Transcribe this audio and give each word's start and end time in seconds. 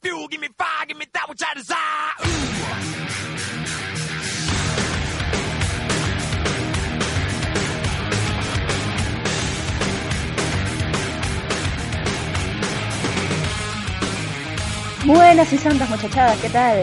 fuel, 0.00 0.28
me 0.40 0.48
fire, 0.56 0.86
give 0.86 0.98
me 0.98 1.06
that. 1.06 1.26
Buenas 15.04 15.52
y 15.52 15.58
santas 15.58 15.88
muchachadas, 15.88 16.38
¿qué 16.40 16.50
tal? 16.50 16.82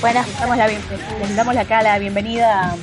Buenas, 0.00 0.26
les 0.28 0.38
damos 0.38 0.56
la, 0.56 0.68
les 0.68 1.36
damos 1.36 1.56
acá 1.56 1.82
la 1.82 1.98
bienvenida 1.98 2.76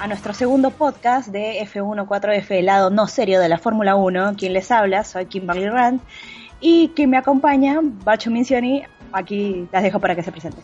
a 0.00 0.06
nuestro 0.08 0.34
segundo 0.34 0.70
podcast 0.70 1.28
de 1.28 1.60
F14F, 1.64 2.50
el 2.50 2.66
lado 2.66 2.90
no 2.90 3.06
serio 3.06 3.40
de 3.40 3.48
la 3.48 3.58
Fórmula 3.58 3.94
1. 3.96 4.34
Quien 4.36 4.52
les 4.52 4.70
habla, 4.70 5.04
soy 5.04 5.26
Kimberly 5.26 5.68
Rand. 5.68 6.00
Y 6.60 6.88
quien 6.90 7.10
me 7.10 7.16
acompaña, 7.16 7.80
Bacho 7.82 8.30
Mincioni, 8.30 8.84
aquí 9.12 9.66
las 9.72 9.82
dejo 9.82 9.98
para 9.98 10.14
que 10.14 10.22
se 10.22 10.30
presenten. 10.30 10.62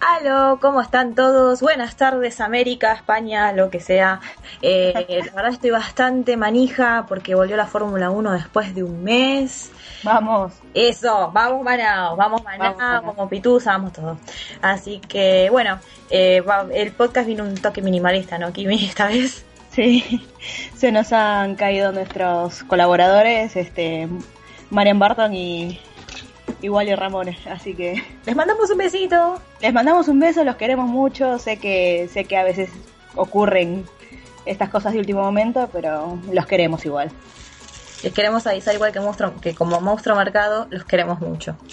Aló, 0.00 0.58
¿cómo 0.60 0.82
están 0.82 1.14
todos? 1.14 1.60
Buenas 1.62 1.96
tardes, 1.96 2.40
América, 2.40 2.92
España, 2.92 3.52
lo 3.52 3.70
que 3.70 3.80
sea. 3.80 4.20
Eh, 4.60 4.92
la 5.26 5.32
verdad 5.32 5.52
estoy 5.52 5.70
bastante 5.70 6.36
manija 6.36 7.06
porque 7.08 7.34
volvió 7.34 7.56
la 7.56 7.66
Fórmula 7.66 8.10
1 8.10 8.32
después 8.32 8.74
de 8.74 8.82
un 8.82 9.02
mes. 9.02 9.70
Vamos. 10.02 10.52
Eso, 10.74 11.30
vamos 11.32 11.64
Manao, 11.64 12.14
vamos 12.14 12.44
Manao, 12.44 13.02
como 13.02 13.28
Pitusa, 13.28 13.72
vamos 13.72 13.94
todos. 13.94 14.18
Así 14.60 15.00
que, 15.00 15.48
bueno, 15.50 15.78
eh, 16.10 16.42
el 16.74 16.92
podcast 16.92 17.26
vino 17.26 17.44
un 17.44 17.54
toque 17.54 17.80
minimalista, 17.80 18.38
¿no, 18.38 18.52
Kimi, 18.52 18.84
esta 18.84 19.06
vez? 19.06 19.44
Sí, 19.70 20.26
se 20.76 20.92
nos 20.92 21.12
han 21.12 21.54
caído 21.54 21.92
nuestros 21.92 22.64
colaboradores, 22.64 23.56
este, 23.56 24.08
Marian 24.70 24.98
Barton 24.98 25.34
y, 25.34 25.78
y 26.60 26.68
Wally 26.68 26.94
Ramones, 26.94 27.46
así 27.46 27.74
que 27.74 28.02
Les 28.24 28.36
mandamos 28.36 28.70
un 28.70 28.78
besito. 28.78 29.40
Les 29.60 29.72
mandamos 29.72 30.08
un 30.08 30.18
beso, 30.20 30.44
los 30.44 30.56
queremos 30.56 30.88
mucho. 30.88 31.38
Sé 31.38 31.58
que 31.58 32.08
sé 32.12 32.24
que 32.24 32.36
a 32.36 32.44
veces 32.44 32.70
ocurren 33.14 33.84
estas 34.44 34.68
cosas 34.68 34.92
de 34.92 34.98
último 34.98 35.22
momento, 35.22 35.68
pero 35.72 36.18
los 36.32 36.46
queremos 36.46 36.84
igual. 36.84 37.10
Les 38.02 38.12
queremos 38.12 38.46
avisar 38.46 38.74
igual 38.74 38.92
que, 38.92 39.00
monstruo, 39.00 39.34
que 39.40 39.54
como 39.54 39.80
monstruo 39.80 40.14
marcado, 40.14 40.66
los 40.70 40.84
queremos 40.84 41.20
mucho. 41.20 41.56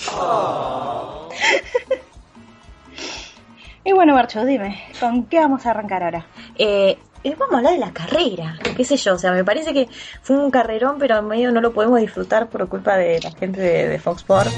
Y 3.85 3.91
bueno, 3.91 4.13
Marcho, 4.13 4.45
dime, 4.45 4.81
¿con 4.99 5.25
qué 5.25 5.39
vamos 5.39 5.65
a 5.65 5.71
arrancar 5.71 6.03
ahora? 6.03 6.25
Eh, 6.55 6.97
eh, 7.23 7.35
vamos 7.37 7.53
a 7.55 7.57
hablar 7.57 7.73
de 7.73 7.79
la 7.79 7.91
carrera, 7.93 8.57
qué 8.75 8.83
sé 8.85 8.97
yo, 8.97 9.13
o 9.15 9.17
sea, 9.17 9.31
me 9.31 9.43
parece 9.43 9.73
que 9.73 9.87
fue 10.21 10.37
un 10.37 10.51
carrerón, 10.51 10.97
pero 10.99 11.17
en 11.19 11.27
medio 11.27 11.51
no 11.51 11.61
lo 11.61 11.73
podemos 11.73 11.99
disfrutar 11.99 12.49
por 12.49 12.67
culpa 12.67 12.97
de 12.97 13.19
la 13.21 13.31
gente 13.31 13.59
de, 13.61 13.87
de 13.89 13.99
Fox 13.99 14.21
Sports. 14.21 14.53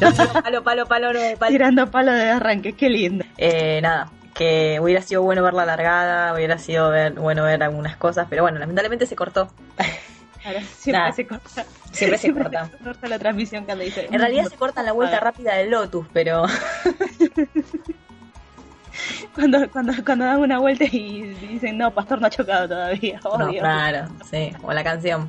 No, 0.00 0.10
palo, 0.42 0.62
palo, 0.64 0.86
palo, 0.86 1.12
no, 1.12 1.20
palo. 1.38 1.50
Tirando 1.52 1.90
palo 1.90 2.12
de 2.12 2.30
arranque, 2.30 2.72
qué 2.72 2.88
lindo. 2.90 3.24
Eh, 3.38 3.80
nada, 3.82 4.10
que 4.34 4.78
hubiera 4.80 5.00
sido 5.02 5.22
bueno 5.22 5.42
ver 5.42 5.54
la 5.54 5.64
largada, 5.64 6.34
hubiera 6.34 6.58
sido 6.58 6.90
ver- 6.90 7.12
bueno 7.14 7.44
ver 7.44 7.62
algunas 7.62 7.96
cosas, 7.96 8.26
pero 8.28 8.42
bueno, 8.42 8.58
lamentablemente 8.58 9.06
se 9.06 9.14
cortó. 9.16 9.48
Ahora 10.44 10.60
siempre 10.76 11.12
se 11.14 11.26
corta. 11.26 11.64
siempre 11.92 12.18
se 12.18 12.32
corta. 12.34 12.66
se 12.76 12.84
corta 12.84 13.08
la 13.08 13.18
transmisión 13.18 13.64
cuando 13.64 13.82
dice. 13.84 14.08
En 14.10 14.18
realidad 14.20 14.44
se 14.50 14.56
corta 14.56 14.80
en 14.80 14.86
la 14.86 14.92
vuelta 14.92 15.18
rápida 15.20 15.54
del 15.54 15.70
Lotus, 15.70 16.06
pero 16.12 16.44
Cuando, 19.34 19.68
cuando, 19.70 19.92
cuando 20.04 20.24
dan 20.24 20.38
una 20.40 20.58
vuelta 20.60 20.84
y 20.84 21.22
dicen, 21.48 21.76
no, 21.78 21.90
Pastor 21.92 22.20
no 22.20 22.26
ha 22.28 22.30
chocado 22.30 22.68
todavía. 22.68 23.20
No, 23.24 23.48
claro, 23.50 24.06
sí, 24.30 24.52
o 24.62 24.72
la 24.72 24.84
canción. 24.84 25.28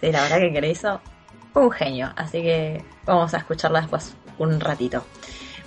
Sí, 0.00 0.10
la 0.10 0.22
verdad 0.22 0.38
que 0.38 0.60
le 0.60 0.70
hizo 0.70 1.00
un 1.54 1.70
genio, 1.70 2.10
así 2.16 2.42
que 2.42 2.84
vamos 3.06 3.32
a 3.32 3.38
escucharla 3.38 3.80
después 3.82 4.14
un 4.38 4.58
ratito. 4.58 5.04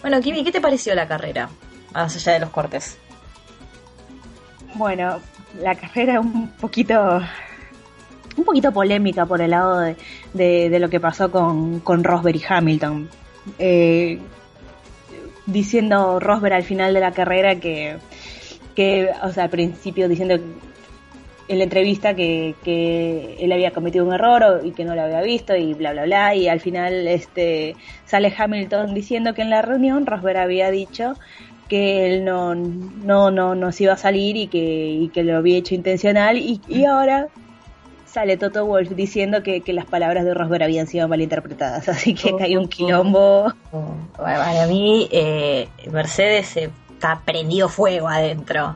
Bueno, 0.02 0.20
Kimi, 0.22 0.44
¿qué 0.44 0.52
te 0.52 0.60
pareció 0.62 0.94
la 0.96 1.08
carrera? 1.08 1.50
Más 1.94 2.14
allá 2.16 2.34
de 2.34 2.40
los 2.42 2.50
cortes. 2.50 2.98
Bueno, 4.76 5.20
la 5.62 5.76
carrera 5.76 6.20
un 6.20 6.50
poquito 6.52 7.22
un 8.36 8.44
poquito 8.44 8.72
polémica 8.72 9.26
por 9.26 9.42
el 9.42 9.52
lado 9.52 9.80
de, 9.80 9.96
de- 10.34 10.70
de 10.70 10.80
lo 10.80 10.90
que 10.90 11.00
pasó 11.00 11.32
con, 11.32 11.80
con 11.80 12.04
Rosberg 12.04 12.36
y 12.38 12.44
Hamilton. 12.48 13.10
Eh, 13.58 14.20
diciendo 15.48 16.20
Rosberg 16.20 16.54
al 16.54 16.64
final 16.64 16.94
de 16.94 17.00
la 17.00 17.12
carrera 17.12 17.56
que, 17.56 17.98
que 18.76 19.10
o 19.24 19.32
sea, 19.32 19.46
al 19.46 19.50
principio 19.50 20.08
diciendo 20.08 20.36
en 21.48 21.58
la 21.58 21.64
entrevista 21.64 22.14
que, 22.14 22.56
que 22.64 23.38
él 23.40 23.52
había 23.54 23.72
cometido 23.72 24.06
un 24.06 24.14
error 24.14 24.62
y 24.66 24.72
que 24.72 24.84
no 24.84 24.96
lo 24.96 25.02
había 25.02 25.22
visto 25.22 25.56
y 25.56 25.74
bla 25.74 25.94
bla 25.94 26.04
bla 26.04 26.36
y 26.36 26.50
al 26.50 26.60
final 26.60 27.08
este 27.08 27.76
sale 28.06 28.34
Hamilton 28.38 28.94
diciendo 28.94 29.34
que 29.34 29.42
en 29.42 29.50
la 29.50 29.62
reunión 29.62 30.06
Rosberg 30.06 30.38
había 30.38 30.70
dicho 30.70 31.14
que 31.70 32.06
él 32.06 32.26
no 32.26 32.54
no 32.56 33.32
no 33.32 33.56
nos 33.56 33.80
iba 33.80 33.94
a 33.94 33.98
salir 33.98 34.36
y 34.36 34.48
que, 34.48 34.60
y 34.60 35.10
que 35.10 35.24
lo 35.24 35.38
había 35.38 35.58
hecho 35.58 35.76
intencional 35.76 36.38
y, 36.38 36.62
y 36.68 36.84
ahora 36.86 37.30
sale 38.18 38.36
Toto 38.36 38.66
Wolf 38.66 38.90
diciendo 38.96 39.44
que, 39.44 39.62
que 39.62 39.74
las 39.74 39.86
palabras 39.86 40.26
de 40.26 40.34
Rosberg 40.34 40.64
habían 40.64 40.88
sido 40.88 41.08
malinterpretadas 41.08 41.88
así 41.96 42.16
que 42.16 42.32
Oh, 42.34 42.40
hay 42.42 42.58
un 42.58 42.66
oh. 42.66 42.70
quilombo 42.70 43.54
Bueno, 43.72 44.08
para 44.18 44.66
mí, 44.66 45.08
eh, 45.12 45.70
Mercedes 45.92 46.48
se 46.48 46.72
está 46.94 47.22
prendido 47.24 47.70
fuego 47.70 48.08
adentro. 48.08 48.76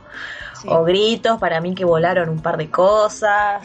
Sí. 0.61 0.67
O 0.69 0.83
gritos, 0.83 1.39
para 1.39 1.59
mí 1.59 1.73
que 1.73 1.83
volaron 1.83 2.29
un 2.29 2.39
par 2.39 2.55
de 2.57 2.69
cosas. 2.69 3.63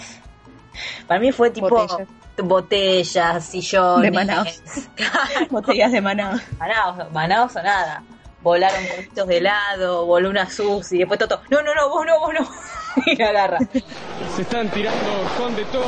Para 1.07 1.21
mí 1.21 1.31
fue 1.31 1.51
tipo 1.51 1.69
Botellas. 1.69 2.09
botellas, 2.43 3.45
sillones. 3.45 4.11
De 4.11 4.17
Manaus. 4.17 4.63
botellas 5.51 5.93
de 5.93 6.01
Manaus 6.01 6.41
Manaos, 6.59 7.13
Manaos 7.13 7.55
o 7.55 7.63
nada. 7.63 8.03
Volaron 8.43 8.83
cositos 8.97 9.29
de 9.29 9.37
helado, 9.37 10.07
voló 10.07 10.31
una 10.31 10.49
sus 10.49 10.91
y 10.93 10.99
después 10.99 11.21
Toto, 11.21 11.43
no, 11.51 11.61
no, 11.61 11.75
no, 11.75 11.91
vos 11.91 12.07
no, 12.07 12.19
vos 12.19 12.33
no. 12.33 12.49
y 13.07 13.17
la 13.17 13.29
agarra. 13.31 13.59
Se 14.35 14.43
están 14.43 14.69
tirando 14.71 14.99
con 15.39 15.55
de 15.57 15.65
todo. 15.67 15.85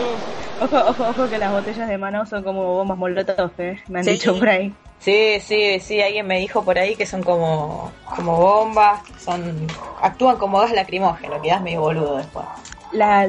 Ojo, 0.60 0.76
ojo, 0.90 1.08
ojo 1.10 1.28
que 1.30 1.38
las 1.38 1.52
botellas 1.52 1.88
de 1.88 1.98
Manaus 1.98 2.28
son 2.28 2.42
como 2.42 2.62
bombas 2.74 2.98
molotov, 2.98 3.52
¿eh? 3.58 3.80
me 3.88 4.00
han 4.00 4.04
Sí. 4.04 4.10
dicho 4.12 4.36
por 4.38 4.48
ahí. 4.48 4.74
Sí, 5.00 5.38
sí, 5.40 5.78
sí, 5.78 6.02
alguien 6.02 6.26
me 6.26 6.38
dijo 6.40 6.64
por 6.64 6.76
ahí 6.78 6.96
que 6.96 7.06
son 7.06 7.22
como, 7.22 7.92
como 8.16 8.36
bombas, 8.36 9.00
son, 9.24 9.66
actúan 10.02 10.36
como 10.36 10.58
gas 10.58 10.72
lacrimógeno, 10.72 11.40
quedas 11.40 11.62
medio 11.62 11.80
boludo 11.82 12.16
después. 12.16 12.44
La 12.90 13.28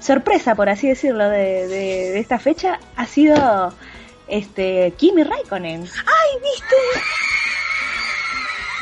sorpresa, 0.00 0.54
por 0.54 0.70
así 0.70 0.88
decirlo, 0.88 1.28
de, 1.28 1.68
de, 1.68 2.10
de 2.12 2.18
esta 2.18 2.38
fecha 2.38 2.80
ha 2.96 3.04
sido 3.06 3.74
este 4.28 4.94
Kimi 4.96 5.22
Raikkonen. 5.24 5.82
¡Ay, 5.82 6.40
viste! 6.42 6.76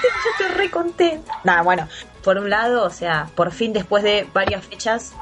Yo 0.02 0.30
estoy 0.30 0.56
re 0.56 0.70
contenta. 0.70 1.32
Nada, 1.42 1.62
bueno, 1.62 1.88
por 2.28 2.36
un 2.36 2.50
lado, 2.50 2.84
o 2.84 2.90
sea, 2.90 3.30
por 3.34 3.52
fin 3.52 3.72
después 3.72 4.02
de 4.04 4.28
varias 4.34 4.62
fechas 4.66 5.14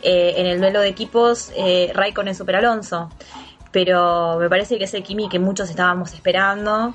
eh, 0.00 0.34
en 0.36 0.46
el 0.46 0.60
duelo 0.60 0.80
de 0.80 0.86
equipos, 0.86 1.50
eh, 1.56 1.90
Raikkonen 1.92 2.36
super 2.36 2.54
Alonso. 2.54 3.10
Pero 3.72 4.36
me 4.38 4.48
parece 4.48 4.78
que 4.78 4.84
es 4.84 4.94
el 4.94 5.02
Kimi 5.02 5.28
que 5.28 5.40
muchos 5.40 5.68
estábamos 5.70 6.12
esperando, 6.14 6.94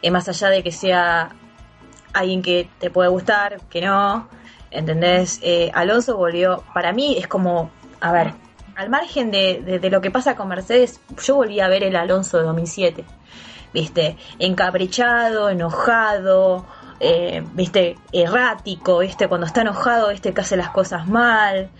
eh, 0.00 0.12
más 0.12 0.28
allá 0.28 0.48
de 0.50 0.62
que 0.62 0.70
sea 0.70 1.30
alguien 2.12 2.40
que 2.40 2.68
te 2.78 2.88
puede 2.88 3.08
gustar, 3.08 3.60
que 3.68 3.80
no, 3.80 4.28
¿entendés? 4.70 5.40
Eh, 5.42 5.72
Alonso 5.74 6.16
volvió, 6.16 6.62
para 6.72 6.92
mí 6.92 7.16
es 7.18 7.26
como, 7.26 7.72
a 8.00 8.12
ver, 8.12 8.34
al 8.76 8.90
margen 8.90 9.32
de- 9.32 9.80
de 9.80 9.90
lo 9.90 10.00
que 10.00 10.12
pasa 10.12 10.36
con 10.36 10.46
Mercedes, 10.46 11.00
yo 11.26 11.34
volví 11.34 11.58
a 11.58 11.66
ver 11.66 11.82
el 11.82 11.96
Alonso 11.96 12.38
de 12.38 12.44
2007, 12.44 13.04
¿viste? 13.74 14.16
Encaprichado, 14.38 15.50
enojado, 15.50 16.64
eh, 17.00 17.42
¿viste? 17.54 17.96
Errático, 18.12 18.98
¿viste? 18.98 19.28
Cuando 19.28 19.46
está 19.46 19.62
enojado, 19.62 20.10
¿viste? 20.10 20.32
Que 20.32 20.40
hace 20.42 20.56
las 20.56 20.70
cosas 20.70 21.08
mal. 21.08 21.70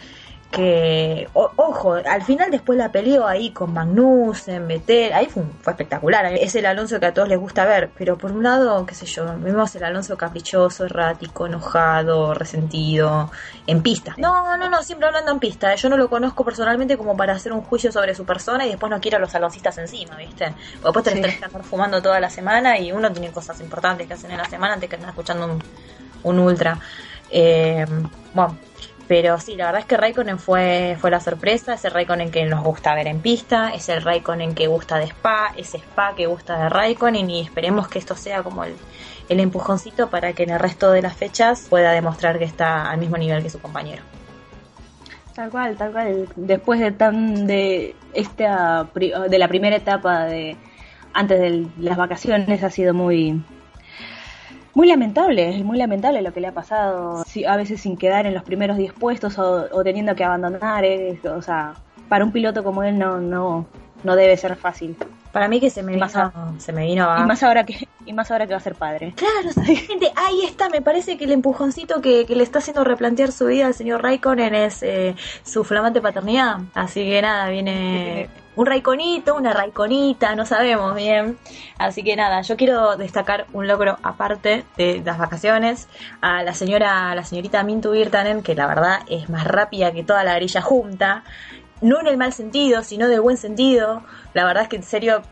Que, 0.51 1.29
o- 1.33 1.53
ojo, 1.55 1.93
al 1.95 2.23
final 2.25 2.51
después 2.51 2.77
la 2.77 2.91
peleó 2.91 3.25
ahí 3.25 3.53
con 3.53 3.73
Magnussen, 3.73 4.67
Vettel, 4.67 5.13
ahí 5.13 5.27
fue, 5.27 5.45
fue 5.63 5.73
espectacular. 5.75 6.27
Es 6.27 6.57
el 6.57 6.67
Alonso 6.67 6.99
que 6.99 7.07
a 7.07 7.15
todos 7.15 7.29
les 7.29 7.39
gusta 7.39 7.65
ver, 7.65 7.91
pero 7.97 8.19
por 8.19 8.33
un 8.33 8.43
lado, 8.43 8.85
qué 8.85 8.97
sé 8.97 9.07
yo, 9.07 9.25
vemos 9.39 9.73
el 9.77 9.85
Alonso 9.85 10.17
caprichoso, 10.17 10.87
errático, 10.87 11.47
enojado, 11.47 12.35
resentido, 12.35 13.31
en 13.69 13.81
pista. 13.81 14.15
No, 14.19 14.57
no, 14.57 14.69
no, 14.69 14.83
siempre 14.83 15.07
hablando 15.07 15.31
en 15.31 15.39
pista. 15.39 15.73
Yo 15.77 15.89
no 15.89 15.97
lo 15.97 16.09
conozco 16.11 16.45
personalmente 16.45 16.97
como 16.99 17.17
para 17.17 17.35
hacer 17.35 17.53
un 17.53 17.63
juicio 17.63 17.93
sobre 17.93 18.17
su 18.17 18.25
persona 18.25 18.67
y 18.67 18.71
después 18.71 18.91
no 18.91 19.01
quiero 19.01 19.19
a 19.19 19.21
los 19.21 19.33
aloncistas 19.37 19.79
encima, 19.79 20.17
¿viste? 20.17 20.47
O 20.83 20.87
después 20.87 21.05
te 21.05 21.11
Sí. 21.13 21.21
tenés 21.21 21.39
que 21.39 21.45
andar 21.45 21.63
fumando 21.63 22.03
toda 22.03 22.19
la 22.19 22.29
semana 22.29 22.77
y 22.77 22.91
uno 22.91 23.13
tiene 23.13 23.31
cosas 23.31 23.61
importantes 23.61 24.09
que 24.09 24.15
hacer 24.15 24.29
en 24.33 24.39
la 24.39 24.47
semana 24.47 24.75
antes 24.75 24.89
que 24.91 24.97
andar 24.97 25.11
escuchando 25.11 25.47
un, 25.47 25.63
un 26.25 26.39
ultra. 26.41 26.77
Eh, 27.31 27.87
bueno, 28.35 28.59
pero 29.11 29.41
sí, 29.41 29.57
la 29.57 29.67
verdad 29.67 29.81
es 29.81 29.87
que 29.87 29.97
Raikkonen 29.97 30.39
fue, 30.39 30.97
fue 31.01 31.11
la 31.11 31.19
sorpresa, 31.19 31.75
ese 31.75 31.91
Raikkonen 31.91 32.31
que 32.31 32.45
nos 32.45 32.63
gusta 32.63 32.95
ver 32.95 33.09
en 33.09 33.19
pista, 33.19 33.75
es 33.75 33.89
el 33.89 34.03
Raikkonen 34.03 34.55
que 34.55 34.69
gusta 34.69 34.99
de 34.99 35.07
Spa, 35.07 35.53
ese 35.57 35.79
Spa 35.79 36.15
que 36.15 36.27
gusta 36.27 36.57
de 36.57 36.69
Raikkonen 36.69 37.29
y 37.29 37.41
esperemos 37.41 37.89
que 37.89 37.99
esto 37.99 38.15
sea 38.15 38.45
como 38.45 38.63
el, 38.63 38.77
el 39.29 39.41
empujoncito 39.41 40.11
para 40.11 40.33
que 40.33 40.45
en 40.45 40.51
el 40.51 40.61
resto 40.61 40.93
de 40.93 41.03
las 41.03 41.17
fechas 41.17 41.67
pueda 41.69 41.91
demostrar 41.91 42.39
que 42.39 42.45
está 42.45 42.89
al 42.89 42.99
mismo 42.99 43.17
nivel 43.17 43.43
que 43.43 43.51
su 43.51 43.61
compañero. 43.61 44.05
Tal 45.35 45.51
cual, 45.51 45.77
tal 45.77 45.91
cual. 45.91 46.29
Después 46.37 46.79
de 46.79 46.93
tan 46.93 47.49
de 47.49 47.97
esta 48.15 48.87
de 48.95 49.39
la 49.41 49.49
primera 49.49 49.75
etapa 49.75 50.27
de, 50.27 50.57
antes 51.15 51.41
de 51.41 51.67
las 51.79 51.97
vacaciones 51.97 52.63
ha 52.63 52.71
sido 52.71 52.95
muy 52.95 53.43
muy 54.75 54.89
lamentable, 54.89 55.57
es 55.57 55.65
muy 55.65 55.79
lamentable 55.79 56.23
lo 56.23 56.33
que 56.33 56.41
le 56.41 56.49
ha 56.49 56.53
pasado, 56.53 57.25
a 57.49 57.57
veces 57.57 57.81
sin 57.81 57.97
quedar 57.97 58.27
en 58.27 58.35
los 58.35 58.43
primeros 58.43 58.77
10 58.77 58.93
puestos 58.95 59.39
o, 59.39 59.67
o 59.73 59.85
teniendo 59.85 60.15
que 60.15 60.25
abandonar, 60.25 60.85
eh, 60.85 61.21
o 61.25 61.43
sea, 61.43 61.75
para 62.09 62.25
un 62.25 62.33
piloto 62.33 62.63
como 62.65 62.83
él 62.83 62.99
no 62.99 63.21
no 63.21 63.67
no 64.05 64.17
debe 64.17 64.37
ser 64.37 64.57
fácil. 64.57 64.97
Para 65.33 65.47
mí 65.47 65.61
que 65.61 65.71
se 65.71 65.83
me 65.83 65.95
Y 65.95 65.97
más 65.97 66.15
vino, 66.15 66.33
se 66.59 66.73
me 66.73 66.87
vino 66.87 67.09
a... 67.09 67.21
Y 67.21 67.25
más 67.25 67.43
ahora 67.43 67.65
que 67.65 67.87
y 68.05 68.13
más 68.13 68.31
ahora 68.31 68.47
que 68.47 68.53
va 68.53 68.59
a 68.59 68.63
ser 68.63 68.75
padre. 68.75 69.13
Claro, 69.15 69.49
exactamente. 69.49 70.11
Ahí 70.17 70.43
está, 70.45 70.69
me 70.69 70.83
parece 70.83 71.17
que 71.17 71.25
el 71.25 71.33
empujoncito 71.33 72.01
que, 72.01 72.27
que 72.27 72.35
le 72.35 72.43
está 72.43 72.59
haciendo 72.59 72.83
replantear 72.83 73.31
su 73.31 73.47
vida 73.47 73.67
al 73.67 73.75
señor 73.75 74.03
Raikkonen 74.03 74.55
es 74.55 74.83
eh, 74.83 75.15
su 75.45 75.63
flamante 75.63 76.01
paternidad. 76.01 76.59
Así 76.75 77.05
que 77.05 77.23
nada, 77.23 77.49
viene 77.49 78.29
un 78.61 78.67
Raikonito, 78.67 79.35
una 79.35 79.55
Raikonita, 79.55 80.35
no 80.35 80.45
sabemos 80.45 80.95
bien. 80.95 81.39
Así 81.79 82.03
que 82.03 82.15
nada, 82.15 82.43
yo 82.43 82.59
quiero 82.59 82.99
destacar 82.99 83.47
un 83.55 83.67
logro 83.67 83.97
aparte 84.03 84.67
de 84.77 85.01
las 85.03 85.17
vacaciones 85.17 85.89
a 86.21 86.43
la 86.43 86.53
señora, 86.53 87.15
la 87.15 87.25
señorita 87.25 87.63
Mintu 87.63 87.93
Virtanen, 87.93 88.43
que 88.43 88.55
la 88.55 88.67
verdad 88.67 88.99
es 89.09 89.31
más 89.31 89.45
rápida 89.45 89.93
que 89.93 90.05
toda 90.05 90.25
la 90.25 90.35
grilla 90.35 90.61
junta. 90.61 91.25
No 91.81 92.01
en 92.01 92.07
el 92.07 92.19
mal 92.19 92.35
sentido, 92.35 92.83
sino 92.83 93.09
del 93.09 93.23
buen 93.23 93.39
sentido. 93.39 94.03
La 94.35 94.45
verdad 94.45 94.65
es 94.65 94.69
que 94.69 94.77
en 94.77 94.83
serio 94.83 95.23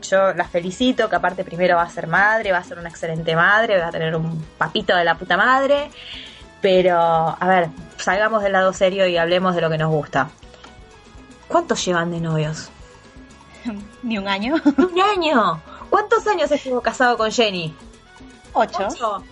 yo 0.00 0.32
la 0.34 0.44
felicito, 0.44 1.08
que 1.08 1.16
aparte 1.16 1.42
primero 1.42 1.74
va 1.74 1.82
a 1.82 1.90
ser 1.90 2.06
madre, 2.06 2.52
va 2.52 2.58
a 2.58 2.64
ser 2.64 2.78
una 2.78 2.90
excelente 2.90 3.34
madre, 3.34 3.80
va 3.80 3.88
a 3.88 3.90
tener 3.90 4.14
un 4.14 4.40
papito 4.56 4.94
de 4.94 5.02
la 5.02 5.16
puta 5.16 5.36
madre. 5.36 5.90
Pero, 6.60 6.96
a 6.96 7.48
ver, 7.48 7.70
salgamos 7.96 8.40
del 8.44 8.52
lado 8.52 8.72
serio 8.72 9.04
y 9.08 9.16
hablemos 9.16 9.56
de 9.56 9.62
lo 9.62 9.68
que 9.68 9.78
nos 9.78 9.90
gusta. 9.90 10.30
¿Cuántos 11.48 11.84
llevan 11.84 12.10
de 12.10 12.20
novios? 12.20 12.70
Ni 14.02 14.18
un 14.18 14.28
año. 14.28 14.54
¡Un 14.76 15.00
año! 15.00 15.60
¿Cuántos 15.90 16.26
años 16.26 16.50
estuvo 16.50 16.80
casado 16.80 17.16
con 17.16 17.30
Jenny? 17.32 17.74
Ocho. 18.52 18.86
Ocho. 18.88 19.22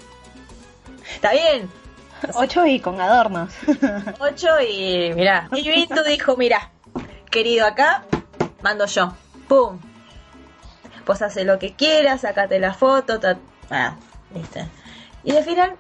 Está 1.15 1.33
bien, 1.33 1.71
Ocho 2.35 2.67
y 2.67 2.81
con 2.81 3.01
adornos. 3.01 3.53
ocho 4.19 4.49
y 4.61 5.13
mira. 5.15 5.49
Y 5.53 5.69
Vintu 5.69 6.03
dijo, 6.03 6.37
mira, 6.37 6.71
querido 7.31 7.67
acá, 7.67 8.05
mando 8.63 8.87
yo. 8.87 9.13
¡Pum! 9.49 9.79
Pues 11.05 11.23
hace 11.23 11.45
lo 11.45 11.59
que 11.59 11.75
quieras, 11.75 12.23
sacate 12.23 12.59
la 12.59 12.75
foto, 12.75 13.21
ta- 13.21 13.39
ah, 13.71 13.95
¿viste? 14.31 14.67
Y 15.23 15.37
al 15.37 15.45
final... 15.45 15.77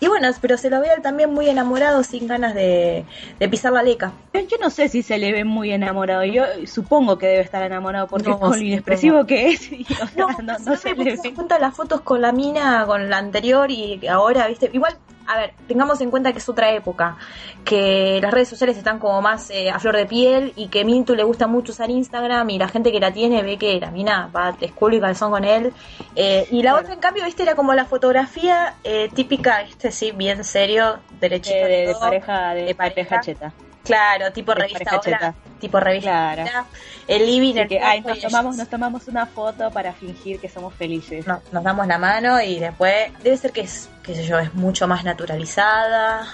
Y 0.00 0.08
bueno, 0.08 0.28
pero 0.40 0.56
se 0.56 0.70
lo 0.70 0.80
ve 0.80 0.88
también 1.02 1.32
muy 1.32 1.48
enamorado, 1.48 2.02
sin 2.02 2.26
ganas 2.26 2.54
de, 2.54 3.04
de 3.38 3.48
pisar 3.48 3.72
la 3.72 3.82
leca. 3.82 4.12
Yo, 4.32 4.40
yo 4.40 4.56
no 4.58 4.70
sé 4.70 4.88
si 4.88 5.02
se 5.02 5.18
le 5.18 5.30
ve 5.32 5.44
muy 5.44 5.70
enamorado. 5.72 6.24
Yo 6.24 6.44
supongo 6.66 7.18
que 7.18 7.26
debe 7.26 7.42
estar 7.42 7.62
enamorado 7.62 8.06
porque 8.08 8.30
No, 8.30 8.40
con 8.40 8.50
lo 8.52 8.56
inexpresivo 8.64 9.26
que 9.26 9.48
es. 9.50 9.70
y, 9.72 9.86
o 10.02 10.06
sea, 10.06 10.08
No, 10.16 10.28
no, 10.28 10.58
no, 10.58 10.58
no 10.58 10.76
se 10.76 10.94
le 10.94 11.16
se 11.18 11.28
ve. 11.28 11.34
cuenta 11.34 11.58
las 11.58 11.74
fotos 11.76 12.00
con 12.00 12.22
la 12.22 12.32
mina, 12.32 12.84
con 12.86 13.10
la 13.10 13.18
anterior 13.18 13.70
y 13.70 14.06
ahora, 14.08 14.46
¿viste? 14.48 14.70
Igual, 14.72 14.96
a 15.32 15.38
ver, 15.38 15.52
tengamos 15.68 16.00
en 16.00 16.10
cuenta 16.10 16.32
que 16.32 16.38
es 16.38 16.48
otra 16.48 16.70
época, 16.72 17.16
que 17.64 18.18
las 18.22 18.32
redes 18.32 18.48
sociales 18.48 18.76
están 18.76 18.98
como 18.98 19.20
más 19.22 19.50
eh, 19.50 19.70
a 19.70 19.78
flor 19.78 19.96
de 19.96 20.06
piel 20.06 20.52
y 20.56 20.68
que 20.68 20.84
Mintu 20.84 21.14
le 21.14 21.22
gusta 21.22 21.46
mucho 21.46 21.72
usar 21.72 21.88
Instagram 21.90 22.50
y 22.50 22.58
la 22.58 22.68
gente 22.68 22.90
que 22.90 23.00
la 23.00 23.12
tiene 23.12 23.42
ve 23.42 23.56
que 23.56 23.78
la 23.80 23.90
mina 23.90 24.28
va 24.34 24.52
de 24.52 24.66
escudo 24.66 24.96
y 24.96 25.00
calzón 25.00 25.30
con 25.30 25.44
él. 25.44 25.72
Eh, 26.16 26.46
y 26.50 26.62
la 26.62 26.74
otra, 26.76 26.94
en 26.94 27.00
cambio, 27.00 27.24
¿viste? 27.24 27.42
Era 27.44 27.54
como 27.54 27.74
la 27.74 27.84
fotografía 27.84 28.74
eh, 28.84 29.08
típica, 29.14 29.62
este 29.62 29.92
sí, 29.92 30.10
bien 30.12 30.42
serio, 30.44 30.98
derechito. 31.20 31.54
De, 31.56 31.62
de- 31.68 31.86
de 31.88 31.94
pareja 31.94 32.54
de, 32.54 32.74
pareja. 32.74 33.20
cheta. 33.20 33.52
Claro, 33.84 34.30
tipo 34.32 34.52
revista 34.54 34.90
ahora, 34.90 35.34
tipo 35.58 35.80
revista. 35.80 36.32
Claro. 36.34 36.66
El 37.08 37.26
living, 37.26 37.54
el 37.56 37.68
que, 37.68 37.80
ay, 37.80 38.02
nos 38.02 38.18
y 38.18 38.20
tomamos, 38.20 38.54
ellos. 38.54 38.58
nos 38.58 38.68
tomamos 38.68 39.08
una 39.08 39.26
foto 39.26 39.70
para 39.70 39.92
fingir 39.92 40.38
que 40.38 40.48
somos 40.48 40.74
felices. 40.74 41.26
no- 41.26 41.40
nos 41.50 41.64
damos 41.64 41.86
la 41.86 41.98
mano 41.98 42.40
y 42.40 42.58
después 42.60 43.10
debe 43.22 43.36
ser 43.36 43.52
que 43.52 43.62
es, 43.62 43.88
qué 44.02 44.14
sé 44.14 44.24
yo, 44.24 44.38
es 44.38 44.54
mucho 44.54 44.86
más 44.86 45.02
naturalizada, 45.04 46.26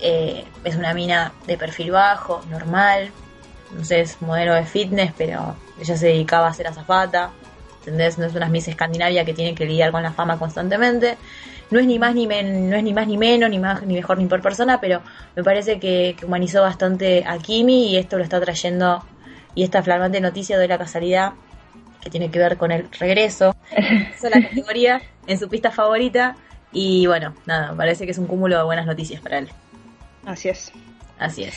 eh, 0.00 0.44
es 0.64 0.74
una 0.76 0.94
mina 0.94 1.32
de 1.46 1.56
perfil 1.58 1.90
bajo, 1.92 2.42
normal, 2.50 3.10
no 3.72 3.84
sé, 3.84 4.00
es 4.00 4.20
modelo 4.22 4.54
de 4.54 4.64
fitness, 4.64 5.12
pero 5.16 5.56
ella 5.80 5.96
se 5.96 6.06
dedicaba 6.06 6.48
a 6.48 6.54
ser 6.54 6.66
azafata, 6.68 7.30
¿entendés? 7.86 8.18
No 8.18 8.26
es 8.26 8.34
una 8.34 8.48
Miss 8.48 8.68
Escandinavia 8.68 9.24
que 9.24 9.34
tiene 9.34 9.54
que 9.54 9.66
lidiar 9.66 9.92
con 9.92 10.02
la 10.02 10.12
fama 10.12 10.38
constantemente. 10.38 11.16
No 11.70 11.78
es 11.78 11.86
ni 11.86 11.98
más 11.98 12.14
ni 12.14 12.26
men- 12.26 12.68
no 12.70 12.76
es 12.76 12.82
ni 12.82 12.92
más 12.92 13.06
ni 13.06 13.16
menos, 13.18 13.50
ni 13.50 13.58
más 13.58 13.82
ni 13.82 13.94
mejor 13.94 14.18
ni 14.18 14.26
por 14.26 14.40
persona, 14.42 14.80
pero 14.80 15.02
me 15.36 15.42
parece 15.42 15.78
que, 15.78 16.14
que 16.18 16.26
humanizó 16.26 16.62
bastante 16.62 17.24
a 17.26 17.38
Kimi 17.38 17.90
y 17.90 17.96
esto 17.96 18.16
lo 18.18 18.24
está 18.24 18.40
trayendo 18.40 19.04
y 19.54 19.62
esta 19.64 19.82
flamante 19.82 20.20
noticia 20.20 20.58
de 20.58 20.68
la 20.68 20.78
casualidad 20.78 21.32
que 22.00 22.10
tiene 22.10 22.30
que 22.30 22.38
ver 22.38 22.56
con 22.58 22.70
el 22.72 22.88
regreso 22.98 23.54
hizo 24.16 24.28
la 24.28 24.42
categoría 24.42 25.00
en 25.26 25.38
su 25.38 25.48
pista 25.48 25.70
favorita 25.70 26.36
y 26.72 27.06
bueno, 27.06 27.34
nada, 27.46 27.74
parece 27.76 28.04
que 28.04 28.10
es 28.12 28.18
un 28.18 28.26
cúmulo 28.26 28.56
de 28.58 28.64
buenas 28.64 28.84
noticias 28.86 29.20
para 29.20 29.38
él. 29.38 29.48
Así 30.26 30.48
es. 30.48 30.72
Así 31.18 31.44
es. 31.44 31.54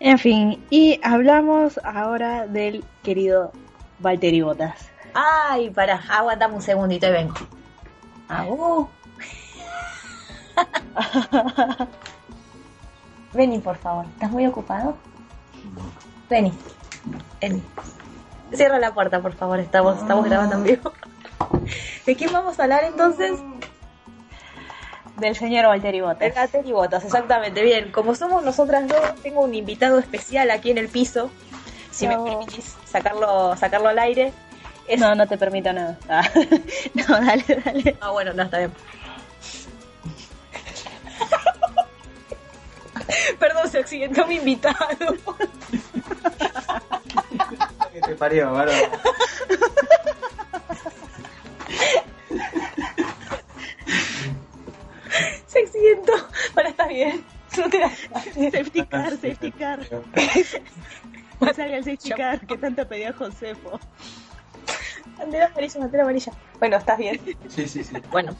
En 0.00 0.18
fin, 0.18 0.62
y 0.70 1.00
hablamos 1.02 1.80
ahora 1.82 2.46
del 2.46 2.84
querido 3.02 3.52
Valtteri 4.00 4.42
Bottas. 4.42 4.90
Ay, 5.14 5.70
pará, 5.70 6.02
aguantame 6.10 6.54
un 6.54 6.62
segundito 6.62 7.06
y 7.06 7.12
vengo. 7.12 7.34
Uh. 8.48 8.86
Vení, 13.32 13.58
por 13.60 13.76
favor. 13.76 14.06
¿Estás 14.06 14.30
muy 14.30 14.46
ocupado? 14.46 14.96
Vení. 16.28 16.52
Vení. 17.40 17.62
Cierra 18.52 18.78
la 18.78 18.92
puerta, 18.92 19.20
por 19.20 19.34
favor. 19.34 19.58
Estamos, 19.60 19.98
estamos 19.98 20.24
grabando 20.24 20.56
en 20.56 20.64
vivo. 20.64 20.92
¿De 22.06 22.16
quién 22.16 22.32
vamos 22.32 22.58
a 22.58 22.64
hablar 22.64 22.84
entonces? 22.84 23.32
Del 25.16 25.36
señor 25.36 25.66
Valtteri. 25.66 26.00
Gater 26.00 26.66
y 26.66 26.72
Botas, 26.72 27.04
exactamente. 27.04 27.62
Bien, 27.62 27.92
como 27.92 28.14
somos 28.14 28.42
nosotras 28.42 28.88
dos, 28.88 29.14
tengo 29.22 29.42
un 29.42 29.54
invitado 29.54 29.98
especial 29.98 30.50
aquí 30.50 30.70
en 30.70 30.78
el 30.78 30.88
piso. 30.88 31.30
Si 31.90 32.08
me 32.08 32.18
permitís 32.18 32.76
sacarlo, 32.84 33.56
sacarlo 33.56 33.88
al 33.88 33.98
aire. 34.00 34.32
Es- 34.88 35.00
No, 35.00 35.14
no 35.14 35.26
te 35.26 35.36
permito 35.38 35.72
nada. 35.72 35.98
Ah. 36.08 36.28
No, 36.94 37.04
dale, 37.20 37.44
dale. 37.64 37.96
Ah, 38.00 38.10
bueno, 38.10 38.32
no, 38.32 38.42
está 38.44 38.58
bien. 38.58 38.72
Perdón, 43.38 43.68
se 43.70 43.78
accidentó 43.78 44.26
mi 44.26 44.36
invitado. 44.36 44.76
que 47.92 48.00
te 48.00 48.14
parió, 48.14 48.52
varón. 48.52 48.74
Se 55.46 55.60
accidentó. 55.60 56.12
Bueno, 56.54 56.70
está 56.70 56.86
bien. 56.88 57.24
No 57.56 57.70
te 57.70 57.80
Safety 58.50 58.84
car, 58.86 59.10
safety 59.12 59.52
car. 59.52 59.80
Salga 61.54 61.76
el 61.76 61.84
safety 61.84 62.10
car 62.10 62.40
que 62.46 62.56
tanto 62.58 62.86
pedía 62.88 63.12
Josefo. 63.12 63.78
Bandera 65.18 65.46
amarilla, 65.46 65.80
bandera 65.80 66.02
amarilla. 66.04 66.32
Bueno, 66.58 66.76
estás 66.76 66.98
bien. 66.98 67.20
Sí, 67.48 67.66
sí, 67.68 67.84
sí. 67.84 67.96
Bueno. 68.10 68.34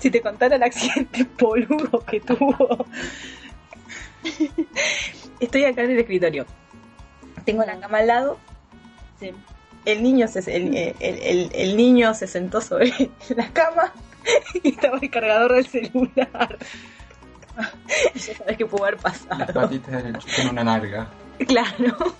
Si 0.00 0.10
te 0.10 0.20
contara 0.20 0.56
el 0.56 0.62
accidente 0.62 1.26
boludo 1.38 2.00
que 2.04 2.20
tuvo. 2.20 2.86
Estoy 5.40 5.64
acá 5.64 5.82
en 5.82 5.90
el 5.92 5.98
escritorio. 5.98 6.46
Tengo 7.44 7.64
la 7.64 7.78
cama 7.80 7.98
al 7.98 8.06
lado. 8.06 8.38
Sí. 9.18 9.32
El 9.84 10.02
niño 10.02 10.28
se, 10.28 10.38
el, 10.54 10.76
el- 10.76 10.94
el- 11.00 11.50
el 11.52 11.76
niño 11.76 12.14
se 12.14 12.26
sentó 12.28 12.60
sobre 12.60 12.92
la 13.36 13.48
cama 13.52 13.92
y 14.62 14.68
estaba 14.70 14.98
el 14.98 15.10
cargador 15.10 15.54
del 15.54 15.66
celular. 15.66 16.58
Ya 18.14 18.34
sabes 18.34 18.56
qué 18.56 18.64
pudo 18.64 18.84
haber 18.84 18.98
Las 19.04 19.18
pasado. 19.18 19.52
patitas 19.52 20.02
del 20.02 20.14
enchufe 20.14 20.40
en 20.40 20.48
una 20.48 20.64
nalga. 20.64 21.06
Claro. 21.46 22.14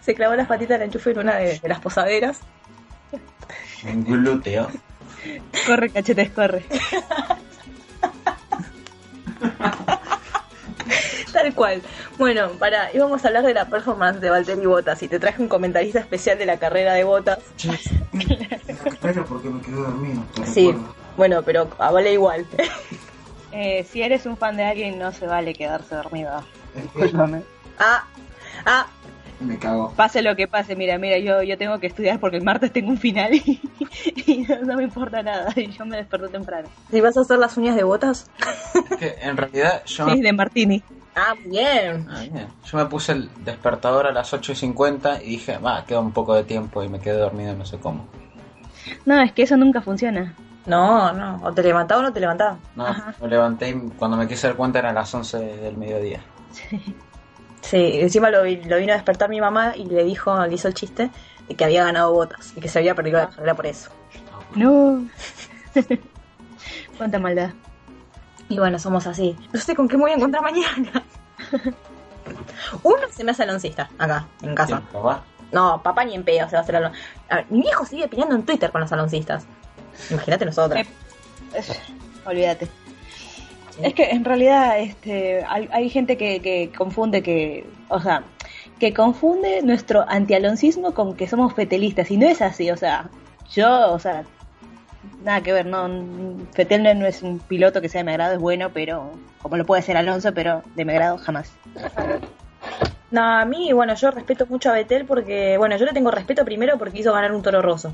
Se 0.00 0.14
clavó 0.14 0.34
las 0.34 0.46
patitas 0.46 0.78
del 0.78 0.88
enchufe 0.88 1.10
en 1.10 1.18
una 1.18 1.36
de, 1.36 1.58
de 1.58 1.68
las 1.68 1.80
posaderas. 1.80 2.40
Un 3.84 4.04
glúteo. 4.04 4.68
Corre, 5.66 5.90
cachetes, 5.90 6.30
corre. 6.30 6.64
Tal 11.32 11.54
cual. 11.54 11.82
Bueno, 12.16 12.50
para, 12.58 12.94
íbamos 12.94 13.24
a 13.24 13.28
hablar 13.28 13.44
de 13.44 13.54
la 13.54 13.68
performance 13.68 14.20
de 14.20 14.30
Valtteri 14.30 14.66
Bottas 14.66 15.02
y 15.02 15.08
te 15.08 15.18
traje 15.18 15.42
un 15.42 15.48
comentarista 15.48 15.98
especial 15.98 16.38
de 16.38 16.46
la 16.46 16.58
carrera 16.58 16.94
de 16.94 17.04
Bottas. 17.04 17.40
Pero 19.00 19.24
porque 19.24 19.48
me 19.48 19.60
quedé 19.60 19.74
dormido. 19.74 20.22
Sí, 20.44 20.68
recuerdo. 20.68 20.94
bueno, 21.16 21.42
pero 21.42 21.68
a 21.78 21.90
vale 21.90 22.12
igual. 22.12 22.46
Eh, 23.56 23.86
si 23.90 24.02
eres 24.02 24.26
un 24.26 24.36
fan 24.36 24.56
de 24.56 24.64
alguien, 24.64 24.98
no 24.98 25.12
se 25.12 25.26
vale 25.26 25.54
quedarse 25.54 25.94
dormido. 25.94 26.44
Discúlpame. 26.74 27.42
ah, 27.78 28.04
ah, 28.66 28.86
Me 29.40 29.58
cago. 29.58 29.92
Pase 29.96 30.22
lo 30.22 30.36
que 30.36 30.46
pase, 30.48 30.76
mira, 30.76 30.96
mira, 30.98 31.18
yo, 31.18 31.42
yo 31.42 31.58
tengo 31.58 31.78
que 31.80 31.86
estudiar 31.88 32.20
porque 32.20 32.36
el 32.36 32.44
martes 32.44 32.72
tengo 32.72 32.90
un 32.90 32.98
final 32.98 33.34
y, 33.34 33.60
y 34.26 34.38
no, 34.48 34.60
no 34.62 34.76
me 34.76 34.84
importa 34.84 35.22
nada. 35.22 35.52
Y 35.56 35.70
yo 35.70 35.84
me 35.84 35.96
desperté 35.96 36.28
temprano. 36.28 36.68
si 36.90 37.00
vas 37.00 37.16
a 37.16 37.20
hacer 37.22 37.38
las 37.38 37.56
uñas 37.56 37.76
de 37.76 37.82
Botas, 37.82 38.30
Es 38.90 38.96
que 38.96 39.16
en 39.22 39.36
realidad 39.36 39.82
yo 39.86 40.08
Sí, 40.10 40.20
de 40.20 40.32
Martini. 40.32 40.82
Ah, 41.16 41.34
bien. 41.46 42.06
Ah, 42.10 42.20
bien. 42.22 42.48
Yo 42.64 42.78
me 42.78 42.86
puse 42.86 43.12
el 43.12 43.30
despertador 43.44 44.06
a 44.06 44.12
las 44.12 44.32
8 44.32 44.52
y 44.52 44.54
50 44.56 45.22
y 45.22 45.30
dije, 45.30 45.58
va, 45.58 45.84
queda 45.84 46.00
un 46.00 46.12
poco 46.12 46.34
de 46.34 46.42
tiempo 46.44 46.82
y 46.82 46.88
me 46.88 46.98
quedé 47.00 47.18
dormido 47.18 47.54
no 47.54 47.64
sé 47.64 47.78
cómo. 47.78 48.06
No, 49.06 49.20
es 49.20 49.32
que 49.32 49.42
eso 49.42 49.56
nunca 49.56 49.80
funciona. 49.80 50.34
No, 50.66 51.12
no. 51.12 51.40
O 51.44 51.52
te 51.52 51.62
levantaba 51.62 52.00
o 52.00 52.04
no 52.04 52.12
te 52.12 52.20
levantaba. 52.20 52.56
No, 52.74 52.86
Ajá. 52.86 53.14
me 53.20 53.28
levanté 53.28 53.68
y 53.70 53.74
cuando 53.98 54.16
me 54.16 54.26
quise 54.26 54.46
dar 54.48 54.56
cuenta 54.56 54.78
eran 54.80 54.94
las 54.94 55.14
11 55.14 55.38
del 55.38 55.76
mediodía. 55.76 56.20
Sí, 56.52 56.94
encima 57.72 58.30
lo, 58.30 58.42
vi- 58.42 58.62
lo 58.64 58.76
vino 58.76 58.92
a 58.92 58.96
despertar 58.96 59.28
mi 59.30 59.40
mamá 59.40 59.74
y 59.76 59.84
le 59.86 60.04
dijo, 60.04 60.44
le 60.46 60.54
hizo 60.54 60.68
el 60.68 60.74
chiste 60.74 61.10
de 61.48 61.54
que 61.54 61.64
había 61.64 61.84
ganado 61.84 62.12
botas 62.12 62.52
y 62.56 62.60
que 62.60 62.68
se 62.68 62.78
había 62.78 62.94
perdido 62.94 63.18
la 63.18 63.30
carrera 63.30 63.54
por 63.54 63.66
eso. 63.66 63.90
No. 64.54 65.04
Cuánta 66.98 67.18
maldad. 67.18 67.50
Y 68.48 68.58
bueno, 68.58 68.78
somos 68.78 69.06
así. 69.06 69.36
No 69.52 69.60
sé 69.60 69.74
con 69.74 69.88
qué 69.88 69.96
me 69.96 70.02
voy 70.02 70.10
a 70.12 70.14
encontrar 70.14 70.42
mañana. 70.42 71.02
Uno 72.82 72.98
se 73.10 73.24
me 73.24 73.32
hace 73.32 73.42
aloncista 73.42 73.90
acá, 73.98 74.26
en 74.42 74.54
casa. 74.54 74.78
Sí, 74.78 74.84
papá. 74.92 75.22
No, 75.52 75.82
papá 75.82 76.04
ni 76.04 76.14
en 76.14 76.24
pedo 76.24 76.48
se 76.48 76.54
va 76.56 76.60
a 76.60 76.62
hacer 76.62 76.76
alon... 76.76 76.92
A 77.28 77.36
ver, 77.36 77.46
mi 77.50 77.60
viejo 77.60 77.84
sigue 77.86 78.08
peleando 78.08 78.34
en 78.34 78.44
Twitter 78.44 78.70
con 78.70 78.80
los 78.80 78.90
aloncistas. 78.92 79.44
Imagínate 80.10 80.44
nosotros. 80.46 80.80
Eh, 81.54 81.64
Olvídate. 82.26 82.68
Es 83.82 83.94
que 83.94 84.10
en 84.10 84.24
realidad 84.24 84.78
este, 84.78 85.44
hay, 85.48 85.68
hay 85.72 85.88
gente 85.88 86.16
que, 86.16 86.40
que 86.40 86.70
confunde 86.76 87.22
que, 87.22 87.66
o 87.88 88.00
sea, 88.00 88.22
que 88.78 88.92
confunde 88.92 89.62
nuestro 89.62 90.04
antialoncismo 90.08 90.94
con 90.94 91.16
que 91.16 91.26
somos 91.26 91.54
fetelistas 91.54 92.10
y 92.10 92.16
no 92.16 92.26
es 92.26 92.40
así, 92.42 92.70
o 92.70 92.76
sea, 92.76 93.10
yo, 93.50 93.92
o 93.92 93.98
sea, 93.98 94.24
nada 95.24 95.42
que 95.42 95.52
ver, 95.52 95.66
no, 95.66 95.88
Fetel 96.52 96.82
no 96.82 97.06
es 97.06 97.22
un 97.22 97.38
piloto 97.38 97.80
que 97.80 97.88
sea 97.88 98.00
de 98.00 98.04
mi 98.04 98.10
agrado, 98.12 98.34
es 98.34 98.40
bueno, 98.40 98.70
pero 98.72 99.12
como 99.42 99.56
lo 99.56 99.66
puede 99.66 99.82
ser 99.82 99.96
Alonso, 99.96 100.32
pero 100.34 100.62
de 100.74 100.84
mi 100.84 100.92
agrado 100.92 101.18
jamás. 101.18 101.52
No, 103.10 103.22
a 103.22 103.44
mí, 103.44 103.72
bueno, 103.72 103.94
yo 103.94 104.10
respeto 104.10 104.46
mucho 104.46 104.70
a 104.70 104.72
Betel 104.72 105.04
porque, 105.04 105.56
bueno, 105.56 105.76
yo 105.76 105.84
le 105.84 105.92
tengo 105.92 106.10
respeto 106.10 106.44
primero 106.44 106.78
porque 106.78 106.98
hizo 106.98 107.12
ganar 107.12 107.32
un 107.32 107.42
toro 107.42 107.62
roso. 107.62 107.92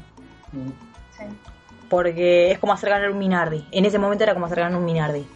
Porque 1.88 2.52
es 2.52 2.58
como 2.58 2.72
hacer 2.72 2.90
ganar 2.90 3.10
un 3.10 3.18
Minardi. 3.18 3.66
En 3.70 3.84
ese 3.84 3.99
momento 3.99 4.25
era 4.25 4.32
como 4.32 4.46
hacer 4.46 4.60
ganar 4.60 4.78
un 4.78 4.84
Minardi. 4.84 5.26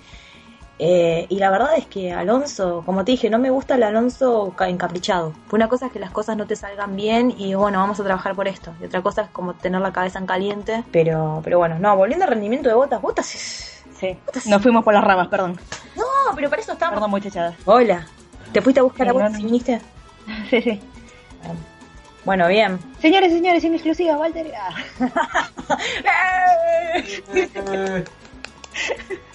Eh, 0.79 1.27
y 1.29 1.39
la 1.39 1.51
verdad 1.51 1.77
es 1.77 1.87
que 1.87 2.13
Alonso, 2.13 2.83
como 2.85 3.05
te 3.05 3.13
dije, 3.13 3.31
no 3.31 3.39
me 3.39 3.51
gusta 3.51 3.77
el 3.77 3.85
Alonso 3.85 4.53
ca- 4.57 4.69
encaprichado. 4.69 5.33
Una 5.53 5.69
cosa 5.69 5.87
es 5.87 5.93
que 5.93 6.01
las 6.01 6.11
cosas 6.11 6.37
no 6.37 6.47
te 6.49 6.57
salgan 6.57 6.97
bien 6.97 7.33
y 7.39 7.55
bueno, 7.55 7.79
vamos 7.79 8.01
a 8.01 8.05
trabajar 8.05 8.35
por 8.35 8.49
esto. 8.49 8.75
Y 8.81 8.87
otra 8.87 9.01
cosa 9.01 9.23
es 9.23 9.29
como 9.31 9.55
tener 9.55 9.81
la 9.81 9.93
cabeza 9.93 10.19
en 10.19 10.27
caliente. 10.27 10.83
Pero, 10.91 11.41
pero 11.45 11.59
bueno, 11.59 11.79
no, 11.79 11.97
volviendo 11.97 12.25
al 12.25 12.31
rendimiento 12.33 12.69
de 12.69 12.75
botas, 12.75 13.01
botas 13.01 13.33
es... 13.35 13.71
Sí, 14.01 14.19
nos 14.47 14.61
fuimos 14.61 14.83
por 14.85 14.93
las 14.93 15.05
ramas, 15.05 15.29
perdón. 15.29 15.59
No, 15.97 16.03
pero 16.35 16.51
para 16.51 16.61
eso 16.61 16.73
estamos. 16.73 16.95
Perdón, 16.95 17.11
muchachada. 17.11 17.55
Hola. 17.65 18.07
¿Te 18.53 18.61
fuiste 18.61 18.81
a 18.81 18.83
buscar 18.83 19.07
Sí, 19.07 19.11
a 19.11 19.13
botas 19.13 19.33
no, 19.33 19.39
y 19.39 19.45
viniste? 19.45 19.81
Sí, 20.51 20.61
sí. 20.61 20.81
Bueno, 22.25 22.49
bien. 22.49 22.79
Señores, 23.01 23.33
señores, 23.33 23.63
en 23.65 23.75
exclusiva, 23.75 24.17
Walter. 24.17 24.51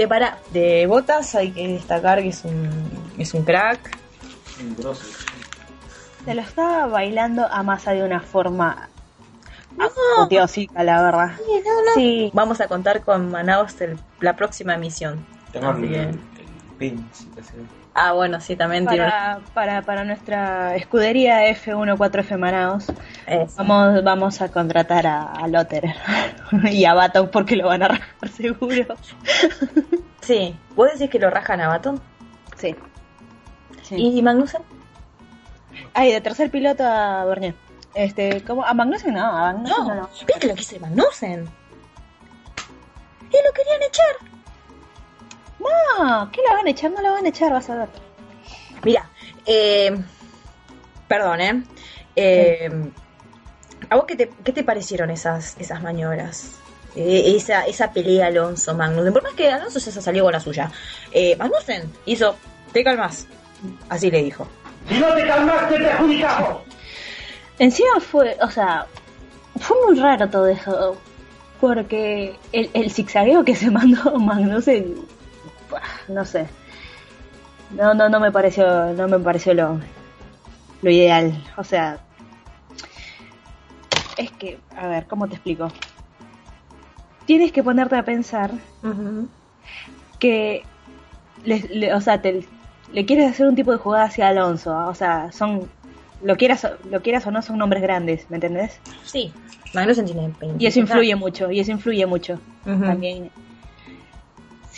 Che, 0.00 0.08
para, 0.08 0.38
de 0.50 0.86
botas 0.86 1.34
hay 1.34 1.50
que 1.50 1.68
destacar 1.68 2.22
que 2.22 2.28
es 2.28 2.42
un, 2.46 3.12
es 3.18 3.34
un 3.34 3.44
crack. 3.44 3.98
Se 6.24 6.34
lo 6.34 6.40
estaba 6.40 6.86
bailando 6.86 7.44
a 7.46 7.62
masa 7.62 7.92
de 7.92 8.02
una 8.02 8.20
forma 8.20 8.88
apoteósica, 10.16 10.82
la 10.84 11.02
verdad. 11.02 11.36
Sí, 11.94 12.30
Vamos 12.32 12.62
a 12.62 12.66
contar 12.68 13.02
con 13.02 13.30
Manaus 13.30 13.78
el- 13.82 13.98
la 14.20 14.34
próxima 14.36 14.74
emisión. 14.74 15.22
Tengo 15.52 15.70
el, 15.72 15.82
que- 15.82 15.98
el 16.08 16.16
pin, 16.78 17.06
si 17.12 17.26
te 17.26 17.42
sirve. 17.42 17.66
Ah, 17.94 18.12
bueno, 18.12 18.40
sí, 18.40 18.54
también 18.54 18.86
tiene 18.86 19.04
para, 19.04 19.40
para, 19.52 19.82
para 19.82 20.04
nuestra 20.04 20.76
escudería 20.76 21.48
F14F 21.50 22.38
Manaos, 22.38 22.86
Eso. 23.26 23.56
vamos, 23.64 24.04
vamos 24.04 24.40
a 24.40 24.50
contratar 24.50 25.06
a, 25.06 25.32
a 25.32 25.48
Lotter 25.48 25.84
y 26.70 26.84
a 26.84 26.94
Baton 26.94 27.30
porque 27.32 27.56
lo 27.56 27.66
van 27.66 27.82
a 27.82 27.88
rajar 27.88 28.28
seguro. 28.28 28.94
Sí, 30.20 30.54
¿vos 30.76 30.90
decís 30.92 31.10
que 31.10 31.18
lo 31.18 31.30
rajan 31.30 31.60
a 31.62 31.68
Baton? 31.68 32.00
Sí. 32.56 32.76
sí. 33.82 33.96
¿Y 33.96 34.22
Magnussen? 34.22 34.60
Ay, 35.94 36.12
de 36.12 36.20
tercer 36.20 36.50
piloto 36.50 36.84
a 36.84 37.24
Bernier. 37.24 37.54
Este, 37.94 38.44
¿cómo? 38.44 38.64
¿A 38.64 38.74
Magnussen? 38.74 39.14
No, 39.14 39.24
a 39.24 39.52
Magnussen 39.52 39.78
no. 39.78 39.94
No, 39.94 39.94
no. 40.02 40.10
mira 40.26 40.38
que 40.38 40.46
lo 40.46 40.54
quise 40.54 40.78
Magnussen. 40.78 41.48
Y 43.30 43.36
lo 43.44 43.52
querían 43.54 43.82
echar. 43.82 44.29
No, 45.60 46.30
¿qué 46.32 46.40
lo 46.48 46.56
van 46.56 46.66
a 46.66 46.70
echar? 46.70 46.90
No 46.90 47.02
lo 47.02 47.12
van 47.12 47.26
a 47.26 47.28
echar, 47.28 47.52
vas 47.52 47.70
a 47.70 47.76
ver. 47.76 47.88
Mira, 48.82 49.08
eh, 49.46 49.96
perdón, 51.06 51.40
¿eh? 51.40 51.62
eh 52.16 52.90
¿A 53.88 53.96
vos 53.96 54.04
qué 54.06 54.16
te, 54.16 54.30
qué 54.44 54.52
te 54.52 54.62
parecieron 54.62 55.10
esas, 55.10 55.56
esas 55.58 55.82
maniobras? 55.82 56.52
Eh, 56.96 57.34
esa, 57.36 57.66
esa 57.66 57.92
pelea 57.92 58.26
Alonso 58.26 58.74
Magnussen. 58.74 59.12
Por 59.12 59.22
más 59.22 59.34
que 59.34 59.50
Alonso 59.50 59.78
ya 59.78 59.92
se 59.92 60.02
salió 60.02 60.24
con 60.24 60.32
la 60.32 60.40
suya. 60.40 60.70
Eh, 61.12 61.36
Magnussen 61.36 61.90
hizo, 62.06 62.36
te 62.72 62.84
calmas. 62.84 63.26
Así 63.88 64.10
le 64.10 64.22
dijo. 64.22 64.46
Si 64.88 64.98
no 64.98 65.14
te 65.14 65.26
calmas, 65.26 65.68
te 65.68 65.78
perjudicamos. 65.78 66.62
Encima 67.58 68.00
fue, 68.00 68.36
o 68.40 68.50
sea, 68.50 68.86
fue 69.58 69.76
muy 69.86 69.98
raro 69.98 70.28
todo 70.28 70.46
eso. 70.46 70.96
Porque 71.60 72.36
el, 72.52 72.70
el 72.72 72.90
zigzagueo 72.90 73.44
que 73.44 73.54
se 73.54 73.70
mandó 73.70 74.14
Magnussen, 74.18 74.96
no 76.08 76.24
sé. 76.24 76.46
No, 77.70 77.94
no, 77.94 78.08
no 78.08 78.18
me 78.20 78.32
pareció, 78.32 78.92
no 78.94 79.06
me 79.08 79.18
pareció 79.18 79.54
lo, 79.54 79.78
lo 80.82 80.90
ideal. 80.90 81.32
O 81.56 81.64
sea, 81.64 81.98
es 84.16 84.30
que, 84.32 84.58
a 84.76 84.86
ver, 84.88 85.06
¿cómo 85.06 85.28
te 85.28 85.34
explico? 85.34 85.68
Tienes 87.26 87.52
que 87.52 87.62
ponerte 87.62 87.96
a 87.96 88.02
pensar 88.04 88.50
que, 90.18 90.64
le, 91.44 91.60
le- 91.70 91.94
o 91.94 92.00
sea, 92.00 92.20
te, 92.20 92.44
le 92.92 93.06
quieres 93.06 93.30
hacer 93.30 93.46
un 93.46 93.54
tipo 93.54 93.70
de 93.72 93.78
jugada 93.78 94.04
hacia 94.04 94.28
Alonso. 94.28 94.76
O 94.88 94.94
sea, 94.94 95.30
son, 95.32 95.68
lo 96.22 96.36
quieras, 96.36 96.66
lo 96.90 97.00
quieras 97.02 97.26
o 97.26 97.30
no, 97.30 97.40
son 97.40 97.58
nombres 97.58 97.82
grandes, 97.82 98.28
¿me 98.30 98.36
entendés? 98.38 98.80
Sí, 99.04 99.32
20. 100.40 100.64
Y 100.64 100.66
eso 100.66 100.80
influye 100.80 101.14
mucho, 101.14 101.50
y 101.50 101.60
eso 101.60 101.70
influye 101.70 102.04
mucho 102.06 102.40
también. 102.86 103.30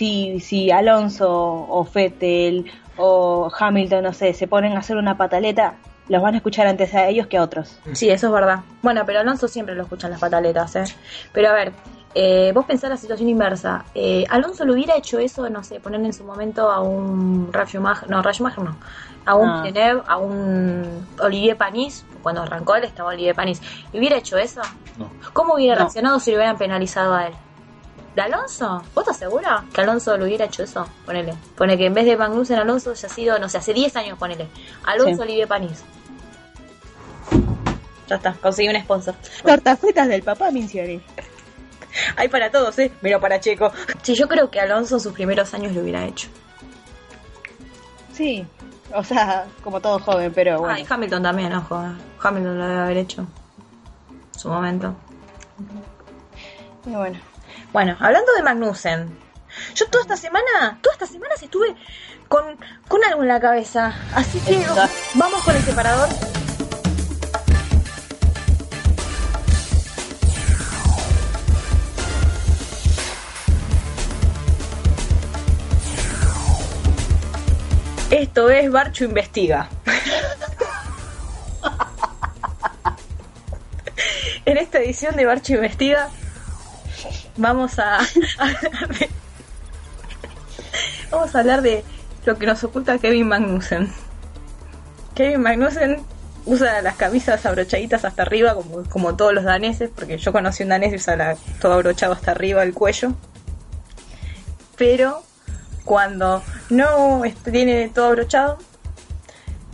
Si, 0.02 0.40
si 0.40 0.68
Alonso 0.72 1.30
o 1.30 1.84
Fettel 1.84 2.68
o 2.96 3.48
Hamilton, 3.56 4.02
no 4.02 4.12
sé, 4.12 4.34
se 4.34 4.48
ponen 4.48 4.72
a 4.72 4.80
hacer 4.80 4.96
una 4.96 5.16
pataleta, 5.16 5.74
los 6.08 6.20
van 6.20 6.34
a 6.34 6.38
escuchar 6.38 6.66
antes 6.66 6.92
a 6.92 7.06
ellos 7.06 7.28
que 7.28 7.38
a 7.38 7.42
otros. 7.44 7.78
Sí, 7.92 8.10
eso 8.10 8.26
es 8.26 8.32
verdad. 8.32 8.62
Bueno, 8.82 9.04
pero 9.06 9.20
Alonso 9.20 9.46
siempre 9.46 9.76
lo 9.76 9.84
escuchan 9.84 10.10
las 10.10 10.18
pataletas, 10.18 10.74
¿eh? 10.74 10.84
Pero 11.32 11.50
a 11.50 11.52
ver, 11.52 11.72
eh, 12.16 12.50
vos 12.52 12.64
pensás 12.66 12.90
la 12.90 12.96
situación 12.96 13.28
inversa. 13.28 13.84
Eh, 13.94 14.24
Alonso 14.28 14.64
le 14.64 14.72
hubiera 14.72 14.96
hecho 14.96 15.20
eso, 15.20 15.48
no 15.48 15.62
sé, 15.62 15.78
poner 15.78 16.00
en 16.00 16.12
su 16.12 16.24
momento 16.24 16.68
a 16.68 16.80
un 16.80 17.52
Ralf 17.52 17.70
Schumacher, 17.70 18.10
no, 18.10 18.22
Ralf 18.22 18.34
Schumacher 18.34 18.64
no, 18.64 18.76
a 19.24 19.36
un 19.36 19.48
No. 19.50 19.62
Villeneuve, 19.62 20.02
a 20.08 20.16
un 20.16 21.06
Olivier 21.20 21.56
Panis, 21.56 22.04
cuando 22.24 22.42
arrancó 22.42 22.74
él 22.74 22.82
estaba 22.82 23.10
Olivier 23.10 23.36
Panis. 23.36 23.62
¿Le 23.92 24.00
hubiera 24.00 24.16
hecho 24.16 24.36
eso? 24.36 24.62
No. 24.98 25.12
¿Cómo 25.32 25.54
hubiera 25.54 25.76
No. 25.76 25.80
reaccionado 25.82 26.18
si 26.18 26.32
le 26.32 26.38
hubieran 26.38 26.58
penalizado 26.58 27.14
a 27.14 27.28
él? 27.28 27.34
¿De 28.14 28.20
Alonso? 28.20 28.82
¿Vos 28.94 29.02
estás 29.04 29.16
segura 29.18 29.64
que 29.72 29.80
Alonso 29.80 30.16
lo 30.18 30.24
hubiera 30.26 30.44
hecho 30.44 30.62
eso? 30.62 30.86
Ponele. 31.06 31.34
Pone 31.56 31.78
que 31.78 31.86
en 31.86 31.94
vez 31.94 32.04
de 32.04 32.16
Magnussen, 32.16 32.58
Alonso 32.58 32.90
haya 32.90 33.08
sido, 33.08 33.38
no 33.38 33.48
sé, 33.48 33.58
hace 33.58 33.72
10 33.72 33.96
años, 33.96 34.18
ponele. 34.18 34.48
Alonso, 34.84 35.16
Sí. 35.16 35.20
Olivier 35.22 35.48
Panis. 35.48 35.82
Ya 38.08 38.16
está, 38.16 38.34
conseguí 38.34 38.68
un 38.68 38.76
sponsor. 38.82 39.14
Tortafritas 39.44 40.08
del 40.08 40.22
papá 40.22 40.50
Mincioni. 40.50 41.00
Hay 42.16 42.28
para 42.28 42.50
todos, 42.50 42.78
¿eh? 42.78 42.92
Pero 43.00 43.20
para 43.20 43.40
Checo. 43.40 43.70
Sí, 44.02 44.14
yo 44.14 44.28
creo 44.28 44.50
que 44.50 44.60
Alonso 44.60 44.96
en 44.96 45.00
sus 45.00 45.12
primeros 45.12 45.52
años 45.54 45.72
lo 45.74 45.80
hubiera 45.82 46.04
hecho. 46.04 46.28
Sí, 48.12 48.46
o 48.94 49.02
sea, 49.04 49.46
como 49.62 49.80
todo 49.80 49.98
joven, 50.00 50.32
pero 50.34 50.58
bueno. 50.60 50.74
Ah, 50.74 50.80
y 50.80 50.86
Hamilton 50.88 51.22
también, 51.22 51.52
ojo. 51.54 51.82
eh. 51.82 51.92
Hamilton 52.22 52.58
lo 52.58 52.66
debe 52.66 52.80
haber 52.80 52.96
hecho. 52.98 53.22
En 54.34 54.38
su 54.38 54.48
momento. 54.48 54.94
Y 56.86 56.90
bueno. 56.90 57.18
Bueno, 57.72 57.96
hablando 58.00 58.34
de 58.34 58.42
Magnussen. 58.42 59.16
Yo 59.74 59.88
toda 59.88 60.02
esta 60.02 60.18
semana, 60.18 60.78
toda 60.82 60.92
esta 60.92 61.06
semana 61.06 61.32
estuve 61.40 61.74
con, 62.28 62.58
con 62.86 63.02
algo 63.02 63.22
en 63.22 63.28
la 63.28 63.40
cabeza. 63.40 63.94
Así 64.14 64.38
que 64.40 64.62
vamos 65.14 65.42
con 65.42 65.56
el 65.56 65.62
separador. 65.62 66.10
Esto 78.10 78.50
es 78.50 78.70
Barcho 78.70 79.04
Investiga. 79.04 79.70
en 84.44 84.58
esta 84.58 84.80
edición 84.80 85.16
de 85.16 85.24
Barcho 85.24 85.54
Investiga 85.54 86.10
vamos 87.36 87.78
a, 87.78 87.98
vamos 91.10 91.34
a 91.34 91.38
hablar 91.40 91.62
de 91.62 91.84
lo 92.24 92.38
que 92.38 92.46
nos 92.46 92.62
oculta 92.64 92.98
Kevin 92.98 93.28
Magnussen. 93.28 93.92
Kevin 95.14 95.42
Magnussen 95.42 96.02
usa 96.46 96.82
las 96.82 96.96
camisas 96.96 97.44
abrochaditas 97.46 98.04
hasta 98.04 98.22
arriba, 98.22 98.54
como, 98.54 98.82
como 98.88 99.14
todos 99.16 99.32
los 99.34 99.44
daneses, 99.44 99.90
porque 99.94 100.18
yo 100.18 100.32
conocí 100.32 100.62
un 100.62 100.70
danés 100.70 100.92
y 100.92 100.96
usa 100.96 101.16
la- 101.16 101.36
todo 101.60 101.74
abrochado 101.74 102.12
hasta 102.14 102.30
arriba 102.32 102.62
del 102.62 102.74
cuello. 102.74 103.12
Pero 104.76 105.22
cuando 105.84 106.42
no 106.70 107.22
tiene 107.50 107.88
todo 107.90 108.06
abrochado, 108.06 108.58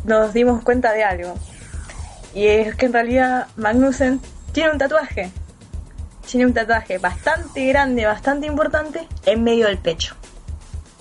nos 0.04 0.32
dimos 0.32 0.62
cuenta 0.62 0.92
de 0.92 1.04
algo. 1.04 1.34
Y 2.34 2.46
es 2.46 2.74
que 2.74 2.86
en 2.86 2.92
realidad 2.92 3.46
Magnussen 3.56 4.20
tiene 4.52 4.70
un 4.72 4.78
tatuaje. 4.78 5.30
Tiene 6.30 6.44
un 6.44 6.52
tatuaje 6.52 6.98
bastante 6.98 7.64
grande, 7.66 8.04
bastante 8.04 8.46
importante, 8.46 9.08
en 9.24 9.42
medio 9.42 9.66
del 9.66 9.78
pecho. 9.78 10.14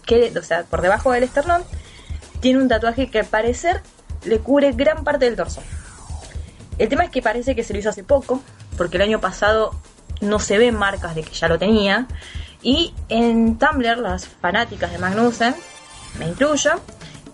Que, 0.05 0.31
o 0.37 0.41
sea, 0.41 0.63
por 0.63 0.81
debajo 0.81 1.11
del 1.11 1.23
esternón, 1.23 1.63
tiene 2.39 2.61
un 2.61 2.69
tatuaje 2.69 3.09
que 3.09 3.19
al 3.19 3.25
parecer 3.25 3.81
le 4.23 4.39
cubre 4.39 4.71
gran 4.71 5.03
parte 5.03 5.25
del 5.25 5.35
torso. 5.35 5.61
El 6.77 6.87
tema 6.87 7.03
es 7.03 7.09
que 7.09 7.21
parece 7.21 7.55
que 7.55 7.63
se 7.63 7.73
lo 7.73 7.79
hizo 7.79 7.89
hace 7.89 8.05
poco, 8.05 8.41
porque 8.77 8.95
el 8.95 9.03
año 9.03 9.19
pasado 9.19 9.75
no 10.21 10.39
se 10.39 10.57
ven 10.57 10.75
marcas 10.75 11.13
de 11.13 11.23
que 11.23 11.33
ya 11.33 11.49
lo 11.49 11.59
tenía. 11.59 12.07
Y 12.61 12.93
en 13.09 13.57
Tumblr, 13.57 13.97
las 13.97 14.27
fanáticas 14.27 14.93
de 14.93 14.97
Magnussen, 14.97 15.55
me 16.19 16.27
incluyo, 16.27 16.71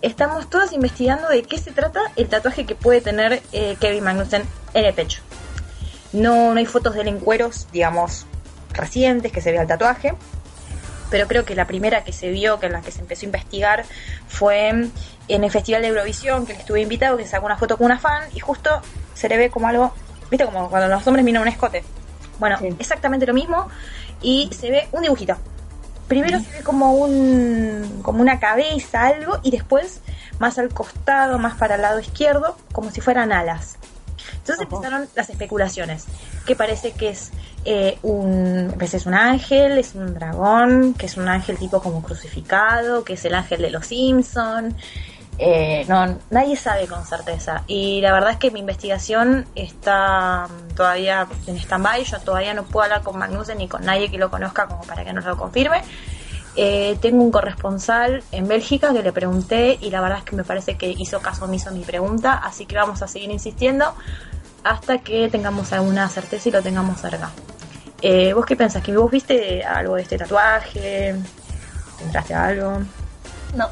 estamos 0.02 0.50
todas 0.50 0.72
investigando 0.72 1.28
de 1.28 1.44
qué 1.44 1.58
se 1.58 1.70
trata 1.70 2.00
el 2.16 2.28
tatuaje 2.28 2.66
que 2.66 2.74
puede 2.74 3.00
tener 3.00 3.40
eh, 3.52 3.76
Kevin 3.78 4.02
Magnussen 4.02 4.42
en 4.74 4.84
el 4.84 4.94
pecho. 4.94 5.22
No, 6.14 6.52
no 6.54 6.58
hay 6.58 6.66
fotos 6.66 6.94
de 6.94 7.02
él 7.02 7.08
en 7.08 7.18
cueros, 7.18 7.66
digamos, 7.72 8.24
recientes 8.72 9.32
que 9.32 9.40
se 9.40 9.52
vea 9.52 9.62
el 9.62 9.68
tatuaje. 9.68 10.14
Pero 11.10 11.28
creo 11.28 11.44
que 11.44 11.54
la 11.54 11.66
primera 11.66 12.02
que 12.02 12.12
se 12.12 12.30
vio, 12.30 12.58
que 12.58 12.66
en 12.66 12.72
la 12.72 12.80
que 12.80 12.90
se 12.90 13.00
empezó 13.00 13.22
a 13.22 13.26
investigar, 13.26 13.84
fue 14.26 14.68
en 14.68 14.92
el 15.28 15.50
Festival 15.50 15.82
de 15.82 15.88
Eurovisión, 15.88 16.46
que 16.46 16.54
le 16.54 16.60
estuve 16.60 16.80
invitado, 16.80 17.16
que 17.16 17.26
sacó 17.26 17.46
una 17.46 17.56
foto 17.58 17.76
con 17.76 17.86
una 17.86 17.98
fan 17.98 18.22
y 18.34 18.40
justo 18.40 18.80
se 19.14 19.28
le 19.28 19.36
ve 19.36 19.50
como 19.50 19.68
algo, 19.68 19.92
viste, 20.30 20.44
como 20.46 20.70
cuando 20.70 20.88
los 20.88 21.06
hombres 21.06 21.24
miran 21.24 21.42
un 21.42 21.48
escote. 21.48 21.84
Bueno, 22.38 22.58
Sí. 22.58 22.74
exactamente 22.78 23.26
lo 23.26 23.34
mismo 23.34 23.68
y 24.22 24.50
se 24.58 24.70
ve 24.70 24.88
un 24.92 25.02
dibujito. 25.02 25.36
Primero 26.08 26.38
se 26.38 26.50
ve 26.50 26.62
como 26.62 26.92
un 26.94 28.00
como 28.02 28.20
una 28.20 28.38
cabeza, 28.38 29.06
algo, 29.06 29.40
y 29.42 29.50
después 29.50 30.00
más 30.38 30.58
al 30.58 30.68
costado, 30.68 31.38
más 31.38 31.54
para 31.54 31.76
el 31.76 31.82
lado 31.82 32.00
izquierdo, 32.00 32.56
como 32.72 32.90
si 32.90 33.00
fueran 33.00 33.32
alas. 33.32 33.76
Entonces 34.44 34.66
empezaron 34.70 35.08
las 35.14 35.30
especulaciones, 35.30 36.04
que 36.44 36.54
parece 36.54 36.92
que 36.92 37.08
es 37.08 37.32
eh, 37.64 37.96
un, 38.02 38.74
veces 38.76 39.00
es 39.00 39.06
un 39.06 39.14
ángel, 39.14 39.78
es 39.78 39.94
un 39.94 40.12
dragón, 40.12 40.92
que 40.92 41.06
es 41.06 41.16
un 41.16 41.28
ángel 41.28 41.56
tipo 41.56 41.80
como 41.80 42.02
crucificado, 42.02 43.04
que 43.04 43.14
es 43.14 43.24
el 43.24 43.34
ángel 43.34 43.62
de 43.62 43.70
los 43.70 43.86
Simpson. 43.86 44.76
Eh, 45.38 45.86
no, 45.88 46.18
nadie 46.28 46.56
sabe 46.56 46.86
con 46.86 47.06
certeza. 47.06 47.64
Y 47.66 48.02
la 48.02 48.12
verdad 48.12 48.32
es 48.32 48.36
que 48.36 48.50
mi 48.50 48.60
investigación 48.60 49.46
está 49.54 50.46
mm, 50.46 50.74
todavía 50.74 51.26
en 51.46 51.56
stand-by. 51.56 52.04
Yo 52.04 52.20
todavía 52.20 52.52
no 52.52 52.64
puedo 52.64 52.84
hablar 52.84 53.02
con 53.02 53.18
Magnussen 53.18 53.56
ni 53.56 53.66
con 53.66 53.82
nadie 53.82 54.10
que 54.10 54.18
lo 54.18 54.30
conozca 54.30 54.66
como 54.66 54.82
para 54.82 55.06
que 55.06 55.14
nos 55.14 55.24
lo 55.24 55.38
confirme. 55.38 55.80
Eh, 56.56 56.98
tengo 57.00 57.24
un 57.24 57.32
corresponsal 57.32 58.22
en 58.30 58.46
Bélgica 58.46 58.92
que 58.92 59.02
le 59.02 59.12
pregunté 59.12 59.76
y 59.80 59.90
la 59.90 60.00
verdad 60.00 60.18
es 60.18 60.24
que 60.24 60.36
me 60.36 60.44
parece 60.44 60.76
que 60.76 60.88
hizo 60.88 61.20
caso 61.20 61.46
omiso 61.46 61.70
a 61.70 61.72
mi 61.72 61.82
pregunta, 61.82 62.34
así 62.34 62.64
que 62.64 62.76
vamos 62.76 63.02
a 63.02 63.08
seguir 63.08 63.30
insistiendo 63.32 63.92
hasta 64.64 64.98
que 64.98 65.28
tengamos 65.28 65.72
alguna 65.72 66.08
certeza 66.08 66.48
y 66.48 66.52
lo 66.52 66.62
tengamos 66.62 67.00
cerca. 67.00 67.30
Eh, 68.02 68.32
¿Vos 68.32 68.44
qué 68.46 68.56
pensás? 68.56 68.82
¿Que 68.82 68.96
vos 68.96 69.10
viste 69.10 69.62
algo 69.64 69.94
de 69.96 70.02
este 70.02 70.18
tatuaje? 70.18 71.14
¿Entraste 72.02 72.34
a 72.34 72.46
algo? 72.46 72.80
No. 73.56 73.68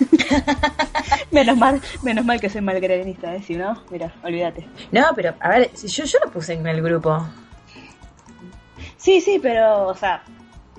menos 1.30 1.56
mal, 1.56 1.80
menos 2.02 2.24
mal 2.24 2.40
que 2.40 2.48
soy 2.50 2.60
malgreganista, 2.60 3.34
¿eh? 3.34 3.42
Si 3.46 3.54
no, 3.56 3.82
mira, 3.90 4.12
olvídate. 4.22 4.66
No, 4.90 5.06
pero 5.14 5.34
a 5.40 5.48
ver, 5.48 5.70
si 5.74 5.88
yo, 5.88 6.04
yo 6.04 6.18
lo 6.24 6.30
puse 6.30 6.54
en 6.54 6.66
el 6.66 6.82
grupo. 6.82 7.26
Sí, 8.96 9.20
sí, 9.20 9.38
pero, 9.42 9.86
o 9.88 9.94
sea, 9.94 10.22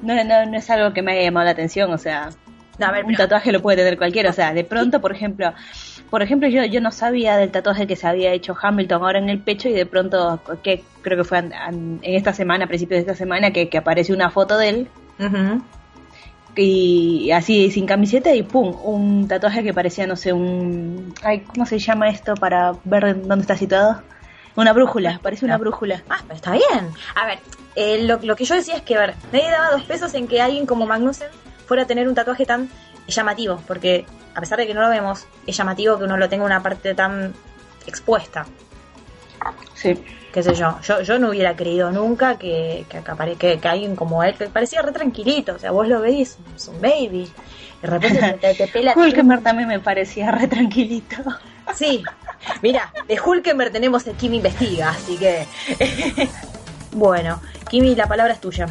no, 0.02 0.22
no, 0.24 0.46
no 0.46 0.58
es 0.58 0.70
algo 0.70 0.94
que 0.94 1.02
me 1.02 1.14
haya 1.14 1.24
llamado 1.24 1.46
la 1.46 1.52
atención, 1.52 1.92
o 1.94 1.98
sea, 1.98 2.30
No, 2.80 2.88
a 2.88 2.92
ver, 2.92 3.04
un 3.06 3.12
pero- 3.12 3.24
tatuaje 3.26 3.52
lo 3.52 3.62
puede 3.62 3.78
tener 3.78 3.98
cualquiera, 3.98 4.30
o 4.30 4.34
sea, 4.34 4.54
de 4.54 4.64
pronto, 4.64 5.00
por 5.02 5.12
ejemplo, 5.14 5.54
por 6.14 6.22
ejemplo, 6.22 6.48
yo, 6.48 6.64
yo 6.66 6.80
no 6.80 6.92
sabía 6.92 7.38
del 7.38 7.50
tatuaje 7.50 7.88
que 7.88 7.96
se 7.96 8.06
había 8.06 8.34
hecho 8.34 8.56
Hamilton 8.62 9.02
ahora 9.02 9.18
en 9.18 9.30
el 9.30 9.40
pecho 9.40 9.68
y 9.68 9.74
de 9.74 9.88
pronto, 9.88 10.40
que 10.64 10.84
creo 11.02 11.18
que 11.18 11.24
fue 11.24 11.40
an- 11.40 11.54
an- 11.54 12.00
en 12.04 12.14
esta 12.14 12.34
semana, 12.34 12.66
a 12.66 12.68
principios 12.68 12.98
de 12.98 13.02
esta 13.02 13.16
semana, 13.16 13.50
que, 13.50 13.68
que 13.68 13.80
apareció 13.80 14.14
una 14.14 14.30
foto 14.30 14.60
de 14.60 14.70
él 14.70 14.88
Ujú. 15.18 15.64
y 16.56 17.32
así 17.32 17.72
sin 17.72 17.88
camiseta 17.88 18.32
y 18.32 18.44
pum, 18.44 18.76
un 18.84 19.28
tatuaje 19.28 19.64
que 19.64 19.74
parecía, 19.74 20.06
no 20.06 20.16
sé, 20.16 20.34
un... 20.34 21.16
Ay, 21.24 21.40
¿Cómo 21.48 21.66
se 21.66 21.80
llama 21.80 22.10
esto 22.10 22.36
para 22.36 22.74
ver 22.84 23.20
dónde 23.24 23.42
está 23.42 23.58
situado? 23.58 24.04
Una 24.56 24.72
brújula, 24.72 25.20
parece 25.24 25.46
una 25.46 25.58
brújula. 25.58 26.04
Ah, 26.10 26.18
pero 26.28 26.36
está 26.36 26.52
bien. 26.52 26.90
A 27.16 27.26
ver, 27.26 27.40
eh, 27.76 28.04
lo, 28.04 28.20
lo 28.22 28.36
que 28.36 28.46
yo 28.46 28.54
decía 28.54 28.76
es 28.76 28.84
que, 28.84 28.94
a 28.96 29.00
ver, 29.00 29.16
nadie 29.32 29.50
daba 29.50 29.72
dos 29.72 29.82
pesos 29.86 30.14
en 30.14 30.28
que 30.28 30.40
alguien 30.44 30.68
como 30.68 30.86
Magnussen 30.86 31.30
fuera 31.66 31.82
a 31.84 31.88
tener 31.88 32.08
un 32.08 32.14
tatuaje 32.14 32.46
tan 32.46 32.70
llamativo, 33.08 33.62
porque 33.68 34.06
a 34.36 34.40
pesar 34.40 34.58
de 34.58 34.68
que 34.68 34.74
no 34.74 34.82
lo 34.82 34.90
vemos, 34.90 35.26
es 35.46 35.56
llamativo 35.56 35.98
que 35.98 36.06
uno 36.06 36.18
lo 36.18 36.30
tenga 36.30 36.46
una 36.46 36.62
parte 36.62 36.96
tan 36.96 37.34
expuesta. 37.86 38.46
Sí. 39.76 40.02
Qué 40.32 40.42
sé 40.42 40.56
yo, 40.56 40.80
yo, 40.82 41.02
yo 41.02 41.20
no 41.20 41.30
hubiera 41.30 41.56
creído 41.56 41.92
nunca 41.92 42.40
que, 42.40 42.86
que, 42.90 43.04
que, 43.38 43.60
que 43.60 43.68
alguien 43.68 43.96
como 43.96 44.24
él, 44.24 44.34
que 44.34 44.48
parecía 44.48 44.82
re 44.82 44.92
tranquilito, 44.92 45.54
o 45.54 45.60
sea, 45.60 45.70
vos 45.70 45.88
lo 45.88 46.02
veis, 46.02 46.40
es 46.56 46.68
un 46.68 46.82
baby, 46.82 47.32
de 47.84 47.88
repente 47.88 48.38
te, 48.42 48.56
te 48.56 48.68
pela. 48.68 48.94
Hulkenberg 48.96 49.44
también 49.44 49.68
me 49.68 49.80
parecía 49.80 50.32
re 50.32 50.48
tranquilito. 50.48 51.18
Sí, 51.74 52.04
mira, 52.62 52.92
de 53.08 53.20
Hulkenberg 53.20 53.72
tenemos 53.72 54.06
el 54.06 54.16
Kimi 54.16 54.36
Investiga, 54.38 54.90
así 54.90 55.16
que. 55.18 55.48
bueno, 56.92 57.42
Kimi, 57.70 57.96
la 57.96 58.06
palabra 58.06 58.34
es 58.34 58.42
tuya. 58.42 58.68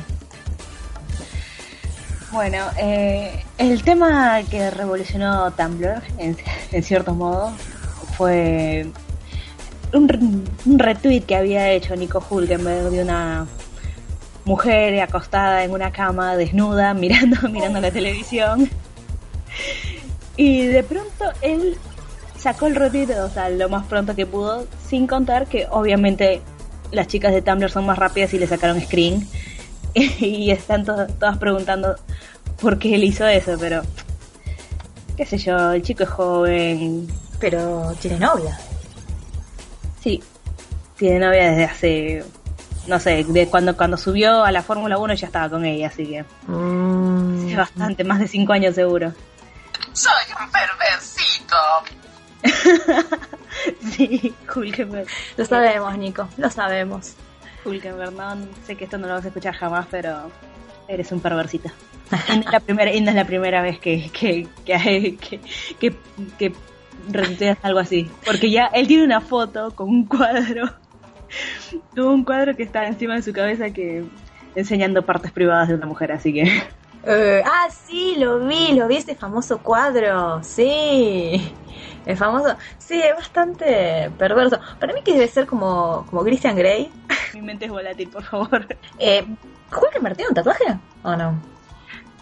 Bueno, 2.33 2.65
eh, 2.79 3.45
el 3.59 3.83
tema 3.83 4.41
que 4.51 4.71
revolucionó 4.71 5.51
Tumblr, 5.53 6.03
en, 6.17 6.83
cierto 6.83 7.15
modo, 7.15 7.53
fue 8.17 8.87
un, 9.93 10.49
un 10.65 10.79
retweet 10.79 11.21
que 11.21 11.37
había 11.37 11.71
hecho 11.71 11.95
Nico 11.95 12.25
Hulkenberg 12.29 12.91
de 12.91 13.03
una 13.03 13.47
mujer 14.47 14.99
acostada 15.01 15.63
en 15.63 15.73
una 15.73 15.93
cama, 15.93 16.35
desnuda, 16.37 16.95
mirando, 16.95 17.49
mirando 17.51 17.83
la 17.83 17.91
televisión. 17.91 18.71
Y 20.35 20.65
de 20.67 20.83
pronto 20.85 21.27
él 21.43 21.77
sacó 22.39 22.67
el 22.67 22.77
retweet, 22.77 23.09
lo 23.59 23.69
más 23.69 23.87
pronto 23.87 24.17
que 24.17 24.25
pudo, 24.25 24.67
sin 24.89 25.07
contar 25.07 25.49
que 25.49 25.67
obviamente 25.71 26.41
las 26.93 27.09
chicas 27.09 27.35
de 27.35 27.43
Tumblr 27.43 27.71
son 27.71 27.85
más 27.85 27.99
rápidas 27.99 28.33
y 28.33 28.39
le 28.39 28.47
sacaron 28.47 28.81
screen. 28.81 29.29
y 30.21 30.51
están 30.51 30.85
to- 30.85 31.07
todas 31.19 31.39
preguntando 31.39 31.97
por 32.61 32.79
qué 32.79 32.95
él 32.95 33.05
hizo 33.05 33.27
eso, 33.27 33.57
pero 33.59 33.83
qué 35.17 35.27
sé 35.27 35.39
yo, 35.39 35.73
el 35.73 35.83
chico 35.83 36.05
es 36.05 36.09
joven, 36.09 37.07
Pero 37.41 37.93
tiene 38.01 38.19
novia. 38.19 38.59
sí, 40.03 40.23
tiene 40.97 41.19
novia 41.19 41.51
desde 41.51 41.65
hace, 41.65 42.25
no 42.87 42.99
sé, 43.01 43.25
de 43.25 43.47
cuando, 43.49 43.77
cuando 43.77 43.97
subió 43.97 44.45
a 44.45 44.53
la 44.53 44.63
Fórmula 44.63 44.99
1 44.99 45.15
ya 45.15 45.27
estaba 45.27 45.49
con 45.51 45.65
ella, 45.65 45.89
así 45.89 46.07
que 46.07 46.25
Mm. 46.47 47.45
hace 47.47 47.57
bastante, 47.57 48.05
más 48.05 48.19
de 48.21 48.29
5 48.29 48.53
años 48.53 48.75
seguro. 48.75 49.13
Soy 49.93 50.13
un 50.41 50.51
perversito. 50.51 51.57
sí, 53.93 54.35
Hulkenberg. 54.55 55.07
Lo 55.37 55.45
sabemos, 55.45 55.97
Nico, 55.99 56.29
lo 56.37 56.51
sabemos. 56.51 57.15
Hulkenberg, 57.65 58.13
no 58.13 58.37
sé 58.67 58.77
que 58.77 58.85
esto 58.85 58.99
no 58.99 59.07
lo 59.07 59.15
vas 59.15 59.25
a 59.25 59.29
escuchar 59.29 59.55
jamás, 59.55 59.87
pero 59.91 60.31
eres 60.89 61.13
un 61.13 61.21
perversito. 61.21 61.71
No 62.11 62.41
es 62.41 62.53
la 62.53 62.61
primera, 62.61 62.91
no 62.91 63.11
es 63.11 63.15
la 63.15 63.25
primera 63.25 63.63
vez 63.63 63.79
que, 63.79 64.11
que, 64.11 64.47
que, 64.65 65.17
que, 65.79 65.95
que, 66.39 66.53
retuiteas 67.09 67.59
algo 67.63 67.79
así. 67.79 68.11
Porque 68.25 68.51
ya 68.51 68.67
él 68.67 68.87
tiene 68.87 69.05
una 69.05 69.21
foto 69.21 69.71
con 69.75 69.89
un 69.89 70.05
cuadro, 70.05 70.71
con 71.95 72.05
un 72.05 72.25
cuadro 72.25 72.55
que 72.55 72.63
está 72.63 72.87
encima 72.87 73.15
de 73.15 73.23
su 73.23 73.33
cabeza 73.33 73.71
que 73.71 74.05
enseñando 74.55 75.03
partes 75.03 75.33
privadas 75.33 75.69
de 75.69 75.75
una 75.75 75.87
mujer, 75.87 76.13
así 76.13 76.35
que 76.35 76.63
Eh, 77.05 77.43
ah, 77.45 77.69
sí, 77.71 78.17
lo 78.17 78.39
vi, 78.41 78.73
lo 78.75 78.87
vi 78.87 78.97
ese 78.97 79.15
famoso 79.15 79.59
cuadro, 79.59 80.43
sí. 80.43 81.53
El 82.07 82.17
famoso, 82.17 82.57
sí, 82.79 83.01
es 83.01 83.15
bastante 83.15 84.11
perverso. 84.19 84.61
Para 84.79 84.93
mí 84.93 85.03
que 85.03 85.13
debe 85.13 85.29
ser 85.29 85.47
como, 85.47 86.07
como 86.09 86.23
Christian 86.23 86.57
Grey. 86.57 86.91
mi 87.35 87.43
mente 87.43 87.67
es 87.67 87.71
volátil, 87.71 88.09
por 88.09 88.25
favor. 88.25 88.67
Eh, 88.99 89.25
¿Hulkenberg 89.71 90.17
tiene 90.17 90.29
un 90.31 90.35
tatuaje 90.35 90.65
o 91.03 91.17
no? 91.17 91.52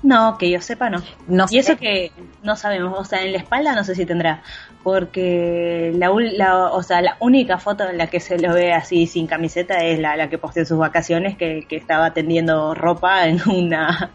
No, 0.02 0.38
que 0.38 0.50
yo 0.50 0.60
sepa, 0.60 0.88
no. 0.88 1.02
No 1.26 1.46
y 1.50 1.58
eso 1.58 1.76
que 1.76 2.12
no 2.42 2.56
sabemos, 2.56 2.98
o 2.98 3.04
sea, 3.04 3.22
en 3.22 3.32
la 3.32 3.38
espalda 3.38 3.74
no 3.74 3.84
sé 3.84 3.94
si 3.94 4.06
tendrá, 4.06 4.42
porque 4.82 5.92
la, 5.94 6.10
o 6.10 6.82
sea, 6.82 7.02
la 7.02 7.16
única 7.20 7.58
foto 7.58 7.88
en 7.88 7.98
la 7.98 8.06
que 8.06 8.18
se 8.18 8.38
lo 8.38 8.54
ve 8.54 8.72
así 8.72 9.06
sin 9.06 9.26
camiseta 9.26 9.84
es 9.84 9.98
la, 9.98 10.16
la 10.16 10.30
que 10.30 10.38
posteó 10.38 10.62
en 10.62 10.66
sus 10.66 10.78
vacaciones, 10.78 11.36
que, 11.36 11.66
que 11.68 11.76
estaba 11.76 12.14
tendiendo 12.14 12.74
ropa 12.74 13.26
en 13.28 13.40
una, 13.50 14.10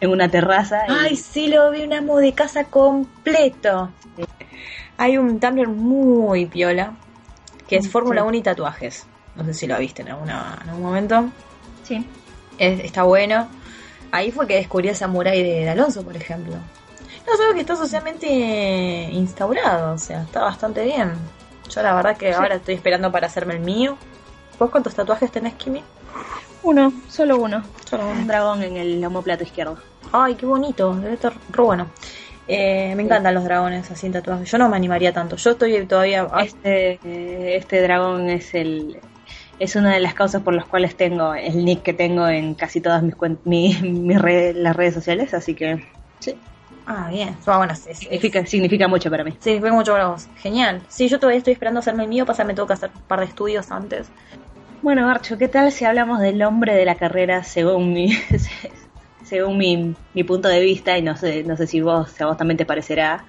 en 0.00 0.10
una 0.10 0.28
terraza. 0.30 0.82
y- 0.86 0.92
Ay, 0.92 1.16
sí, 1.16 1.48
lo 1.48 1.70
vi 1.70 1.82
un 1.82 1.94
amo 1.94 2.18
de 2.18 2.34
casa 2.34 2.64
completo. 2.64 3.90
Hay 4.98 5.16
un 5.18 5.40
Tumblr 5.40 5.68
muy 5.68 6.46
piola, 6.46 6.92
que 7.66 7.76
es 7.76 7.86
Mm, 7.86 7.90
Fórmula 7.90 8.20
sí. 8.22 8.28
1 8.28 8.36
y 8.36 8.42
tatuajes. 8.42 9.06
No 9.34 9.44
sé 9.44 9.54
si 9.54 9.66
lo 9.66 9.78
viste 9.78 10.02
en, 10.02 10.08
alguna, 10.10 10.58
en 10.62 10.68
algún 10.68 10.84
momento. 10.84 11.24
sí. 11.82 12.04
Es- 12.58 12.80
está 12.84 13.02
bueno. 13.04 13.48
Ahí 14.12 14.30
fue 14.30 14.46
que 14.46 14.54
descubrí 14.56 14.88
a 14.90 14.94
Samurai 14.94 15.42
de, 15.42 15.60
de 15.64 15.68
Alonso, 15.70 16.02
por 16.04 16.16
ejemplo. 16.16 16.54
No, 17.26 17.36
solo 17.36 17.54
que 17.54 17.60
está 17.60 17.74
socialmente 17.76 18.28
instaurado, 19.12 19.94
o 19.94 19.98
sea, 19.98 20.22
está 20.22 20.42
bastante 20.42 20.84
bien. 20.84 21.12
Yo 21.68 21.82
la 21.82 21.94
verdad 21.94 22.16
que 22.16 22.32
ahora 22.32 22.56
estoy 22.56 22.74
esperando 22.74 23.10
para 23.10 23.26
hacerme 23.26 23.54
el 23.54 23.60
mío. 23.60 23.96
¿Vos 24.58 24.70
cuántos 24.70 24.94
tatuajes 24.94 25.30
tenés, 25.32 25.54
Kimi? 25.54 25.82
Uno, 26.62 26.92
solo 27.08 27.38
uno. 27.38 27.62
Solo. 27.88 28.08
Un 28.08 28.26
dragón 28.26 28.62
en 28.62 28.76
el 28.76 29.04
homoplato 29.04 29.42
izquierdo. 29.44 29.78
Ay, 30.12 30.34
qué 30.34 30.46
bonito, 30.46 30.94
debe 30.94 31.14
estar 31.14 31.32
re 31.50 31.62
bueno. 31.62 31.86
Eh, 32.48 32.92
me 32.96 33.04
encantan 33.04 33.34
los 33.34 33.44
dragones 33.44 33.90
así 33.90 34.06
en 34.06 34.12
tatuajes. 34.12 34.50
Yo 34.50 34.58
no 34.58 34.68
me 34.68 34.76
animaría 34.76 35.12
tanto. 35.12 35.36
Yo 35.36 35.52
estoy 35.52 35.86
todavía. 35.86 36.26
ah, 36.30 36.42
Este, 36.44 36.98
eh, 37.04 37.56
este 37.56 37.80
dragón 37.80 38.28
es 38.28 38.52
el 38.54 39.00
es 39.62 39.76
una 39.76 39.94
de 39.94 40.00
las 40.00 40.14
causas 40.14 40.42
por 40.42 40.54
las 40.54 40.66
cuales 40.66 40.96
tengo 40.96 41.34
el 41.34 41.64
nick 41.64 41.82
que 41.82 41.92
tengo 41.92 42.26
en 42.28 42.54
casi 42.54 42.80
todas 42.80 43.02
mis 43.02 43.14
mi- 43.44 43.74
mis 43.82 44.20
redes- 44.20 44.56
las 44.56 44.74
redes 44.76 44.94
sociales, 44.94 45.34
así 45.34 45.54
que 45.54 45.82
Ah, 46.84 47.08
bien. 47.10 47.36
Ah, 47.46 47.58
bueno, 47.58 47.72
es- 47.74 47.86
es- 47.86 47.98
significa, 47.98 48.44
significa 48.44 48.88
mucho 48.88 49.08
para 49.08 49.22
mí. 49.22 49.32
Sí, 49.38 49.60
vengo 49.60 49.76
mucho 49.76 49.92
para 49.92 50.08
vos. 50.08 50.26
Genial. 50.36 50.82
Sí, 50.88 51.08
yo 51.08 51.20
todavía 51.20 51.38
estoy 51.38 51.52
esperando 51.52 51.78
hacerme 51.78 52.02
el 52.02 52.08
mío. 52.08 52.26
Pasa, 52.26 52.42
me 52.42 52.54
tengo 52.54 52.66
que 52.66 52.72
hacer 52.74 52.90
un 52.92 53.02
par 53.02 53.20
de 53.20 53.26
estudios 53.26 53.70
antes. 53.70 54.08
Bueno, 54.82 55.08
Archo, 55.08 55.38
¿qué 55.38 55.46
tal 55.46 55.70
si 55.70 55.84
hablamos 55.84 56.18
del 56.18 56.42
hombre 56.42 56.74
de 56.74 56.84
la 56.84 56.96
carrera 56.96 57.44
según 57.44 57.92
mi 57.92 58.12
según 59.32 59.56
mi, 59.56 59.94
mi 60.12 60.24
punto 60.24 60.46
de 60.48 60.60
vista 60.60 60.98
y 60.98 61.00
no 61.00 61.16
sé 61.16 61.42
no 61.42 61.56
sé 61.56 61.66
si 61.66 61.80
vos 61.80 62.10
si 62.10 62.22
a 62.22 62.26
vos 62.26 62.36
también 62.36 62.58
te 62.58 62.66
parecerá 62.66 63.24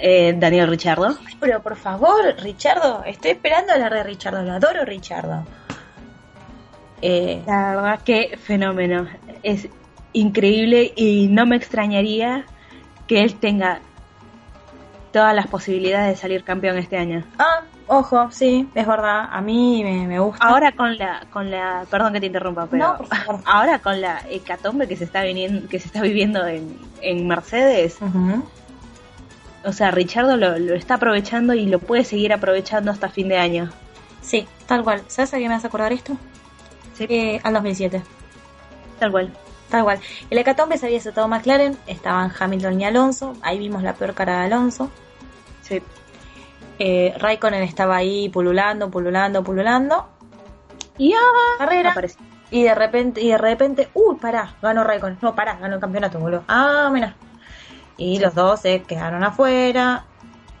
eh, 0.00 0.32
Daniel 0.38 0.68
Richardo? 0.68 1.18
Pero 1.40 1.60
por 1.60 1.74
favor, 1.74 2.36
Richardo, 2.40 3.02
estoy 3.04 3.32
esperando 3.32 3.72
hablar 3.72 3.92
de 3.94 4.04
Richardo. 4.04 4.44
Lo 4.44 4.52
adoro, 4.52 4.84
Richardo. 4.84 5.44
Eh, 7.02 7.42
La 7.48 7.74
verdad 7.74 8.00
que 8.04 8.38
fenómeno. 8.40 9.08
Es 9.42 9.68
increíble 10.12 10.92
y 10.94 11.26
no 11.26 11.46
me 11.46 11.56
extrañaría 11.56 12.44
que 13.08 13.22
él 13.24 13.34
tenga 13.34 13.80
todas 15.12 15.34
las 15.34 15.48
posibilidades 15.48 16.10
de 16.10 16.16
salir 16.16 16.44
campeón 16.44 16.78
este 16.78 16.96
año. 16.96 17.24
ah, 17.40 17.62
ojo, 17.86 18.30
sí, 18.30 18.68
es 18.74 18.86
verdad. 18.86 19.28
A 19.30 19.40
mí 19.40 19.82
me, 19.84 20.06
me 20.06 20.18
gusta. 20.18 20.44
Ahora 20.44 20.72
con 20.72 20.96
la 20.96 21.26
con 21.30 21.50
la 21.50 21.84
perdón 21.90 22.12
que 22.12 22.20
te 22.20 22.26
interrumpa, 22.26 22.66
pero 22.66 22.98
No, 22.98 23.42
ahora 23.46 23.78
con 23.78 24.00
la 24.00 24.22
hecatombe 24.28 24.88
que 24.88 24.96
se 24.96 25.04
está 25.04 25.22
viniendo 25.22 25.68
que 25.68 25.78
se 25.78 25.86
está 25.86 26.00
viviendo 26.00 26.46
en, 26.46 26.78
en 27.00 27.26
Mercedes, 27.26 27.98
o 29.66 29.72
sea, 29.72 29.90
Richardo 29.90 30.36
lo, 30.36 30.58
lo 30.58 30.74
está 30.74 30.94
aprovechando 30.94 31.54
y 31.54 31.66
lo 31.66 31.78
puede 31.78 32.04
seguir 32.04 32.32
aprovechando 32.32 32.90
hasta 32.90 33.08
fin 33.08 33.28
de 33.28 33.38
año. 33.38 33.70
Sí, 34.20 34.46
tal 34.66 34.84
cual. 34.84 35.02
¿Sabes 35.06 35.32
a 35.32 35.38
qué 35.38 35.48
me 35.48 35.54
hace 35.54 35.66
acordar 35.66 35.92
esto? 35.92 36.16
Sí. 36.94 37.06
Eh, 37.08 37.40
al 37.42 37.54
2007. 37.54 38.02
Tal 38.98 39.10
cual. 39.10 39.32
Tal 39.70 39.84
cual. 39.84 40.00
El 40.30 40.38
hecatombe 40.38 40.78
se 40.78 40.86
había 40.86 40.98
desatado 40.98 41.28
McLaren, 41.28 41.76
estaban 41.86 42.30
Hamilton 42.38 42.80
y 42.80 42.84
Alonso, 42.84 43.34
ahí 43.42 43.58
vimos 43.58 43.82
la 43.82 43.94
peor 43.94 44.14
cara 44.14 44.40
de 44.40 44.46
Alonso. 44.46 44.90
Sí. 45.62 45.82
Eh, 46.78 47.14
Raikkonen 47.18 47.62
estaba 47.62 47.96
ahí 47.96 48.28
pululando, 48.28 48.90
pululando, 48.90 49.42
pululando. 49.44 50.08
Y 50.98 51.12
ah, 51.12 51.18
Carrera. 51.58 51.90
apareció. 51.92 52.20
Y 52.50 52.62
de 52.62 52.74
repente, 52.74 53.20
y 53.20 53.28
de 53.30 53.38
repente, 53.38 53.88
uy, 53.94 54.16
pará, 54.16 54.54
ganó 54.62 54.84
Raikkonen. 54.84 55.18
No, 55.22 55.34
pará, 55.34 55.56
ganó 55.56 55.74
el 55.74 55.80
campeonato, 55.80 56.18
boludo. 56.18 56.44
Ah, 56.48 56.90
mira. 56.92 57.14
Y 57.96 58.18
los 58.18 58.34
dos 58.34 58.60
se 58.60 58.82
quedaron 58.82 59.22
afuera. 59.24 60.04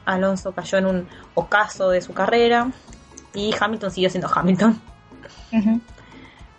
Alonso 0.04 0.52
cayó 0.52 0.78
en 0.78 0.86
un 0.86 1.08
ocaso 1.34 1.90
de 1.90 2.00
su 2.00 2.12
carrera. 2.14 2.68
Y 3.34 3.54
Hamilton 3.58 3.90
siguió 3.90 4.10
siendo 4.10 4.28
Hamilton. 4.32 4.80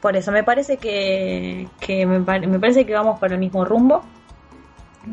Por 0.02 0.16
eso 0.16 0.32
me 0.32 0.44
parece 0.44 0.78
que, 0.78 1.68
que 1.80 2.06
me, 2.06 2.20
pare- 2.22 2.48
me 2.48 2.60
parece 2.60 2.86
que 2.86 2.94
vamos 2.94 3.20
por 3.20 3.32
el 3.32 3.40
mismo 3.40 3.66
rumbo. 3.66 4.04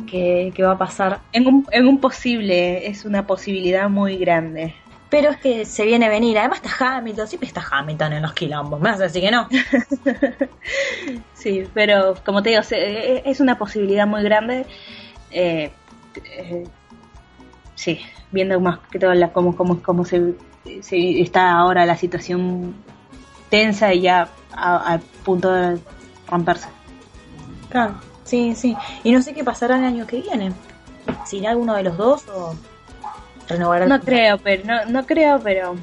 Que, 0.06 0.52
que 0.54 0.62
va 0.62 0.72
a 0.72 0.78
pasar. 0.78 1.20
En 1.32 1.46
un, 1.46 1.66
en 1.70 1.86
un 1.86 1.98
posible, 2.00 2.86
es 2.86 3.04
una 3.04 3.26
posibilidad 3.26 3.88
muy 3.90 4.16
grande. 4.16 4.74
Pero 5.10 5.28
es 5.30 5.36
que 5.36 5.66
se 5.66 5.84
viene 5.84 6.06
a 6.06 6.08
venir. 6.08 6.38
Además 6.38 6.60
está 6.64 6.96
Hamilton, 6.96 7.28
siempre 7.28 7.46
está 7.46 7.62
Hamilton 7.70 8.14
en 8.14 8.22
los 8.22 8.32
quilombos. 8.32 8.80
Me 8.80 8.90
vas 8.90 9.00
a 9.00 9.04
decir 9.04 9.20
que 9.22 9.30
no. 9.30 9.48
Sí, 11.34 11.64
pero 11.74 12.14
como 12.24 12.42
te 12.42 12.50
digo, 12.50 12.62
se- 12.62 13.28
es 13.28 13.40
una 13.40 13.58
posibilidad 13.58 14.06
muy 14.06 14.22
grande. 14.22 14.64
Eh, 15.30 15.70
eh, 16.36 16.64
sí, 17.74 18.00
viendo 18.30 18.58
más 18.60 18.78
que 18.90 18.98
todo 18.98 19.12
la, 19.14 19.32
cómo, 19.32 19.56
cómo, 19.56 19.82
cómo 19.82 20.04
se, 20.04 20.34
se 20.80 21.20
está 21.20 21.50
ahora 21.52 21.84
la 21.84 21.96
situación 21.96 22.74
tensa 23.50 23.92
y 23.92 24.02
ya 24.02 24.28
a, 24.52 24.94
a 24.94 24.98
punto 25.24 25.50
de 25.52 25.78
romperse. 26.28 26.68
Claro, 27.70 27.94
sí, 28.32 28.54
sí. 28.54 28.76
Y 29.04 29.12
no 29.12 29.20
sé 29.20 29.34
qué 29.34 29.44
pasará 29.44 29.76
el 29.76 29.84
año 29.84 30.06
que 30.06 30.22
viene. 30.22 30.52
Si 31.26 31.36
irá 31.36 31.50
alguno 31.50 31.74
de 31.74 31.82
los 31.82 31.98
dos 31.98 32.26
o 32.28 32.54
renovará 33.46 33.84
el 33.84 33.90
No 33.90 34.00
creo, 34.00 34.38
pero 34.38 34.64
no, 34.64 34.86
no 34.86 35.04
creo, 35.04 35.38
pero 35.40 35.76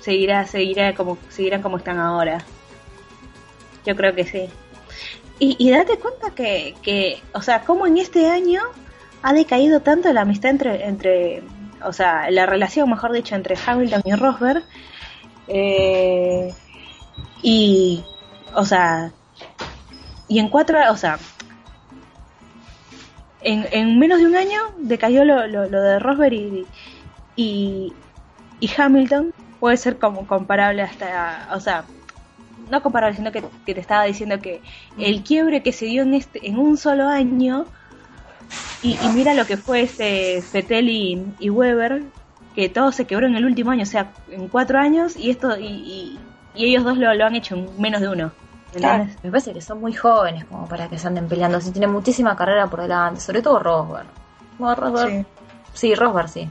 seguirá, 0.00 0.46
seguirá 0.46 0.94
como, 0.94 1.18
seguirán 1.28 1.62
como 1.62 1.78
están 1.78 1.98
ahora. 1.98 2.38
Yo 3.84 3.96
creo 3.96 4.14
que 4.14 4.24
sí. 4.24 4.48
Y, 5.40 5.56
y 5.58 5.70
date 5.70 5.98
cuenta 5.98 6.30
que, 6.30 6.76
que, 6.82 7.20
o 7.34 7.42
sea, 7.42 7.62
como 7.62 7.88
en 7.88 7.98
este 7.98 8.30
año 8.30 8.60
ha 9.22 9.32
decaído 9.32 9.80
tanto 9.80 10.12
la 10.12 10.20
amistad 10.20 10.52
entre, 10.52 10.86
entre, 10.86 11.42
o 11.84 11.92
sea, 11.92 12.30
la 12.30 12.46
relación, 12.46 12.88
mejor 12.88 13.10
dicho, 13.10 13.34
entre 13.34 13.56
Hamilton 13.66 14.02
y 14.04 14.14
Rosberg. 14.14 14.62
Eh, 15.48 16.54
y, 17.42 18.04
o 18.54 18.64
sea, 18.64 19.12
y 20.28 20.38
en 20.38 20.48
cuatro, 20.48 20.78
o 20.90 20.96
sea, 20.96 21.18
en, 23.46 23.64
en 23.70 23.98
menos 23.98 24.18
de 24.18 24.26
un 24.26 24.34
año 24.34 24.58
decayó 24.76 25.24
lo, 25.24 25.46
lo, 25.46 25.68
lo 25.68 25.80
de 25.80 26.00
Rosberg 26.00 26.34
y, 26.34 26.66
y, 27.36 27.92
y 28.58 28.70
Hamilton. 28.76 29.32
Puede 29.60 29.76
ser 29.76 29.98
como 29.98 30.26
comparable 30.26 30.82
hasta, 30.82 31.48
o 31.54 31.60
sea, 31.60 31.84
no 32.70 32.82
comparable, 32.82 33.16
sino 33.16 33.30
que, 33.30 33.42
te 33.42 33.80
estaba 33.80 34.02
diciendo 34.02 34.40
que 34.40 34.60
el 34.98 35.22
quiebre 35.22 35.62
que 35.62 35.72
se 35.72 35.86
dio 35.86 36.02
en 36.02 36.14
este 36.14 36.46
en 36.46 36.58
un 36.58 36.76
solo 36.76 37.06
año 37.06 37.66
y, 38.82 38.98
y 39.00 39.08
mira 39.14 39.32
lo 39.34 39.46
que 39.46 39.56
fue 39.56 39.82
este 39.82 40.42
y 41.38 41.50
Weber 41.50 42.02
que 42.56 42.68
todo 42.68 42.90
se 42.90 43.04
quebró 43.04 43.26
en 43.26 43.36
el 43.36 43.44
último 43.44 43.70
año 43.70 43.84
o 43.84 43.86
sea 43.86 44.12
en 44.30 44.48
cuatro 44.48 44.78
años 44.78 45.16
y 45.16 45.30
esto 45.30 45.56
y, 45.58 45.66
y, 45.66 46.18
y 46.54 46.64
ellos 46.66 46.84
dos 46.84 46.98
lo, 46.98 47.12
lo 47.14 47.24
han 47.24 47.34
hecho 47.36 47.54
en 47.54 47.80
menos 47.80 48.00
de 48.00 48.08
uno 48.08 48.32
Me 48.74 49.30
parece 49.30 49.52
que 49.52 49.60
son 49.60 49.80
muy 49.80 49.92
jóvenes 49.94 50.44
como 50.44 50.66
para 50.68 50.88
que 50.88 50.98
se 50.98 51.06
anden 51.06 51.28
peleando. 51.28 51.60
Sí, 51.60 51.70
tienen 51.70 51.90
muchísima 51.90 52.36
carrera 52.36 52.66
por 52.66 52.82
delante. 52.82 53.20
Sobre 53.20 53.42
todo 53.42 53.58
Rosberg. 53.58 54.06
Bueno, 54.58 54.74
Rosberg. 54.74 55.10
Sí. 55.10 55.26
Sí, 55.72 55.94
Rosberg 55.94 56.28
sí. 56.28 56.50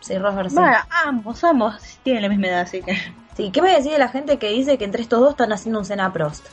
Sí, 0.00 0.18
Rosberg 0.18 0.50
sí. 0.50 0.56
Bueno, 0.56 0.78
ambos 1.04 1.44
ambos 1.44 1.98
tienen 2.02 2.22
la 2.22 2.28
misma 2.28 2.48
edad 2.48 2.60
así 2.60 2.82
que 2.82 2.96
Sí, 3.36 3.50
¿qué 3.50 3.62
me 3.62 3.70
decís 3.70 3.92
de 3.92 3.98
la 3.98 4.08
gente 4.08 4.38
que 4.38 4.48
dice 4.48 4.76
que 4.76 4.84
entre 4.84 5.02
estos 5.02 5.20
dos 5.20 5.30
están 5.30 5.52
haciendo 5.52 5.78
un 5.78 5.84
Senna 5.84 6.12
Prost? 6.12 6.46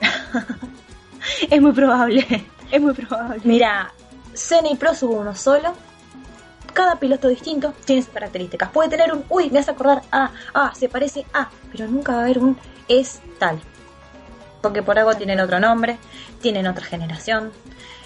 es 1.50 1.60
muy 1.60 1.72
probable 1.72 2.24
es 2.70 2.80
muy 2.80 2.94
probable 2.94 3.40
Mira, 3.44 3.92
Senna 4.32 4.70
y 4.70 4.76
Prost 4.76 5.02
hubo 5.02 5.20
uno 5.20 5.34
solo. 5.34 5.74
Cada 6.72 6.96
piloto 6.96 7.28
distinto 7.28 7.74
tiene 7.84 8.02
sus 8.02 8.12
características. 8.12 8.70
Puede 8.70 8.88
tener 8.88 9.12
un, 9.12 9.24
uy, 9.28 9.50
me 9.50 9.58
hace 9.58 9.72
acordar, 9.72 10.02
ah, 10.12 10.30
ah, 10.54 10.72
se 10.74 10.88
parece 10.88 11.26
a, 11.34 11.50
pero 11.72 11.88
nunca 11.88 12.12
va 12.12 12.18
a 12.20 12.22
haber 12.22 12.38
un 12.38 12.56
es 12.88 13.20
tal. 13.38 13.60
Porque 14.60 14.82
por 14.82 14.98
algo 14.98 15.14
tienen 15.14 15.40
otro 15.40 15.58
nombre, 15.60 15.98
tienen 16.40 16.66
otra 16.66 16.84
generación, 16.84 17.50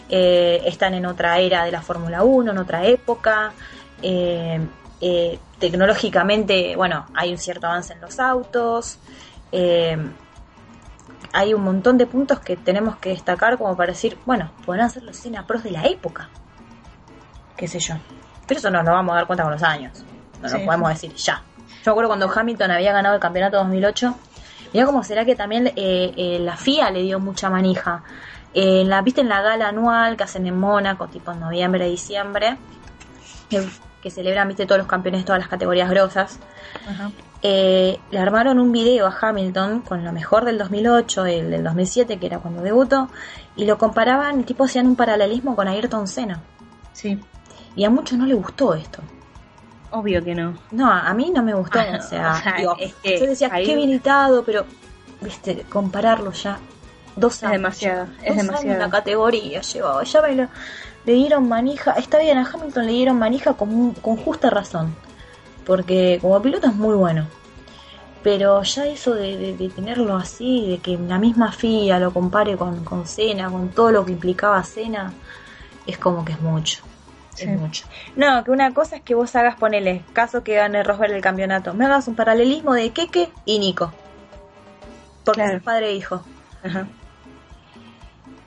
eh, 0.08 0.62
están 0.66 0.94
en 0.94 1.06
otra 1.06 1.38
era 1.38 1.64
de 1.64 1.72
la 1.72 1.82
Fórmula 1.82 2.22
1, 2.22 2.52
en 2.52 2.58
otra 2.58 2.84
época. 2.84 3.52
eh, 4.02 4.60
eh, 5.00 5.38
tecnológicamente, 5.58 6.76
bueno, 6.76 7.06
hay 7.14 7.32
un 7.32 7.38
cierto 7.38 7.66
avance 7.66 7.92
en 7.94 8.00
los 8.00 8.18
autos. 8.18 8.98
hay 11.32 11.52
un 11.54 11.62
montón 11.64 11.98
de 11.98 12.06
puntos 12.06 12.38
que 12.40 12.56
tenemos 12.56 12.96
que 12.96 13.10
destacar 13.10 13.58
como 13.58 13.76
para 13.76 13.92
decir, 13.92 14.16
bueno, 14.24 14.50
podrán 14.64 14.90
ser 14.90 15.02
los 15.02 15.16
Cena 15.16 15.46
Pros 15.46 15.62
de 15.64 15.72
la 15.72 15.84
época. 15.86 16.28
Qué 17.56 17.66
sé 17.66 17.80
yo. 17.80 17.94
Pero 18.46 18.58
eso 18.58 18.70
nos 18.70 18.84
lo 18.84 18.92
vamos 18.92 19.12
a 19.14 19.16
dar 19.16 19.26
cuenta 19.26 19.42
con 19.42 19.52
los 19.52 19.62
años. 19.62 20.04
No 20.40 20.48
lo 20.48 20.58
Sí. 20.58 20.64
podemos 20.64 20.88
decir 20.90 21.14
ya. 21.14 21.42
Yo 21.82 21.86
me 21.86 21.90
acuerdo 21.92 22.08
cuando 22.10 22.30
Hamilton 22.32 22.70
había 22.70 22.92
ganado 22.92 23.14
el 23.16 23.20
campeonato 23.20 23.56
2008. 23.58 24.14
Mirá 24.74 24.84
cómo 24.84 25.02
será 25.02 25.24
que 25.24 25.36
también 25.36 25.68
eh, 25.68 26.12
eh, 26.16 26.38
la 26.40 26.56
FIA 26.56 26.90
le 26.90 27.02
dio 27.02 27.20
mucha 27.20 27.48
manija. 27.48 28.02
Eh, 28.52 28.82
en 28.82 28.90
la, 28.90 29.00
¿Viste 29.00 29.22
en 29.22 29.28
la 29.28 29.40
gala 29.40 29.68
anual 29.68 30.16
que 30.16 30.24
hacen 30.24 30.46
en 30.46 30.58
Mónaco, 30.58 31.06
tipo 31.08 31.32
en 31.32 31.40
noviembre, 31.40 31.88
diciembre? 31.88 32.58
Que, 33.48 33.66
que 34.02 34.10
celebran, 34.10 34.48
viste, 34.48 34.66
todos 34.66 34.80
los 34.80 34.88
campeones 34.88 35.22
de 35.22 35.26
todas 35.26 35.40
las 35.40 35.48
categorías 35.48 35.88
grosas. 35.88 36.38
Ajá. 36.86 37.10
Eh, 37.46 38.00
le 38.10 38.18
armaron 38.18 38.58
un 38.58 38.72
video 38.72 39.06
a 39.06 39.14
Hamilton 39.20 39.82
con 39.82 40.02
lo 40.02 40.12
mejor 40.12 40.46
del 40.46 40.56
2008, 40.56 41.26
el 41.26 41.50
del 41.50 41.62
2007, 41.62 42.18
que 42.18 42.24
era 42.24 42.38
cuando 42.38 42.62
debutó, 42.62 43.10
y 43.54 43.66
lo 43.66 43.76
comparaban, 43.76 44.44
tipo 44.44 44.64
hacían 44.64 44.86
un 44.86 44.96
paralelismo 44.96 45.54
con 45.54 45.68
Ayrton 45.68 46.08
Senna. 46.08 46.40
Sí, 46.94 47.20
Y 47.76 47.84
a 47.84 47.90
muchos 47.90 48.16
no 48.16 48.24
le 48.24 48.32
gustó 48.32 48.72
esto. 48.74 49.02
Obvio 49.94 50.22
que 50.24 50.34
no. 50.34 50.54
No, 50.70 50.90
a 50.90 51.12
mí 51.14 51.30
no 51.34 51.42
me 51.42 51.54
gustó. 51.54 51.78
Ah, 51.80 51.98
o 51.98 52.02
sea, 52.02 52.32
o 52.38 52.42
sea, 52.42 52.54
digo, 52.58 52.76
es 52.78 52.94
que 53.02 53.18
yo 53.20 53.26
decía, 53.26 53.48
ahí- 53.52 53.66
qué 53.66 53.76
pero, 54.44 54.64
viste, 55.20 55.64
compararlo 55.68 56.32
ya. 56.32 56.58
Dos 57.16 57.34
Es 57.36 57.42
años. 57.44 57.52
demasiado, 57.52 58.06
ya, 58.20 58.26
es 58.26 58.36
demasiado. 58.36 58.78
la 58.78 58.90
categoría 58.90 59.60
llevaba. 59.60 60.02
Ya 60.04 60.22
me 60.22 60.34
lo- 60.34 60.48
le 61.06 61.12
dieron 61.12 61.48
manija. 61.48 61.92
Está 61.92 62.18
bien, 62.18 62.38
a 62.38 62.48
Hamilton 62.50 62.86
le 62.86 62.92
dieron 62.92 63.18
manija 63.18 63.54
con, 63.54 63.92
con 63.94 64.16
justa 64.16 64.50
razón. 64.50 64.94
Porque 65.64 66.18
como 66.20 66.40
piloto 66.42 66.66
es 66.66 66.74
muy 66.74 66.94
bueno. 66.96 67.26
Pero 68.22 68.62
ya 68.62 68.86
eso 68.86 69.14
de, 69.14 69.36
de- 69.36 69.56
de 69.56 69.68
tenerlo 69.68 70.16
así, 70.16 70.66
de 70.70 70.78
que 70.78 70.96
la 70.96 71.18
misma 71.18 71.52
FIA 71.52 71.98
lo 72.00 72.12
compare 72.12 72.56
con, 72.56 72.82
con 72.84 73.06
Senna, 73.06 73.50
con 73.50 73.68
todo 73.68 73.92
lo 73.92 74.04
que 74.04 74.12
implicaba 74.12 74.62
Senna, 74.64 75.12
es 75.86 75.98
como 75.98 76.24
que 76.24 76.32
es 76.32 76.40
mucho. 76.40 76.82
Sí. 77.34 77.44
Es 77.48 77.60
mucho. 77.60 77.86
No, 78.16 78.42
que 78.44 78.50
una 78.50 78.72
cosa 78.72 78.96
es 78.96 79.02
que 79.02 79.14
vos 79.14 79.34
hagas, 79.36 79.56
ponele, 79.56 80.04
caso 80.12 80.42
que 80.44 80.54
gane 80.54 80.82
Rosberg 80.82 81.12
el 81.12 81.20
campeonato, 81.22 81.74
me 81.74 81.84
hagas 81.86 82.06
un 82.08 82.14
paralelismo 82.14 82.74
de 82.74 82.90
Keke 82.90 83.30
y 83.44 83.58
Nico. 83.58 83.92
Porque 85.24 85.40
Claro. 85.42 85.56
es 85.56 85.62
padre 85.62 85.88
e 85.90 85.94
hijo. 85.94 86.22
Ajá. 86.62 86.86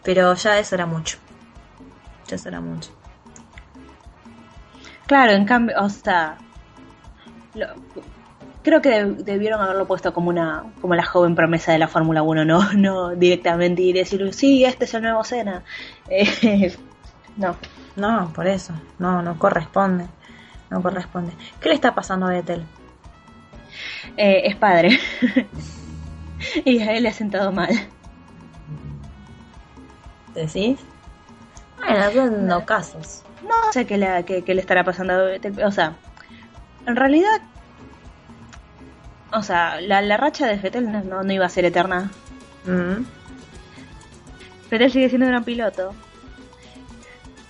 Pero 0.03 0.33
ya 0.35 0.57
eso 0.59 0.75
era 0.75 0.85
mucho. 0.85 1.17
Ya 2.27 2.35
eso 2.35 2.47
era 2.49 2.61
mucho. 2.61 2.91
Claro, 5.05 5.31
en 5.33 5.45
cambio, 5.45 5.75
o 5.81 5.89
sea, 5.89 6.37
lo- 7.53 7.67
creo 8.63 8.81
que 8.81 8.89
deb- 8.89 9.17
debieron 9.23 9.61
haberlo 9.61 9.87
puesto 9.87 10.13
como 10.13 10.29
una 10.29 10.65
como 10.81 10.95
la 10.95 11.03
joven 11.05 11.33
promesa 11.35 11.71
de 11.71 11.79
la 11.79 11.87
Fórmula 11.87 12.23
1, 12.23 12.43
no 12.45 12.59
no 12.73 13.09
directamente 13.15 13.81
y 13.81 13.93
decir, 13.93 14.33
sí, 14.33 14.65
este 14.65 14.85
es 14.85 14.93
el 14.93 15.01
nuevo 15.03 15.23
Senna. 15.23 15.63
Eh, 16.09 16.75
no, 17.37 17.55
No, 17.95 18.31
por 18.33 18.47
eso. 18.47 18.73
No, 18.99 19.21
no 19.21 19.37
corresponde. 19.39 20.07
No 20.69 20.81
corresponde. 20.81 21.31
¿Qué 21.61 21.69
le 21.69 21.75
está 21.75 21.95
pasando 21.95 22.25
a 22.27 22.29
Vettel? 22.29 22.63
Eh, 24.17 24.41
es 24.45 24.55
padre. 24.55 24.99
y 26.65 26.79
a 26.81 26.93
él 26.93 27.03
le 27.03 27.09
ha 27.09 27.13
sentado 27.13 27.51
mal. 27.51 27.69
¿Decís? 30.33 30.79
Bueno, 31.77 32.11
son 32.11 32.47
no 32.47 32.65
casos. 32.65 33.23
No 33.43 33.71
sé 33.71 33.85
qué 33.85 33.97
le, 33.97 34.23
qué- 34.25 34.43
qué 34.43 34.53
le 34.53 34.61
estará 34.61 34.83
pasando 34.83 35.13
a 35.13 35.17
Vettel. 35.23 35.63
O 35.63 35.71
sea, 35.71 35.93
en 36.85 36.95
realidad, 36.95 37.41
o 39.31 39.41
sea, 39.41 39.79
la, 39.81 40.01
la 40.01 40.17
racha 40.17 40.47
de 40.47 40.57
Vettel 40.57 40.91
no, 40.91 41.01
no, 41.03 41.23
no 41.23 41.33
iba 41.33 41.45
a 41.45 41.49
ser 41.49 41.65
eterna. 41.65 42.11
Mm. 42.65 43.03
Vettel 44.69 44.91
sigue 44.91 45.09
siendo 45.09 45.25
un 45.27 45.31
gran 45.31 45.43
piloto. 45.43 45.93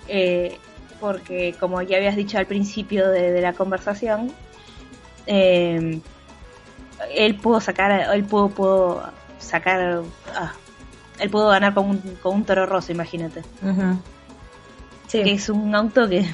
Eh, 0.08 0.56
porque, 1.00 1.54
como 1.60 1.80
ya 1.82 1.96
habías 1.96 2.16
dicho 2.16 2.38
al 2.38 2.46
principio 2.46 3.08
de, 3.10 3.30
de 3.30 3.40
la 3.40 3.52
conversación, 3.52 4.32
eh, 5.26 6.00
él 7.14 7.34
pudo 7.36 7.60
sacar, 7.60 8.14
él 8.14 8.24
pudo, 8.24 8.48
pudo 8.48 9.02
sacar, 9.38 10.02
ah, 10.34 10.52
él 11.20 11.30
pudo 11.30 11.48
ganar 11.48 11.74
con 11.74 11.90
un, 11.90 11.98
con 12.22 12.36
un 12.36 12.44
toro 12.44 12.66
rosso, 12.66 12.92
imagínate. 12.92 13.42
Sí. 15.06 15.22
Que 15.22 15.32
es 15.32 15.48
un 15.48 15.74
auto 15.74 16.08
que, 16.08 16.26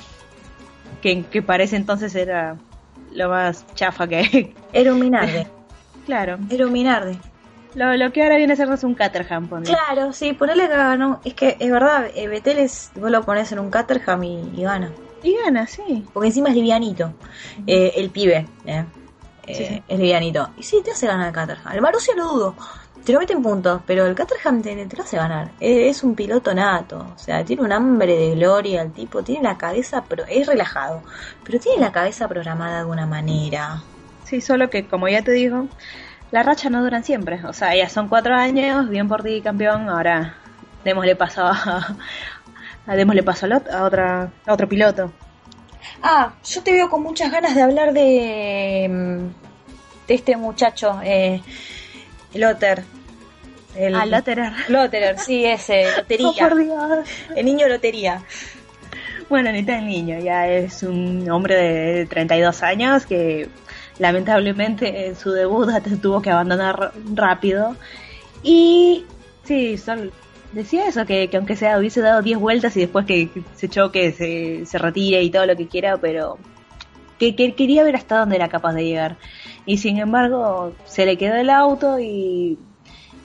que, 1.03 1.25
que 1.25 1.43
parece 1.43 1.77
entonces 1.77 2.15
era 2.15 2.57
lo 3.13 3.29
más 3.29 3.65
chafa 3.75 4.07
que. 4.09 4.55
Era 4.73 4.93
un 4.93 5.01
Minardi. 5.01 5.47
claro. 6.07 6.39
Era 6.51 6.67
un. 6.67 7.19
Lo, 7.75 7.97
lo 7.97 8.13
que 8.13 8.23
ahora 8.23 8.37
viene 8.37 8.55
a 8.61 8.67
más 8.67 8.85
un 8.85 8.95
Caterham, 8.95 9.49
ponele. 9.49 9.73
Claro, 9.75 10.13
sí, 10.13 10.33
ponerle 10.33 10.69
que 10.69 10.77
ganó. 10.77 11.21
Es 11.25 11.35
que 11.35 11.57
es 11.59 11.71
verdad, 11.71 12.07
eh, 12.15 12.29
Vettel 12.29 12.59
es, 12.59 12.91
vos 12.95 13.11
lo 13.11 13.23
pones 13.25 13.51
en 13.53 13.59
un 13.59 13.71
Caterham 13.71 14.23
y, 14.25 14.51
y 14.57 14.63
gana. 14.63 14.93
Y 15.23 15.35
gana, 15.37 15.67
sí. 15.67 16.07
Porque 16.13 16.29
encima 16.29 16.51
es 16.51 16.55
livianito. 16.55 17.13
Eh, 17.67 17.93
el 17.97 18.11
pibe, 18.11 18.47
eh. 18.67 18.85
Eh, 19.47 19.55
Sí, 19.55 19.65
sí. 19.67 19.83
es 19.89 19.99
livianito. 19.99 20.51
Y 20.57 20.63
sí, 20.63 20.81
te 20.85 20.93
hace 20.93 21.07
ganar 21.07 21.27
el 21.29 21.33
Caterham. 21.35 21.73
El 21.75 21.81
Marussia 21.83 22.15
lo 22.15 22.29
dudo. 22.29 22.57
Te 23.05 23.13
lo 23.13 23.19
mete 23.19 23.35
en 23.35 23.43
puntos, 23.43 23.83
pero 23.87 24.07
el 24.07 24.15
Caterham 24.15 24.63
te, 24.63 24.75
te 24.87 24.97
lo 24.97 25.03
hace 25.03 25.17
ganar. 25.19 25.51
Es 25.61 26.03
un 26.03 26.15
piloto 26.15 26.55
nato. 26.55 27.07
O 27.15 27.19
sea, 27.19 27.45
tiene 27.45 27.61
un 27.63 27.73
hambre 27.73 28.17
de 28.17 28.35
gloria 28.35 28.81
el 28.83 28.93
tipo. 28.93 29.23
Tiene 29.23 29.43
la 29.43 29.59
cabeza, 29.59 30.03
pro- 30.05 30.25
es 30.27 30.47
relajado. 30.47 31.03
Pero 31.45 31.59
tiene 31.59 31.81
la 31.81 31.93
cabeza 31.93 32.29
programada 32.29 32.79
de 32.79 32.85
una 32.87 33.05
manera. 33.05 33.83
Sí, 34.25 34.41
solo 34.41 34.71
que, 34.71 34.87
como 34.87 35.07
ya 35.09 35.21
te 35.23 35.33
digo, 35.33 35.67
la 36.35 36.43
racha 36.43 36.69
no 36.69 36.83
duran 36.83 37.05
siempre. 37.05 37.39
O 37.47 37.53
sea, 37.53 37.77
ya 37.77 37.89
son 37.89 38.09
cuatro 38.09 38.35
años, 38.35 38.89
bien 38.89 39.07
por 39.07 39.23
ti, 39.23 39.41
campeón. 39.41 39.89
Ahora, 39.89 40.35
démosle 40.85 41.15
paso 41.15 41.45
a, 41.47 41.97
a- 42.89 42.97
démosle 42.97 43.23
paso 43.23 43.47
a, 43.47 43.49
lot- 43.51 43.71
a 43.71 43.85
otra, 43.85 44.31
a 44.45 44.53
otro 44.53 44.69
piloto. 44.69 45.13
Ah, 46.03 46.33
yo 46.45 46.61
te 46.65 46.73
veo 46.73 46.91
con 46.91 47.05
muchas 47.05 47.31
ganas 47.31 47.55
de 47.55 47.63
hablar 47.63 47.93
de, 47.93 48.89
mm, 48.91 50.07
de 50.09 50.15
este 50.15 50.37
muchacho, 50.37 50.99
eh, 51.05 51.41
Lotter. 52.35 52.83
El, 53.77 53.95
A 53.95 54.05
Lotterer. 54.05 54.53
Lotterer, 54.69 55.19
sí, 55.21 55.45
ese, 55.45 55.87
lotería. 55.97 56.27
Oh, 56.29 56.35
por 56.37 56.57
Dios. 56.57 57.09
el 57.37 57.45
niño 57.47 57.69
lotería. 57.69 58.23
Bueno, 59.29 59.53
ni 59.53 59.63
tan 59.63 59.87
niño, 59.87 60.19
ya 60.19 60.49
es 60.49 60.83
un 60.83 61.31
hombre 61.31 61.55
de 61.55 62.07
32 62.07 62.63
años 62.65 63.07
que 63.07 63.49
lamentablemente 63.99 65.07
en 65.07 65.17
su 65.17 65.31
debut 65.33 65.69
tuvo 66.03 66.21
que 66.23 66.31
abandonar 66.31 66.93
rápido. 67.15 67.77
Y 68.43 69.05
sí, 69.45 69.77
sol- 69.79 70.13
decía 70.53 70.89
eso, 70.89 71.07
que, 71.07 71.29
que 71.29 71.37
aunque 71.37 71.57
sea 71.57 71.79
hubiese 71.79 72.01
dado 72.01 72.23
10 72.23 72.39
vueltas 72.39 72.77
y 72.77 72.81
después 72.81 73.07
que 73.07 73.29
se 73.55 73.69
choque, 73.69 74.13
se, 74.13 74.67
se 74.67 74.79
retire 74.79 75.23
y 75.23 75.31
todo 75.31 75.47
lo 75.47 75.57
que 75.57 75.67
quiera, 75.69 75.97
pero 75.97 76.39
que, 77.19 77.35
que 77.37 77.55
quería 77.55 77.85
ver 77.85 77.97
hasta 77.97 78.19
dónde 78.19 78.37
era 78.37 78.49
capaz 78.49 78.75
de 78.75 78.85
llegar. 78.85 79.17
Y 79.67 79.79
sin 79.79 79.99
embargo, 79.99 80.73
se 80.85 81.07
le 81.07 81.17
quedó 81.17 81.37
el 81.37 81.49
auto 81.51 81.99
y, 81.99 82.59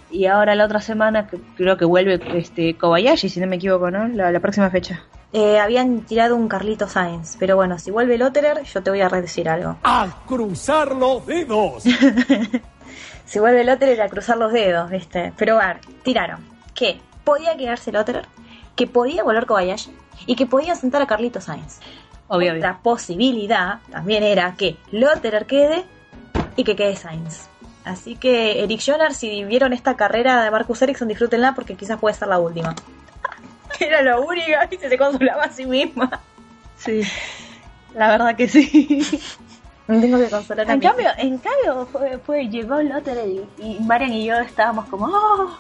y 0.10 0.26
ahora 0.26 0.56
la 0.56 0.66
otra 0.66 0.80
semana 0.80 1.28
creo 1.58 1.76
que 1.78 1.86
vuelve 1.86 2.20
este 2.38 2.76
Kobayashi, 2.76 3.28
si 3.30 3.40
no 3.40 3.48
me 3.48 3.58
equivoco, 3.58 3.92
¿no? 3.92 4.08
La, 4.08 4.32
la 4.32 4.40
próxima 4.40 4.70
fecha. 4.70 5.04
Eh, 5.32 5.60
habían 5.60 6.02
tirado 6.02 6.36
un 6.36 6.48
Carlito 6.48 6.88
Sainz, 6.88 7.36
pero 7.38 7.56
bueno, 7.56 7.78
si 7.78 7.92
vuelve 7.92 8.18
Lotterer, 8.18 8.64
yo 8.64 8.82
te 8.82 8.90
voy 8.90 9.02
a 9.02 9.10
decir 9.10 9.48
algo. 9.48 9.78
A 9.84 10.08
cruzar 10.28 10.96
los 10.96 11.26
dedos. 11.26 11.84
Si 13.30 13.38
vuelve 13.38 13.64
Lotterer 13.64 14.02
a 14.02 14.10
cruzar 14.10 14.38
los 14.38 14.52
dedos, 14.52 14.90
¿viste? 14.90 15.34
Pero 15.38 15.60
a 15.60 15.68
ver, 15.68 15.82
tiraron 16.02 16.44
que 16.74 17.00
podía 17.24 17.56
quedarse 17.56 17.92
Lotterer, 17.92 18.26
que 18.76 18.88
podía 18.88 19.24
volver 19.24 19.46
Kobayashi 19.46 19.96
y 20.26 20.36
que 20.36 20.48
podía 20.48 20.74
sentar 20.74 21.04
a 21.04 21.06
Carlito 21.06 21.40
Sainz. 21.40 21.78
Obvio, 22.28 22.54
obvio. 22.54 22.58
Otra 22.58 22.80
posibilidad 22.82 23.82
también 23.92 24.24
era 24.24 24.56
que 24.56 24.78
Lotterer 24.92 25.46
quede 25.46 25.86
y 26.56 26.64
que 26.64 26.76
quede 26.76 26.96
Sainz. 26.96 27.50
Así 27.86 28.16
que 28.16 28.64
Eric 28.64 28.82
Jonar, 28.84 29.14
si 29.14 29.44
vieron 29.44 29.74
esta 29.74 29.96
carrera 29.96 30.44
de 30.44 30.50
Marcus 30.50 30.82
Ericsson, 30.82 31.08
disfrútenla 31.08 31.54
porque 31.54 31.76
quizás 31.76 32.00
puede 32.00 32.16
ser 32.16 32.30
la 32.30 32.40
última. 32.40 32.74
Era 33.86 34.02
la 34.02 34.20
única 34.20 34.68
y 34.70 34.78
se 34.78 34.98
consolaba 34.98 35.44
a 35.44 35.52
sí 35.52 35.66
misma. 35.66 36.22
Sí, 36.78 37.02
la 37.96 38.10
verdad 38.10 38.36
que 38.36 38.48
sí. 38.48 39.20
Me 39.88 40.00
tengo 40.00 40.20
que 40.20 40.30
consolar 40.30 40.70
a 40.70 40.74
En 40.74 40.80
mí. 40.80 40.86
cambio, 40.86 41.10
en 41.18 41.38
cambio 41.40 41.88
fue, 41.92 42.18
fue 42.20 42.48
llegó 42.48 42.82
Lotter 42.82 43.18
y, 43.28 43.44
y 43.64 43.80
Marian 43.80 44.14
y 44.14 44.26
yo 44.26 44.36
estábamos 44.40 44.88
como 44.88 45.08
¡oh! 45.08 45.58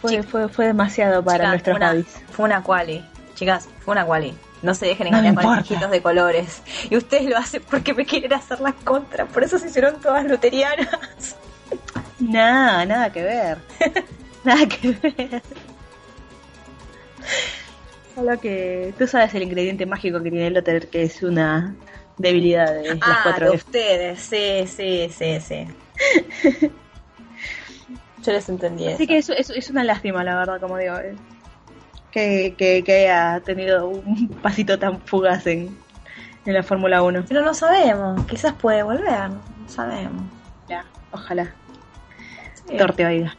Fue, 0.00 0.10
Chica- 0.12 0.22
fue, 0.24 0.48
fue 0.48 0.66
demasiado 0.66 1.22
para 1.22 1.38
Chicas, 1.38 1.50
nuestros 1.50 1.76
fue 1.76 1.76
una, 1.78 1.90
hobbies. 1.90 2.22
fue 2.32 2.44
una 2.46 2.62
quali. 2.62 3.04
Chicas, 3.34 3.68
fue 3.80 3.92
una 3.92 4.04
quali. 4.06 4.34
No 4.62 4.74
se 4.74 4.86
dejen 4.86 5.10
No 5.10 5.18
engañar 5.18 5.36
me 5.36 5.42
con 5.42 5.90
de 5.90 6.02
colores. 6.02 6.62
Y 6.90 6.96
ustedes 6.96 7.26
lo 7.30 7.36
hacen 7.38 7.62
porque 7.70 7.94
me 7.94 8.04
quieren 8.04 8.32
hacer 8.32 8.60
la 8.60 8.72
contra. 8.72 9.26
Por 9.26 9.42
eso 9.44 9.58
se 9.58 9.68
hicieron 9.68 10.00
todas 10.00 10.24
loterianas. 10.26 11.36
Nada, 12.18 12.84
nada 12.84 13.10
que 13.12 13.22
ver. 13.22 13.58
nada 14.44 14.66
que 14.66 14.90
ver. 14.92 15.42
Solo 18.14 18.40
que 18.40 18.92
tú 18.98 19.06
sabes 19.06 19.34
el 19.34 19.42
ingrediente 19.44 19.86
mágico 19.86 20.22
que 20.22 20.30
tiene 20.30 20.48
el 20.48 20.54
Lotter, 20.54 20.88
que 20.88 21.02
es 21.04 21.22
una 21.22 21.74
debilidad 22.18 22.74
de 22.74 22.94
las 22.96 22.98
Ah, 23.02 23.20
cuatro 23.22 23.50
de 23.50 23.56
ustedes. 23.56 24.20
Sí, 24.20 24.66
sí, 24.66 25.08
sí, 25.16 25.40
sí. 25.40 26.70
Yo 28.22 28.32
les 28.32 28.48
entendí 28.48 28.84
eso. 28.86 28.94
Así 28.96 29.06
que 29.06 29.16
eso 29.18 29.32
es 29.32 29.70
una 29.70 29.84
lástima, 29.84 30.22
la 30.24 30.36
verdad, 30.36 30.60
como 30.60 30.76
digo. 30.76 30.96
eh, 30.98 31.14
Que, 32.10 32.54
que, 32.58 32.82
que 32.84 32.92
haya 33.08 33.40
tenido 33.40 33.88
un 33.88 34.28
pasito 34.42 34.78
tan 34.78 35.00
fugaz 35.02 35.46
en, 35.46 35.74
en 36.44 36.54
la 36.54 36.62
Fórmula 36.62 37.02
1. 37.02 37.24
Pero 37.28 37.42
no 37.42 37.54
sabemos. 37.54 38.26
Quizás 38.26 38.52
puede 38.54 38.82
volver. 38.82 39.30
No 39.30 39.40
sabemos. 39.68 40.24
Ya, 40.68 40.84
ojalá. 41.12 41.54
Sí. 42.68 42.76
Torte 42.76 43.06
oiga. 43.06 43.34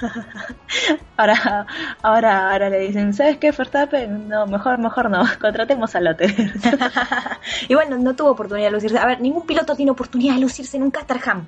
ahora, 1.16 1.66
ahora, 2.02 2.52
ahora 2.52 2.70
le 2.70 2.80
dicen, 2.80 3.14
¿sabes 3.14 3.38
qué, 3.38 3.50
Verstappen? 3.50 4.28
No, 4.28 4.46
mejor, 4.46 4.78
mejor 4.78 5.10
no, 5.10 5.24
contratemos 5.40 5.94
a 5.94 6.00
Lotte. 6.00 6.34
Igual 7.68 7.90
no, 7.90 7.98
no 7.98 8.14
tuvo 8.14 8.30
oportunidad 8.30 8.68
de 8.68 8.72
lucirse. 8.72 8.98
A 8.98 9.06
ver, 9.06 9.20
ningún 9.20 9.46
piloto 9.46 9.74
tiene 9.74 9.90
oportunidad 9.90 10.34
de 10.34 10.40
lucirse 10.40 10.76
en 10.76 10.84
un 10.84 10.90
Caterham. 10.90 11.46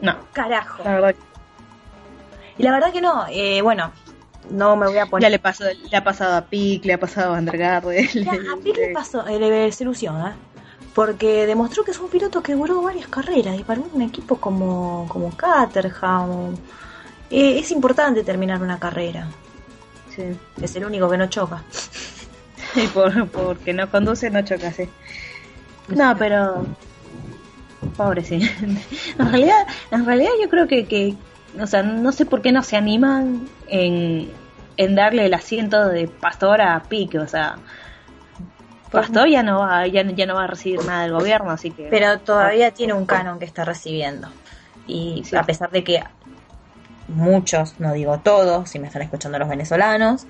no, 0.00 0.16
Carajo. 0.32 0.82
la 0.84 0.94
verdad. 0.94 1.14
Y 2.58 2.62
la 2.62 2.72
verdad 2.72 2.92
que 2.92 3.00
no. 3.00 3.24
Eh, 3.30 3.62
bueno, 3.62 3.92
no 4.50 4.76
me 4.76 4.86
voy 4.86 4.98
a 4.98 5.06
poner. 5.06 5.22
Ya 5.22 5.30
le, 5.30 5.38
pasó, 5.38 5.64
le 5.64 5.96
ha 5.96 6.04
pasado 6.04 6.36
a 6.36 6.42
Pic, 6.42 6.84
le 6.84 6.94
ha 6.94 7.00
pasado 7.00 7.28
a 7.28 7.32
Vandergaard. 7.32 7.90
Ya, 8.14 8.32
a 8.32 8.56
Pic 8.62 8.76
le 8.76 8.88
pasó, 8.94 9.26
eh, 9.26 9.38
le 9.38 9.50
desilusiona. 9.50 10.36
Porque 10.94 11.46
demostró 11.46 11.84
que 11.84 11.92
es 11.92 12.00
un 12.00 12.08
piloto 12.08 12.42
que 12.42 12.54
duró 12.54 12.82
varias 12.82 13.06
carreras 13.06 13.58
y 13.58 13.62
para 13.62 13.80
un 13.80 14.02
equipo 14.02 14.36
como, 14.36 15.06
como 15.08 15.30
Caterham 15.36 16.56
eh, 17.30 17.58
es 17.58 17.70
importante 17.70 18.22
terminar 18.24 18.60
una 18.62 18.78
carrera. 18.78 19.28
Sí. 20.14 20.22
Es 20.60 20.74
el 20.76 20.84
único 20.84 21.08
que 21.10 21.18
no 21.18 21.28
choca. 21.28 21.62
Y 22.76 22.86
por, 22.86 23.28
porque 23.30 23.72
no 23.72 23.90
conduce, 23.90 24.30
no 24.30 24.42
choca, 24.42 24.70
sí. 24.72 24.88
No, 25.88 26.16
pero. 26.16 26.64
Pobre, 27.96 28.22
sí. 28.22 28.38
En 29.18 29.28
realidad, 29.30 29.66
en 29.90 30.06
realidad 30.06 30.30
yo 30.40 30.48
creo 30.48 30.68
que, 30.68 30.86
que. 30.86 31.16
O 31.60 31.66
sea, 31.66 31.82
no 31.82 32.12
sé 32.12 32.26
por 32.26 32.42
qué 32.42 32.52
no 32.52 32.62
se 32.62 32.76
animan 32.76 33.48
en, 33.66 34.30
en 34.76 34.94
darle 34.94 35.26
el 35.26 35.34
asiento 35.34 35.88
de 35.88 36.06
pastor 36.06 36.60
a 36.60 36.80
Pique, 36.84 37.18
o 37.18 37.26
sea. 37.26 37.56
Pastor 38.92 39.28
ya 39.28 39.42
no 39.42 39.60
va, 39.60 39.86
ya, 39.88 40.02
ya 40.02 40.26
no 40.26 40.34
va 40.34 40.44
a 40.44 40.48
recibir 40.48 40.84
nada 40.84 41.02
del 41.02 41.12
gobierno, 41.12 41.50
así 41.50 41.70
que. 41.72 41.84
Pero 41.90 42.18
todavía 42.20 42.72
tiene 42.72 42.92
un 42.92 43.06
canon 43.06 43.38
que 43.40 43.46
está 43.46 43.64
recibiendo. 43.64 44.28
Y 44.86 45.22
Sí. 45.24 45.34
a 45.36 45.42
pesar 45.42 45.70
de 45.70 45.82
que 45.82 46.02
muchos, 47.08 47.78
no 47.78 47.92
digo 47.92 48.18
todos, 48.20 48.70
si 48.70 48.78
me 48.78 48.86
están 48.86 49.02
escuchando 49.02 49.38
los 49.38 49.48
venezolanos, 49.48 50.26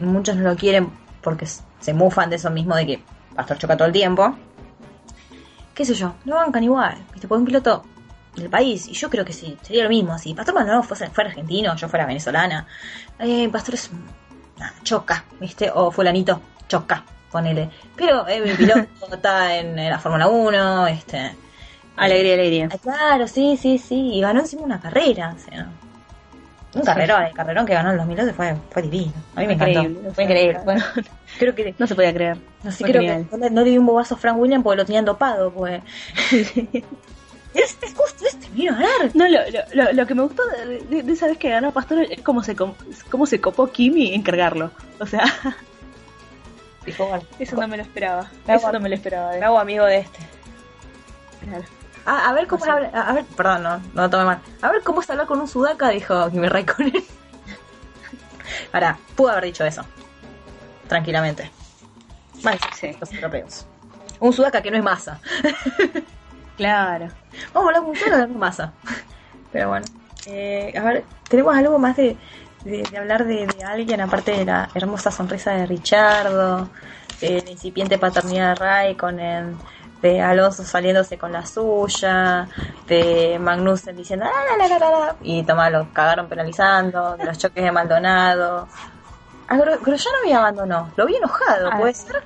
muchos 0.00 0.36
no 0.36 0.48
lo 0.48 0.56
quieren 0.56 0.90
porque 1.22 1.46
se 1.46 1.94
mufan 1.94 2.30
de 2.30 2.36
eso 2.36 2.50
mismo 2.50 2.74
de 2.74 2.86
que 2.86 3.02
Pastor 3.34 3.58
choca 3.58 3.76
todo 3.76 3.86
el 3.86 3.92
tiempo. 3.92 4.36
Qué 5.74 5.84
sé 5.84 5.94
yo, 5.94 6.14
lo 6.24 6.36
bancan 6.36 6.64
igual, 6.64 6.96
¿viste? 7.12 7.28
Porque 7.28 7.40
un 7.40 7.46
piloto 7.46 7.84
del 8.34 8.50
país, 8.50 8.88
y 8.88 8.92
yo 8.92 9.08
creo 9.10 9.24
que 9.24 9.32
sí, 9.32 9.56
sería 9.62 9.84
lo 9.84 9.88
mismo. 9.88 10.18
Si 10.18 10.34
Pastor 10.34 10.54
Maldonado 10.54 10.82
fuese, 10.82 11.08
fuera 11.10 11.30
argentino, 11.30 11.74
yo 11.76 11.88
fuera 11.88 12.06
venezolana, 12.06 12.66
eh, 13.18 13.48
Pastor 13.48 13.74
es. 13.74 13.90
nada, 14.58 14.74
choca, 14.82 15.24
¿viste? 15.40 15.70
O 15.72 15.90
Fulanito, 15.90 16.40
choca, 16.68 17.04
ponele. 17.30 17.70
Pero 17.96 18.26
eh, 18.26 18.40
mi 18.40 18.52
piloto 18.54 18.88
está 19.12 19.56
en, 19.56 19.78
en 19.78 19.90
la 19.90 19.98
Fórmula 19.98 20.26
1, 20.26 20.86
este. 20.88 21.36
Alegría, 21.96 22.34
alegría. 22.34 22.68
Ah, 22.72 22.78
claro, 22.78 23.26
sí, 23.26 23.56
sí, 23.56 23.78
sí. 23.78 24.14
Y 24.14 24.20
ganó 24.20 24.40
encima 24.40 24.62
una 24.62 24.80
carrera. 24.80 25.34
O 25.36 25.38
sea, 25.40 25.68
un 26.74 26.82
carrerón, 26.82 27.22
el 27.22 27.32
carrerón 27.32 27.66
que 27.66 27.74
ganó 27.74 27.90
en 27.92 27.96
2012 27.98 28.32
fue, 28.34 28.54
fue 28.70 28.82
divino. 28.82 29.12
A 29.34 29.40
mí 29.40 29.46
me 29.46 29.54
encantó. 29.54 29.80
Increíble, 29.80 30.08
o 30.08 30.12
Fue 30.14 30.24
increíble. 30.24 30.60
Fue- 30.64 30.76
creo 31.38 31.54
que. 31.54 31.74
No 31.78 31.86
se 31.86 31.94
podía 31.94 32.12
creer. 32.12 32.36
No 32.62 32.70
sé, 32.70 32.78
Fue 32.78 32.90
creo 32.90 33.02
genial. 33.02 33.26
que 33.30 33.36
no 33.36 33.44
le- 33.44 33.50
no 33.50 33.62
le 33.62 33.70
di 33.70 33.78
un 33.78 33.86
bobazo 33.86 34.14
a 34.14 34.18
Frank 34.18 34.38
Williams 34.38 34.62
porque 34.62 34.76
lo 34.76 34.84
tenían 34.86 35.04
dopado, 35.04 35.50
pues. 35.52 35.82
este 37.54 37.86
es 37.86 37.94
justo 37.94 38.24
este, 38.26 38.48
vino 38.50 38.72
a 38.72 38.76
ganar. 38.76 39.10
No, 39.14 39.26
lo, 39.28 39.38
lo, 39.74 39.92
lo, 39.92 40.06
que 40.06 40.14
me 40.14 40.22
gustó 40.22 40.42
de, 40.46 40.78
de- 40.80 41.02
de 41.02 41.12
esa 41.12 41.26
vez 41.26 41.38
que 41.38 41.48
ganó 41.50 41.72
Pastor 41.72 42.00
es 42.02 42.20
cómo 42.22 42.42
se, 42.42 42.54
cómo 42.54 43.26
se 43.26 43.40
copó 43.40 43.68
Kimi 43.68 44.12
en 44.14 44.22
cargarlo. 44.22 44.70
O 45.00 45.06
sea, 45.06 45.24
Dijo, 46.84 47.06
bueno, 47.06 47.24
eso 47.38 47.56
no 47.56 47.66
me 47.68 47.76
lo 47.78 47.82
esperaba. 47.82 48.30
Me 48.46 48.54
Eso 48.54 48.70
no 48.72 48.80
me 48.80 48.88
lo 48.88 48.94
esperaba. 48.94 49.32
me 49.32 49.44
hago 49.44 49.58
amigo 49.58 49.84
de 49.86 49.98
este. 50.00 50.18
Claro. 51.44 51.64
A 52.10 52.32
ver 52.32 52.46
cómo 52.46 52.64
No 52.64 52.72
sé. 52.72 52.86
habla. 52.86 52.88
A 53.02 53.12
ver, 53.12 53.24
perdón, 53.36 53.62
no, 53.62 53.78
no 53.78 54.02
lo 54.02 54.10
tomé 54.10 54.24
mal. 54.24 54.38
A 54.62 54.70
ver 54.70 54.82
cómo 54.82 55.00
es 55.02 55.10
hablar 55.10 55.26
con 55.26 55.40
un 55.40 55.48
sudaca, 55.48 55.90
dijo 55.90 56.30
Kimi 56.30 56.48
Raikkonen. 56.48 57.04
Ahora, 58.72 58.98
pudo 59.16 59.30
haber 59.30 59.44
dicho 59.44 59.64
eso. 59.64 59.82
Tranquilamente. 60.88 61.50
Mal, 62.42 62.58
Sí. 62.74 62.96
los 63.00 63.12
europeos. 63.12 63.66
Un 64.20 64.32
sudaca 64.32 64.62
que 64.62 64.70
no 64.70 64.76
es 64.78 64.84
masa. 64.84 65.20
Claro. 66.56 67.06
Vamos 67.54 67.66
a 67.66 67.68
hablar 67.68 67.80
con 67.82 67.90
un 67.90 67.96
sudaca 67.96 68.16
que 68.22 68.26
no 68.26 68.32
es 68.32 68.38
masa. 68.38 68.72
Pero 69.52 69.68
bueno. 69.68 69.86
Eh, 70.26 70.74
a 70.76 70.82
ver, 70.82 71.04
¿tenemos 71.28 71.56
algo 71.56 71.78
más 71.78 71.96
de, 71.96 72.16
de, 72.64 72.82
de 72.82 72.98
hablar 72.98 73.24
de, 73.26 73.46
de 73.46 73.62
alguien 73.64 74.00
aparte 74.00 74.32
de 74.32 74.44
la 74.44 74.68
hermosa 74.74 75.12
sonrisa 75.12 75.52
de 75.52 75.66
Richardo? 75.66 76.68
De 77.20 77.42
la 77.44 77.50
incipiente 77.52 77.96
paternidad 77.98 78.48
de 78.50 78.54
Raikkonen, 78.56 79.56
de 80.02 80.20
Alonso 80.20 80.62
saliéndose 80.64 81.18
con 81.18 81.32
la 81.32 81.44
suya, 81.44 82.48
de 82.86 83.36
Magnussen 83.40 83.96
diciendo 83.96 84.26
"Ah, 84.26 84.56
la, 84.56 84.68
la, 84.68 84.78
la, 84.78 84.90
la", 84.90 85.16
y 85.22 85.42
toma, 85.42 85.70
lo 85.70 85.92
cagaron 85.92 86.28
penalizando, 86.28 87.16
de 87.16 87.24
los 87.24 87.36
choques 87.38 87.64
de 87.64 87.72
Maldonado. 87.72 88.68
Ah, 89.48 89.56
Gro- 89.56 89.80
Grosjean 89.80 90.12
no 90.14 90.18
había 90.22 90.38
abandonado, 90.38 90.90
lo 90.96 91.06
vi 91.06 91.16
enojado, 91.16 91.70
Ah. 91.72 91.78
¿puede 91.78 91.94
ser? 91.94 92.22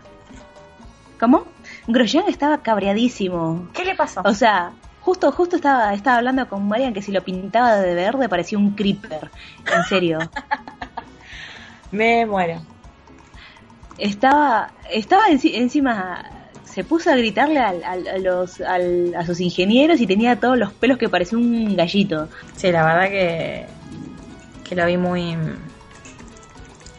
¿Cómo? 1.18 1.44
Grosjean 1.86 2.24
estaba 2.28 2.58
cabreadísimo. 2.58 3.68
¿Qué 3.72 3.84
le 3.84 3.94
pasó? 3.94 4.20
O 4.24 4.34
sea, 4.34 4.72
justo 5.00 5.30
justo 5.32 5.56
estaba 5.56 5.94
estaba 5.94 6.18
hablando 6.18 6.48
con 6.48 6.66
Marian 6.68 6.92
que 6.92 7.00
si 7.02 7.10
lo 7.12 7.22
pintaba 7.22 7.76
de 7.76 7.94
verde 7.94 8.28
parecía 8.28 8.58
un 8.58 8.72
creeper. 8.74 9.30
En 9.72 9.82
serio. 9.84 10.18
Me 11.90 12.26
muero. 12.26 12.60
estaba 13.98 14.70
estaba 14.90 15.26
enci- 15.28 15.54
encima 15.54 16.24
se 16.72 16.84
puso 16.84 17.10
a 17.10 17.16
gritarle 17.16 17.58
al- 17.60 17.84
al- 17.84 18.08
a 18.08 18.18
los 18.18 18.60
al- 18.60 19.14
a 19.14 19.26
sus 19.26 19.40
ingenieros 19.40 20.00
y 20.00 20.06
tenía 20.06 20.40
todos 20.40 20.56
los 20.56 20.72
pelos 20.72 20.96
que 20.98 21.08
parecía 21.08 21.36
un 21.38 21.76
gallito. 21.76 22.28
Sí, 22.56 22.72
la 22.72 22.84
verdad 22.84 23.08
que, 23.10 23.66
que 24.64 24.74
lo 24.74 24.86
vi 24.86 24.96
muy, 24.96 25.36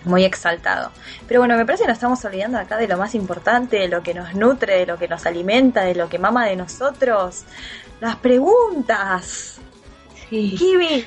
muy 0.06 0.26
exaltado. 0.26 0.92
Pero 1.28 1.40
bueno, 1.40 1.56
me 1.58 1.66
parece 1.66 1.84
que 1.84 1.88
nos 1.88 1.98
estamos 1.98 2.24
olvidando 2.26 2.58
acá 2.60 2.78
de 2.78 2.88
lo 2.88 2.98
más 2.98 3.16
importante, 3.16 3.78
de 3.78 3.88
lo 3.88 4.04
que 4.04 4.14
nos 4.14 4.36
nutre, 4.36 4.78
de 4.80 4.86
lo 4.86 4.98
que 4.98 5.08
nos 5.08 5.26
alimenta, 5.26 5.82
de 5.84 5.96
lo 5.96 6.10
que 6.10 6.20
mama 6.20 6.46
de 6.46 6.56
nosotros. 6.56 7.44
Las 8.02 8.18
preguntas. 8.18 9.58
Sí. 10.30 10.56
Kiwi, 10.58 11.06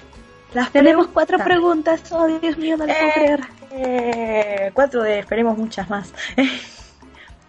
las 0.55 0.71
Tenemos 0.73 1.09
cuatro 1.09 1.39
preguntas. 1.39 2.01
preguntas. 2.01 2.35
Oh, 2.35 2.39
Dios 2.41 2.57
mío, 2.57 2.77
no 2.77 2.87
lo 2.87 2.93
puedo 2.95 3.07
Eh, 3.09 3.13
creer. 3.15 3.41
Eh, 3.73 4.71
cuatro 4.73 5.03
de, 5.03 5.19
esperemos 5.19 5.57
muchas 5.59 5.89
más. 5.91 6.13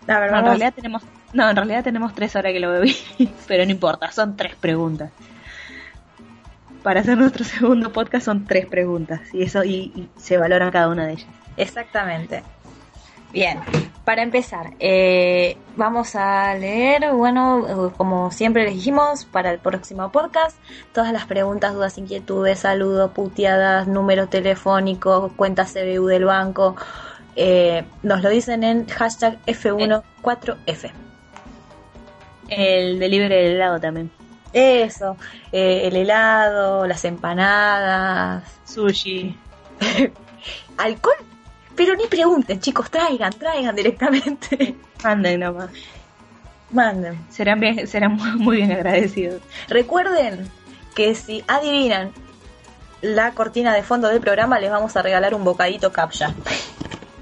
A 0.07 0.19
ver, 0.19 0.31
No, 0.31 0.39
en 0.39 0.45
realidad 0.45 0.73
tenemos 0.73 1.03
no, 1.33 1.49
en 1.49 1.55
realidad 1.55 1.83
tenemos 1.83 2.15
tres 2.15 2.35
horas 2.35 2.53
que 2.53 2.59
lo 2.59 2.71
bebí, 2.71 2.95
pero 3.47 3.65
no 3.65 3.71
importa, 3.71 4.11
son 4.11 4.35
tres 4.35 4.55
preguntas. 4.55 5.11
Para 6.83 7.01
hacer 7.01 7.17
nuestro 7.17 7.43
segundo 7.43 7.91
podcast 7.91 8.25
son 8.25 8.45
tres 8.45 8.65
preguntas 8.65 9.21
y 9.33 9.43
eso 9.43 9.63
y, 9.63 9.91
y 9.95 10.09
se 10.15 10.37
valoran 10.37 10.71
cada 10.71 10.87
una 10.87 11.05
de 11.05 11.13
ellas. 11.13 11.27
Exactamente. 11.57 12.43
Bien, 13.33 13.59
para 14.05 14.23
empezar, 14.23 14.71
eh, 14.79 15.57
vamos 15.75 16.15
a 16.15 16.53
leer, 16.55 17.11
bueno, 17.11 17.91
como 17.97 18.31
siempre 18.31 18.63
les 18.63 18.75
dijimos, 18.75 19.25
para 19.25 19.51
el 19.51 19.59
próximo 19.59 20.13
podcast, 20.13 20.57
todas 20.93 21.11
las 21.11 21.25
preguntas, 21.25 21.73
dudas, 21.73 21.97
inquietudes, 21.97 22.59
saludos, 22.59 23.11
puteadas, 23.11 23.85
número 23.85 24.27
telefónico, 24.27 25.33
cuenta 25.35 25.65
CBU 25.65 26.07
del 26.07 26.23
banco, 26.23 26.77
eh, 27.39 27.85
nos 28.01 28.23
lo 28.23 28.29
dicen 28.29 28.63
en 28.63 28.87
hashtag 28.87 29.37
F14F. 29.45 30.91
El 32.49 32.97
delivery 32.97 33.35
del 33.35 33.55
helado 33.55 33.79
también. 33.79 34.09
Eso, 34.51 35.17
eh, 35.51 35.81
el 35.83 35.95
helado, 35.97 36.87
las 36.87 37.05
empanadas, 37.05 38.43
Sushi. 38.65 39.37
alcohol, 40.77 41.15
pero 41.75 41.95
ni 41.95 42.07
pregunten, 42.07 42.59
chicos, 42.59 42.89
traigan, 42.89 43.31
traigan 43.33 43.75
directamente. 43.75 44.75
Manden 45.03 45.41
nomás. 45.41 45.69
Manden. 46.71 47.19
Serán 47.29 47.59
bien, 47.59 47.87
serán 47.87 48.13
muy, 48.13 48.31
muy 48.31 48.57
bien 48.57 48.71
agradecidos. 48.71 49.41
Recuerden 49.67 50.49
que 50.95 51.13
si 51.13 51.43
adivinan 51.47 52.11
la 53.01 53.31
cortina 53.33 53.75
de 53.75 53.83
fondo 53.83 54.07
del 54.07 54.21
programa, 54.21 54.59
les 54.59 54.71
vamos 54.71 54.97
a 54.97 55.03
regalar 55.03 55.35
un 55.35 55.43
bocadito 55.43 55.91
captcha. 55.91 56.33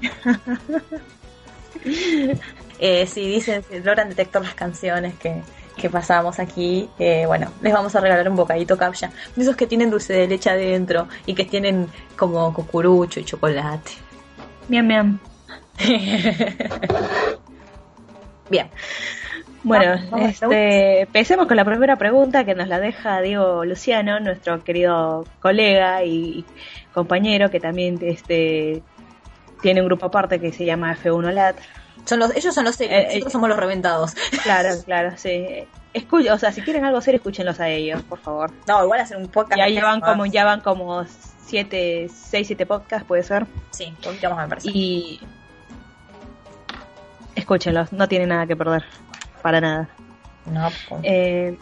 Eh, 2.78 3.06
si 3.06 3.26
dicen, 3.26 3.62
si 3.62 3.78
logran 3.80 4.10
detectar 4.10 4.42
las 4.42 4.54
canciones 4.54 5.14
que, 5.14 5.40
que 5.76 5.88
pasamos 5.90 6.38
aquí, 6.38 6.88
eh, 6.98 7.24
bueno, 7.26 7.50
les 7.62 7.72
vamos 7.72 7.94
a 7.94 8.00
regalar 8.00 8.28
un 8.28 8.36
bocadito 8.36 8.76
captcha. 8.76 9.10
De 9.34 9.42
esos 9.42 9.56
que 9.56 9.66
tienen 9.66 9.90
dulce 9.90 10.12
de 10.12 10.28
leche 10.28 10.50
adentro 10.50 11.08
y 11.24 11.34
que 11.34 11.44
tienen 11.44 11.88
como 12.16 12.52
cucurucho 12.52 13.20
y 13.20 13.24
chocolate. 13.24 13.92
Miam, 14.68 14.86
miam. 14.86 15.18
Bien, 18.48 18.70
Bueno, 19.62 20.00
Vamos, 20.10 20.30
este, 20.30 21.00
empecemos 21.00 21.46
con 21.46 21.56
la 21.56 21.64
primera 21.64 21.96
pregunta 21.96 22.44
que 22.44 22.54
nos 22.54 22.68
la 22.68 22.78
deja 22.78 23.20
Diego 23.20 23.64
Luciano, 23.64 24.20
nuestro 24.20 24.62
querido 24.62 25.24
colega 25.40 26.04
y 26.04 26.44
compañero 26.94 27.50
que 27.50 27.58
también 27.58 27.98
este, 28.02 28.82
tiene 29.62 29.80
un 29.80 29.86
grupo 29.86 30.06
aparte 30.06 30.40
que 30.40 30.52
se 30.52 30.64
llama 30.64 30.94
F1 30.96 31.32
LAT. 31.32 31.56
Son 32.04 32.18
los, 32.18 32.34
ellos 32.36 32.54
son 32.54 32.64
los 32.64 32.76
serios, 32.76 32.94
Eh, 32.94 33.02
eh. 33.02 33.06
nosotros 33.08 33.32
somos 33.32 33.48
los 33.48 33.58
reventados. 33.58 34.14
Claro, 34.42 34.70
claro, 34.84 35.12
sí. 35.16 35.66
O 36.30 36.38
sea, 36.38 36.52
si 36.52 36.60
quieren 36.60 36.84
algo 36.84 37.00
serio, 37.00 37.16
escúchenlos 37.16 37.58
a 37.58 37.68
ellos, 37.68 38.02
por 38.02 38.18
favor. 38.18 38.50
No, 38.68 38.84
igual 38.84 39.00
hacer 39.00 39.16
un 39.16 39.28
podcast. 39.28 39.58
Ya, 39.58 39.68
ya 39.68 39.82
van 39.82 40.00
más. 40.00 40.10
como, 40.10 40.26
ya 40.26 40.44
van 40.44 40.60
como 40.60 41.04
siete, 41.46 42.08
seis, 42.14 42.46
siete 42.48 42.66
podcasts, 42.66 43.06
puede 43.06 43.22
ser. 43.22 43.46
Sí, 43.70 43.94
más 44.04 44.36
me 44.42 44.48
parece. 44.48 44.68
Y 44.70 45.20
escúchenlos, 47.34 47.92
no 47.92 48.08
tienen 48.08 48.28
nada 48.28 48.46
que 48.46 48.56
perder. 48.56 48.84
Para 49.42 49.60
nada. 49.60 49.88
No, 50.44 50.68
pues, 50.88 51.00
Eh, 51.04 51.58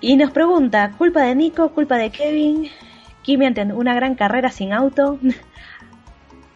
y 0.00 0.16
nos 0.16 0.30
pregunta, 0.30 0.92
culpa 0.96 1.22
de 1.22 1.34
Nico, 1.34 1.70
culpa 1.70 1.96
de 1.96 2.10
Kevin, 2.10 2.70
Kimi 3.22 3.46
ante 3.46 3.62
una 3.64 3.94
gran 3.94 4.14
carrera 4.14 4.50
sin 4.50 4.72
auto. 4.72 5.18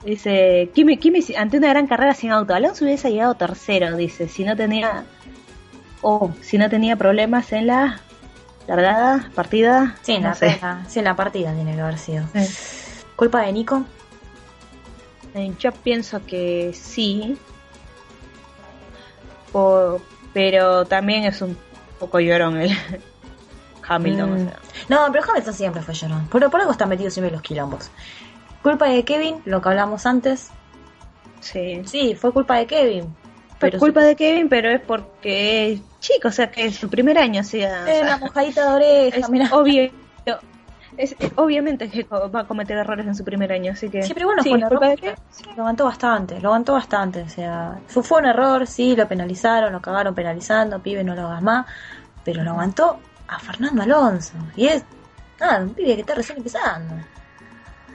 dice, 0.04 0.70
Kimi, 0.74 0.98
ante 1.36 1.58
una 1.58 1.68
gran 1.68 1.86
carrera 1.86 2.14
sin 2.14 2.30
auto. 2.30 2.54
Alonso 2.54 2.84
hubiese 2.84 3.10
llegado 3.10 3.34
tercero, 3.34 3.96
dice, 3.96 4.28
si 4.28 4.44
no 4.44 4.56
tenía... 4.56 5.04
O 6.04 6.32
si 6.40 6.58
no 6.58 6.68
tenía 6.68 6.96
problemas 6.96 7.52
en 7.52 7.68
la 7.68 8.00
largada, 8.66 9.30
partida. 9.36 9.96
sí, 10.02 10.14
en 10.14 10.22
no 10.22 10.28
la, 10.30 10.34
sé. 10.34 10.60
sí, 10.88 10.98
en 10.98 11.04
la 11.04 11.14
partida 11.14 11.54
tiene 11.54 11.74
que 11.76 11.80
haber 11.80 11.96
sido. 11.98 12.24
Sí. 12.34 13.02
¿Culpa 13.14 13.42
de 13.42 13.52
Nico? 13.52 13.84
Eh, 15.34 15.52
Yo 15.60 15.70
pienso 15.70 16.24
que 16.26 16.72
sí. 16.74 17.38
Pero 20.32 20.84
también 20.86 21.24
es 21.24 21.40
un 21.42 21.56
poco 22.00 22.18
llorón 22.18 22.56
el 22.60 22.76
Hamilton. 23.88 24.30
Mm. 24.30 24.34
o 24.34 24.38
sea. 24.38 24.58
No, 24.88 25.12
pero 25.12 25.24
Hamilton 25.30 25.54
siempre 25.54 25.82
fue 25.82 25.94
llorón. 25.94 26.26
Por, 26.28 26.50
por 26.50 26.60
algo 26.60 26.72
está 26.72 26.86
metido 26.86 27.10
siempre 27.10 27.28
en 27.28 27.34
los 27.34 27.42
quilombos. 27.42 27.90
Culpa 28.62 28.86
de 28.88 29.04
Kevin, 29.04 29.36
lo 29.44 29.60
que 29.60 29.68
hablamos 29.68 30.06
antes. 30.06 30.50
Sí. 31.40 31.82
Sí, 31.84 32.14
fue 32.14 32.32
culpa 32.32 32.56
de 32.56 32.66
Kevin. 32.66 33.04
Fue 33.58 33.70
Pero 33.70 33.78
culpa 33.78 34.00
de 34.02 34.16
Kevin, 34.16 34.48
pero 34.48 34.70
es 34.70 34.80
porque 34.80 35.72
es 35.72 35.80
chico, 36.00 36.28
o 36.28 36.32
sea, 36.32 36.50
que 36.50 36.66
es 36.66 36.76
su 36.76 36.88
primer 36.88 37.16
año, 37.18 37.40
o 37.40 37.44
sea, 37.44 37.82
o 37.82 37.86
sea, 37.86 38.02
una 38.02 38.16
mojadita 38.18 38.68
de 38.70 38.74
oreja, 38.74 39.16
es 39.18 39.30
mira. 39.30 39.48
obvio. 39.52 39.90
Es, 40.98 41.16
es- 41.18 41.32
obviamente 41.36 41.88
que 41.88 42.02
va 42.04 42.40
a 42.40 42.44
cometer 42.46 42.76
errores 42.76 43.06
en 43.06 43.14
su 43.14 43.24
primer 43.24 43.50
año, 43.50 43.72
así 43.72 43.88
que. 43.88 44.02
Sí, 44.02 44.12
pero 44.12 44.26
bueno, 44.26 44.42
sí, 44.42 44.50
fue 44.50 44.58
un 44.58 44.64
es 44.64 44.68
culpa 44.68 44.86
error. 44.92 45.00
de. 45.00 45.16
Sí, 45.30 45.44
lo 45.56 45.62
aguantó 45.62 45.84
bastante, 45.86 46.38
lo 46.40 46.48
aguantó 46.50 46.72
bastante. 46.74 47.22
O 47.22 47.28
sea, 47.30 47.78
fue, 47.86 48.02
fue 48.02 48.18
un 48.20 48.26
error, 48.26 48.66
sí, 48.66 48.94
lo 48.94 49.08
penalizaron, 49.08 49.72
lo 49.72 49.80
cagaron 49.80 50.14
penalizando, 50.14 50.80
pibe, 50.82 51.02
no 51.02 51.14
lo 51.14 51.22
hagas 51.28 51.40
más. 51.42 51.66
Pero 52.24 52.44
lo 52.44 52.50
aguantó 52.50 52.98
a 53.26 53.38
Fernando 53.38 53.82
Alonso. 53.82 54.34
Y 54.54 54.66
es, 54.66 54.84
nada, 55.40 55.62
un 55.62 55.70
pibe 55.70 55.94
que 55.94 56.00
está 56.02 56.14
recién 56.14 56.36
empezando. 56.38 56.94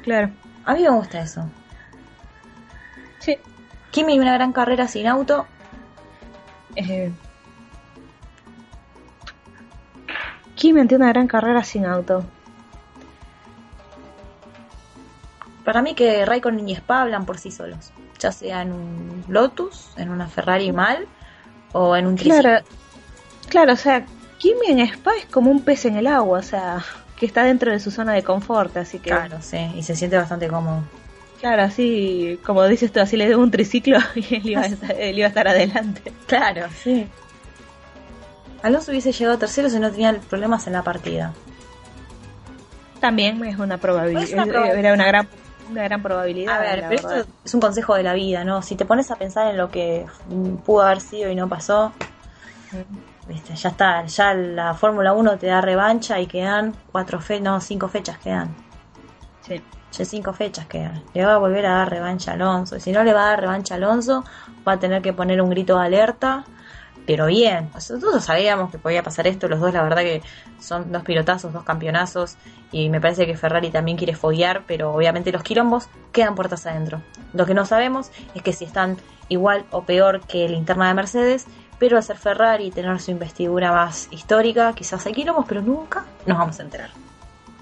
Claro. 0.02 0.32
A 0.68 0.74
mí 0.74 0.84
me 0.84 0.90
gusta 0.90 1.22
eso. 1.22 1.50
Sí. 3.20 3.38
Kimi, 3.90 4.20
una 4.20 4.34
gran 4.34 4.52
carrera 4.52 4.86
sin 4.88 5.08
auto. 5.08 5.48
Eh, 6.76 7.10
Kimi 10.56 10.82
ante 10.82 10.98
una 10.98 11.08
gran 11.08 11.28
carrera 11.28 11.64
sin 11.64 11.86
auto. 11.86 12.26
Para 15.64 15.82
mí 15.82 15.96
que 15.96 16.26
Raikkonen 16.26 16.68
y 16.68 16.74
Spa 16.74 17.04
hablan 17.04 17.26
por 17.26 17.38
sí 17.38 17.50
solos. 17.50 17.94
Ya 18.20 18.34
sea 18.34 18.62
en 18.62 18.74
un 18.74 19.24
Lotus, 19.30 19.92
en 19.96 20.10
una 20.10 20.28
Ferrari 20.28 20.74
mal, 20.74 21.08
o 21.72 21.96
en 21.96 22.08
un 22.08 22.16
triciclo. 22.16 22.42
Claro, 22.42 22.66
claro, 23.48 23.74
o 23.74 23.78
sea, 23.78 24.06
Kimi 24.38 24.68
en 24.68 24.80
Spa 24.80 25.12
es 25.16 25.28
como 25.28 25.50
un 25.50 25.62
pez 25.62 25.86
en 25.86 25.96
el 25.96 26.08
agua, 26.08 26.40
o 26.40 26.44
sea, 26.44 26.84
que 27.18 27.26
está 27.26 27.44
dentro 27.44 27.72
de 27.72 27.80
su 27.80 27.92
zona 27.92 28.14
de 28.14 28.24
confort, 28.24 28.78
así 28.78 29.00
que. 29.00 29.10
Claro, 29.10 29.38
sí, 29.42 29.58
y 29.76 29.84
se 29.84 29.96
siente 29.96 30.18
bastante 30.18 30.48
cómodo. 30.48 30.84
Claro, 31.40 31.64
así, 31.64 32.40
como 32.46 32.64
dices 32.66 32.92
tú, 32.92 33.00
así 33.00 33.16
le 33.18 33.28
debo 33.28 33.44
un 33.44 33.52
triciclo 33.52 34.00
y 34.16 34.36
él 34.36 34.50
iba 34.50 34.62
a 34.62 34.66
estar, 34.68 34.92
él 34.92 35.18
iba 35.18 35.26
a 35.26 35.30
estar 35.30 35.48
adelante. 35.48 36.14
Claro, 36.28 36.68
sí. 36.84 37.08
Alonso 38.64 38.92
hubiese 38.92 39.12
llegado 39.12 39.38
tercero 39.38 39.70
si 39.70 39.80
no 39.80 39.92
tenía 39.92 40.14
problemas 40.30 40.66
en 40.68 40.74
la 40.74 40.84
partida. 40.84 41.34
También 43.00 43.44
es 43.46 43.58
una 43.60 43.78
probabilidad, 43.78 44.24
Es 44.24 44.34
una 44.34 44.46
probabilidad. 44.46 44.80
era 44.80 44.94
una 44.94 45.06
gran, 45.06 45.28
una 45.70 45.84
gran 45.84 46.02
probabilidad. 46.02 46.56
A 46.56 46.60
ver, 46.60 46.86
pero 46.90 46.90
verdad. 46.90 47.20
esto 47.20 47.32
es 47.46 47.54
un 47.54 47.62
consejo 47.62 47.94
de 47.96 48.04
la 48.04 48.14
vida, 48.14 48.44
¿no? 48.44 48.64
Si 48.64 48.76
te 48.76 48.86
pones 48.86 49.12
a 49.12 49.16
pensar 49.16 49.48
en 49.52 49.58
lo 49.58 49.70
que 49.70 50.06
pudo 50.66 50.82
haber 50.82 51.02
sido 51.02 51.30
y 51.30 51.36
no 51.36 51.48
pasó, 51.48 51.94
viste, 53.28 53.56
ya 53.56 53.70
está, 53.70 54.06
ya 54.06 54.34
la 54.34 54.74
Fórmula 54.74 55.14
1 55.14 55.38
te 55.38 55.48
da 55.48 55.62
revancha 55.62 56.20
y 56.20 56.28
quedan 56.28 56.76
cuatro 56.92 57.20
fe 57.20 57.40
no, 57.40 57.60
cinco 57.62 57.88
fechas 57.88 58.18
quedan. 58.20 58.56
Sí. 59.42 59.62
Ya 59.92 60.06
cinco 60.06 60.34
fechas 60.34 60.68
quedan. 60.68 61.04
Le 61.14 61.26
va 61.26 61.36
a 61.36 61.38
volver 61.38 61.66
a 61.66 61.76
dar 61.76 61.90
revancha 61.90 62.32
a 62.32 62.34
Alonso. 62.36 62.76
Y 62.76 62.80
si 62.80 62.92
no 62.92 63.04
le 63.04 63.14
va 63.14 63.26
a 63.26 63.30
dar 63.30 63.42
revancha 63.42 63.74
a 63.74 63.78
Alonso, 63.78 64.24
va 64.68 64.74
a 64.74 64.80
tener 64.80 65.02
que 65.02 65.14
poner 65.14 65.42
un 65.42 65.50
grito 65.50 65.80
de 65.80 65.86
alerta. 65.86 66.46
Pero 67.06 67.28
bien, 67.28 67.70
todos 67.88 68.26
sabíamos 68.26 68.70
que 68.70 68.78
podía 68.78 69.02
pasar 69.02 69.28
esto. 69.28 69.48
Los 69.48 69.62
dos, 69.62 69.74
la 69.74 69.82
verdad, 69.82 70.02
que 70.02 70.22
son 70.60 70.92
dos 70.92 71.04
pilotazos, 71.04 71.54
dos 71.54 71.64
campeonazos. 71.64 72.36
Y 72.72 72.90
me 72.90 73.00
parece 73.00 73.26
que 73.26 73.38
Ferrari 73.38 73.70
también 73.70 73.98
quiere 73.98 74.14
foguear, 74.14 74.64
pero 74.68 74.92
obviamente 74.94 75.32
los 75.32 75.42
quilombos 75.42 75.88
quedan 76.12 76.36
puertas 76.36 76.66
adentro. 76.66 77.02
Lo 77.34 77.46
que 77.46 77.54
no 77.54 77.66
sabemos 77.66 78.12
es 78.36 78.42
que 78.44 78.52
si 78.52 78.66
están 78.66 78.98
igual 79.30 79.66
o 79.72 79.84
peor 79.84 80.22
que 80.22 80.48
la 80.50 80.58
interna 80.58 80.90
de 80.90 80.94
Mercedes. 80.94 81.48
Pero 81.80 81.98
al 81.98 82.04
ser 82.04 82.18
Ferrari 82.18 82.68
y 82.68 82.72
tener 82.72 83.00
su 83.00 83.12
investidura 83.12 83.72
más 83.72 84.08
histórica, 84.12 84.74
quizás 84.74 85.06
hay 85.06 85.14
quilombos, 85.14 85.46
pero 85.48 85.62
nunca 85.62 86.06
nos 86.26 86.38
vamos 86.38 86.60
a 86.60 86.64
enterar. 86.64 86.90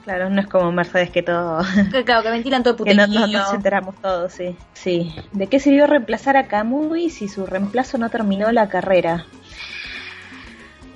Claro, 0.06 0.30
no 0.30 0.40
es 0.40 0.48
como 0.48 0.72
Mercedes 0.72 1.10
que 1.10 1.24
todo. 1.24 1.62
Claro, 2.06 2.22
que 2.22 2.30
ventilan 2.30 2.62
todo 2.62 2.76
el 2.78 2.84
que 2.86 2.94
no, 2.94 3.08
nos 3.08 3.54
enteramos 3.54 3.96
todos, 3.96 4.32
sí. 4.34 4.56
Sí. 4.74 5.16
¿De 5.32 5.48
qué 5.48 5.60
sirvió 5.60 5.88
reemplazar 5.88 6.38
a 6.38 6.48
Kamui 6.48 7.10
si 7.10 7.28
su 7.28 7.48
reemplazo 7.48 7.98
no 7.98 8.10
terminó 8.10 8.52
la 8.52 8.70
carrera? 8.70 9.26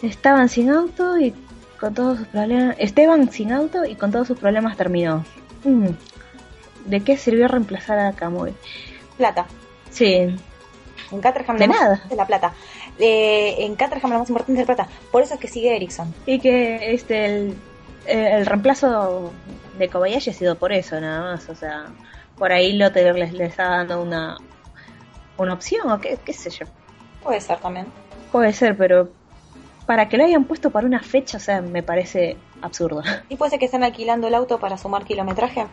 Estaban 0.03 0.47
sin 0.47 0.69
auto 0.69 1.17
y 1.17 1.33
con 1.79 1.95
todos 1.95 2.19
sus 2.19 2.27
problemas. 2.27 2.75
Esteban 2.77 3.31
sin 3.31 3.51
auto 3.51 3.83
y 3.83 3.95
con 3.95 4.11
todos 4.11 4.27
sus 4.27 4.37
problemas 4.37 4.77
terminó. 4.77 5.25
Mm. 5.63 5.87
¿De 6.85 7.01
qué 7.01 7.17
sirvió 7.17 7.47
reemplazar 7.47 7.97
a 7.97 8.13
Kamui? 8.13 8.53
Plata. 9.17 9.47
Sí, 9.89 10.35
En 11.11 11.19
Caterham 11.19 11.57
De 11.57 11.67
nada. 11.67 12.01
es 12.09 12.15
la 12.15 12.27
plata. 12.27 12.53
Eh, 12.99 13.55
en 13.59 13.75
Caterham 13.75 14.11
lo 14.11 14.19
más 14.19 14.29
importante 14.29 14.61
es 14.61 14.67
la 14.67 14.75
plata. 14.75 14.91
Por 15.11 15.23
eso 15.23 15.35
es 15.35 15.39
que 15.39 15.47
sigue 15.47 15.75
Ericsson. 15.75 16.13
Y 16.25 16.39
que 16.39 16.93
este 16.93 17.25
el, 17.25 17.57
el 18.05 18.45
reemplazo 18.45 19.31
de 19.77 19.87
Kobayashi 19.89 20.31
ha 20.31 20.33
sido 20.33 20.55
por 20.55 20.73
eso 20.73 20.99
nada 20.99 21.31
más, 21.31 21.47
o 21.49 21.55
sea, 21.55 21.85
por 22.37 22.51
ahí 22.51 22.73
Lotte 22.73 22.97
les, 23.13 23.33
les 23.33 23.49
está 23.49 23.69
dando 23.69 24.01
una 24.01 24.37
una 25.37 25.53
opción 25.53 25.89
o 25.89 25.99
qué, 25.99 26.17
qué 26.23 26.33
sé 26.33 26.49
yo. 26.49 26.65
Puede 27.23 27.41
ser 27.41 27.59
también. 27.59 27.87
Puede 28.31 28.53
ser, 28.53 28.77
pero 28.77 29.09
para 29.85 30.07
que 30.07 30.17
lo 30.17 30.25
hayan 30.25 30.43
puesto 30.43 30.69
para 30.69 30.85
una 30.85 31.01
fecha, 31.01 31.37
o 31.37 31.39
sea, 31.39 31.61
me 31.61 31.81
parece 31.81 32.37
absurdo. 32.61 33.01
¿Y 33.29 33.35
puede 33.37 33.51
ser 33.51 33.59
que 33.59 33.65
están 33.65 33.83
alquilando 33.83 34.27
el 34.27 34.35
auto 34.35 34.59
para 34.59 34.77
sumar 34.77 35.05
kilometraje? 35.05 35.65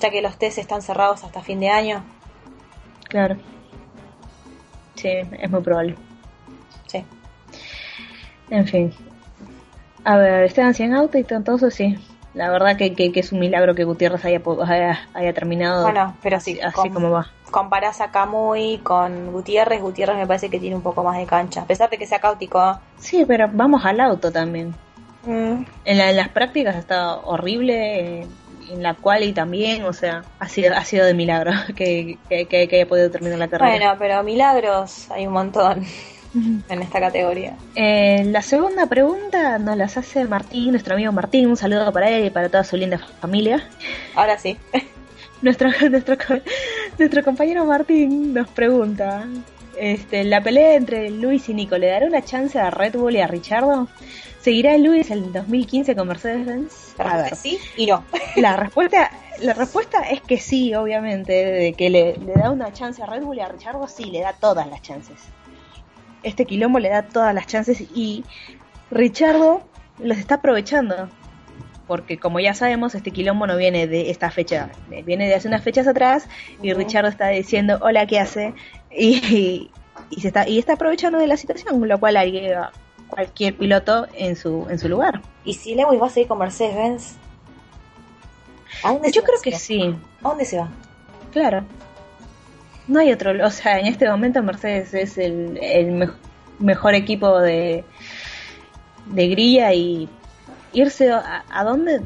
Ya 0.00 0.10
que 0.10 0.22
los 0.22 0.36
test 0.38 0.58
están 0.58 0.82
cerrados 0.82 1.22
hasta 1.22 1.42
fin 1.42 1.60
de 1.60 1.68
año. 1.68 2.02
Claro. 3.08 3.36
Sí, 4.94 5.08
es 5.08 5.50
muy 5.50 5.62
probable. 5.62 5.96
Sí. 6.86 7.04
En 8.50 8.66
fin. 8.66 8.92
A 10.04 10.16
ver, 10.16 10.44
Esteban 10.44 10.74
100 10.74 10.94
auto 10.94 11.18
y 11.18 11.24
todo 11.24 11.56
eso, 11.56 11.70
sí. 11.70 11.96
La 12.34 12.50
verdad 12.50 12.76
que, 12.76 12.94
que, 12.94 13.12
que 13.12 13.20
es 13.20 13.30
un 13.32 13.40
milagro 13.40 13.74
que 13.74 13.84
Gutiérrez 13.84 14.24
haya, 14.24 14.40
haya, 14.66 15.08
haya 15.12 15.32
terminado 15.34 15.82
Bueno, 15.82 16.16
pero 16.22 16.40
sí. 16.40 16.58
así 16.60 16.74
con- 16.74 16.90
como 16.94 17.10
va. 17.10 17.26
Comparás 17.50 18.00
a 18.00 18.10
Kamui 18.10 18.78
con 18.82 19.30
Gutiérrez. 19.32 19.82
Gutiérrez 19.82 20.16
me 20.16 20.26
parece 20.26 20.48
que 20.48 20.58
tiene 20.58 20.74
un 20.76 20.82
poco 20.82 21.04
más 21.04 21.18
de 21.18 21.26
cancha. 21.26 21.62
A 21.62 21.66
pesar 21.66 21.90
de 21.90 21.98
que 21.98 22.06
sea 22.06 22.20
cáutico. 22.20 22.58
¿eh? 22.58 22.74
Sí, 22.98 23.24
pero 23.28 23.48
vamos 23.52 23.84
al 23.84 24.00
auto 24.00 24.32
también. 24.32 24.74
Mm, 25.24 25.64
En, 25.84 25.98
la- 25.98 26.10
en 26.10 26.16
las 26.16 26.28
prácticas 26.30 26.76
está 26.76 27.16
horrible, 27.16 28.20
eh, 28.22 28.26
en 28.70 28.82
la 28.82 28.94
cual 28.94 29.22
y 29.24 29.32
también, 29.32 29.84
o 29.84 29.92
sea, 29.92 30.24
ha 30.38 30.48
sido, 30.48 30.74
ha 30.74 30.84
sido 30.84 31.04
de 31.06 31.14
milagro 31.14 31.52
que, 31.76 32.18
que, 32.28 32.46
que- 32.46 32.68
que 32.68 32.76
haya 32.76 32.86
podido 32.86 33.10
terminar 33.10 33.38
la 33.38 33.48
carrera. 33.48 33.70
Bueno, 33.76 33.94
pero 33.98 34.22
milagros 34.22 35.10
hay 35.10 35.26
un 35.26 35.32
montón 35.32 35.84
en 36.34 36.82
esta 36.82 36.98
categoría. 36.98 37.56
Eh, 37.74 38.22
la 38.26 38.40
segunda 38.40 38.86
pregunta 38.86 39.58
nos 39.58 39.76
las 39.76 39.96
hace 39.98 40.24
Martín, 40.24 40.70
nuestro 40.70 40.94
amigo 40.94 41.12
Martín. 41.12 41.46
Un 41.48 41.56
saludo 41.58 41.92
para 41.92 42.08
él 42.08 42.24
y 42.24 42.30
para 42.30 42.48
toda 42.48 42.64
su 42.64 42.76
linda 42.76 42.98
familia. 43.20 43.68
Ahora 44.14 44.38
sí. 44.38 44.56
Nuestro, 45.42 45.70
nuestro, 45.90 46.16
nuestro 46.98 47.24
compañero 47.24 47.64
Martín 47.64 48.32
nos 48.32 48.46
pregunta: 48.48 49.26
este, 49.76 50.22
¿La 50.22 50.40
pelea 50.40 50.76
entre 50.76 51.10
Luis 51.10 51.48
y 51.48 51.54
Nico 51.54 51.76
le 51.78 51.88
dará 51.88 52.06
una 52.06 52.22
chance 52.24 52.60
a 52.60 52.70
Red 52.70 52.94
Bull 52.96 53.16
y 53.16 53.20
a 53.20 53.26
Richardo? 53.26 53.88
¿Seguirá 54.42 54.76
Luis 54.76 55.08
el 55.12 55.32
2015 55.32 55.94
con 55.94 56.08
Mercedes-Benz? 56.08 56.96
A 56.98 57.16
ver, 57.18 57.36
sí 57.36 57.60
y 57.76 57.86
no. 57.86 58.04
la 58.34 58.56
respuesta, 58.56 59.12
la 59.40 59.52
respuesta 59.52 60.00
es 60.10 60.20
que 60.20 60.36
sí, 60.38 60.74
obviamente, 60.74 61.32
de 61.32 61.72
que 61.74 61.88
le, 61.90 62.16
le 62.16 62.32
da 62.32 62.50
una 62.50 62.72
chance 62.72 63.00
a 63.00 63.06
Red 63.06 63.22
Bull 63.22 63.36
y 63.36 63.40
a 63.40 63.48
Richardo, 63.48 63.86
sí, 63.86 64.06
le 64.06 64.20
da 64.20 64.32
todas 64.32 64.66
las 64.68 64.82
chances. 64.82 65.20
Este 66.24 66.44
quilombo 66.44 66.80
le 66.80 66.88
da 66.88 67.02
todas 67.02 67.32
las 67.32 67.46
chances 67.46 67.82
y 67.94 68.24
Richardo 68.90 69.62
los 70.00 70.18
está 70.18 70.36
aprovechando. 70.36 71.08
porque 71.86 72.18
como 72.18 72.40
ya 72.40 72.54
sabemos, 72.54 72.96
este 72.96 73.12
quilombo 73.12 73.46
no 73.46 73.56
viene 73.56 73.86
de 73.86 74.10
esta 74.10 74.32
fecha, 74.32 74.70
viene 75.04 75.28
de 75.28 75.36
hace 75.36 75.46
unas 75.46 75.62
fechas 75.62 75.86
atrás 75.86 76.28
y 76.60 76.72
Richard 76.72 77.06
está 77.06 77.28
diciendo, 77.28 77.78
hola, 77.80 78.06
¿qué 78.08 78.18
hace? 78.18 78.54
Y, 78.90 79.70
y, 80.10 80.20
se 80.20 80.28
está, 80.28 80.48
y 80.48 80.58
está 80.58 80.72
aprovechando 80.72 81.18
de 81.18 81.28
la 81.28 81.36
situación, 81.36 81.86
lo 81.88 82.00
cual 82.00 82.16
haría 82.16 82.72
cualquier 83.14 83.56
piloto 83.56 84.06
en 84.14 84.36
su, 84.36 84.66
en 84.70 84.78
su 84.78 84.88
lugar. 84.88 85.20
¿Y 85.44 85.54
si 85.54 85.74
Lewis 85.74 86.00
va 86.00 86.06
a 86.06 86.10
seguir 86.10 86.28
con 86.28 86.38
Mercedes-Benz? 86.38 87.14
¿A 88.82 88.92
dónde 88.92 89.08
se 89.08 89.14
Yo 89.14 89.22
va? 89.22 89.26
creo 89.26 89.40
que 89.42 89.52
sí, 89.58 89.94
¿A 90.22 90.28
dónde 90.28 90.44
se 90.44 90.58
va? 90.58 90.68
claro. 91.32 91.64
No 92.88 92.98
hay 92.98 93.12
otro, 93.12 93.32
o 93.46 93.50
sea, 93.50 93.78
en 93.78 93.86
este 93.86 94.08
momento 94.08 94.42
Mercedes 94.42 94.92
es 94.92 95.16
el, 95.16 95.56
el 95.62 95.86
mej- 95.92 96.14
mejor 96.58 96.94
equipo 96.94 97.38
de, 97.38 97.84
de 99.06 99.28
grilla 99.28 99.72
y 99.72 100.08
irse 100.72 101.10
a, 101.12 101.44
a 101.48 101.64
dónde, 101.64 102.00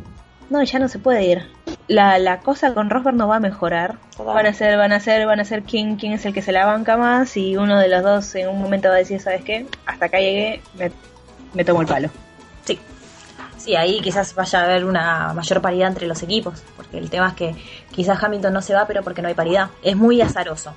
no, 0.51 0.63
ya 0.63 0.79
no 0.79 0.89
se 0.89 0.99
puede 0.99 1.25
ir. 1.25 1.47
La, 1.89 2.19
la 2.19 2.41
cosa 2.41 2.75
con 2.75 2.91
Rosberg 2.91 3.17
no 3.17 3.29
va 3.29 3.37
a 3.37 3.41
mejorar. 3.41 3.97
Van 4.19 4.47
a 4.47 4.53
ser, 4.53 4.77
van 4.77 4.93
a 4.93 5.01
ser, 5.01 5.27
van 5.27 5.39
a 5.39 5.45
ser 5.45 5.63
quién, 5.63 5.97
quién 5.97 6.13
es 6.13 6.27
el 6.27 6.35
que 6.35 6.43
se 6.43 6.51
la 6.53 6.67
banca 6.67 6.97
más 6.97 7.37
y 7.37 7.57
uno 7.57 7.79
de 7.79 7.89
los 7.89 8.03
dos 8.03 8.35
en 8.35 8.49
un 8.49 8.61
momento 8.61 8.89
va 8.89 8.95
a 8.95 8.99
decir, 8.99 9.21
¿sabes 9.21 9.45
qué? 9.45 9.67
Hasta 9.87 10.07
acá 10.07 10.19
llegué, 10.19 10.63
me, 10.75 10.91
me 11.55 11.65
tomo 11.65 11.81
el 11.83 11.87
palo. 11.87 12.09
Sí. 12.65 12.79
Sí, 13.57 13.77
ahí 13.77 14.01
quizás 14.01 14.35
vaya 14.35 14.61
a 14.61 14.65
haber 14.65 14.85
una 14.85 15.33
mayor 15.33 15.61
paridad 15.61 15.89
entre 15.89 16.07
los 16.07 16.23
equipos, 16.23 16.63
porque 16.77 16.99
el 16.99 17.09
tema 17.09 17.29
es 17.29 17.35
que 17.35 17.55
quizás 17.93 18.23
Hamilton 18.23 18.53
no 18.53 18.63
se 18.63 18.75
va, 18.75 18.87
pero 18.87 19.03
porque 19.03 19.23
no 19.23 19.29
hay 19.29 19.35
paridad. 19.35 19.71
Es 19.83 19.97
muy 19.97 20.21
azaroso. 20.21 20.75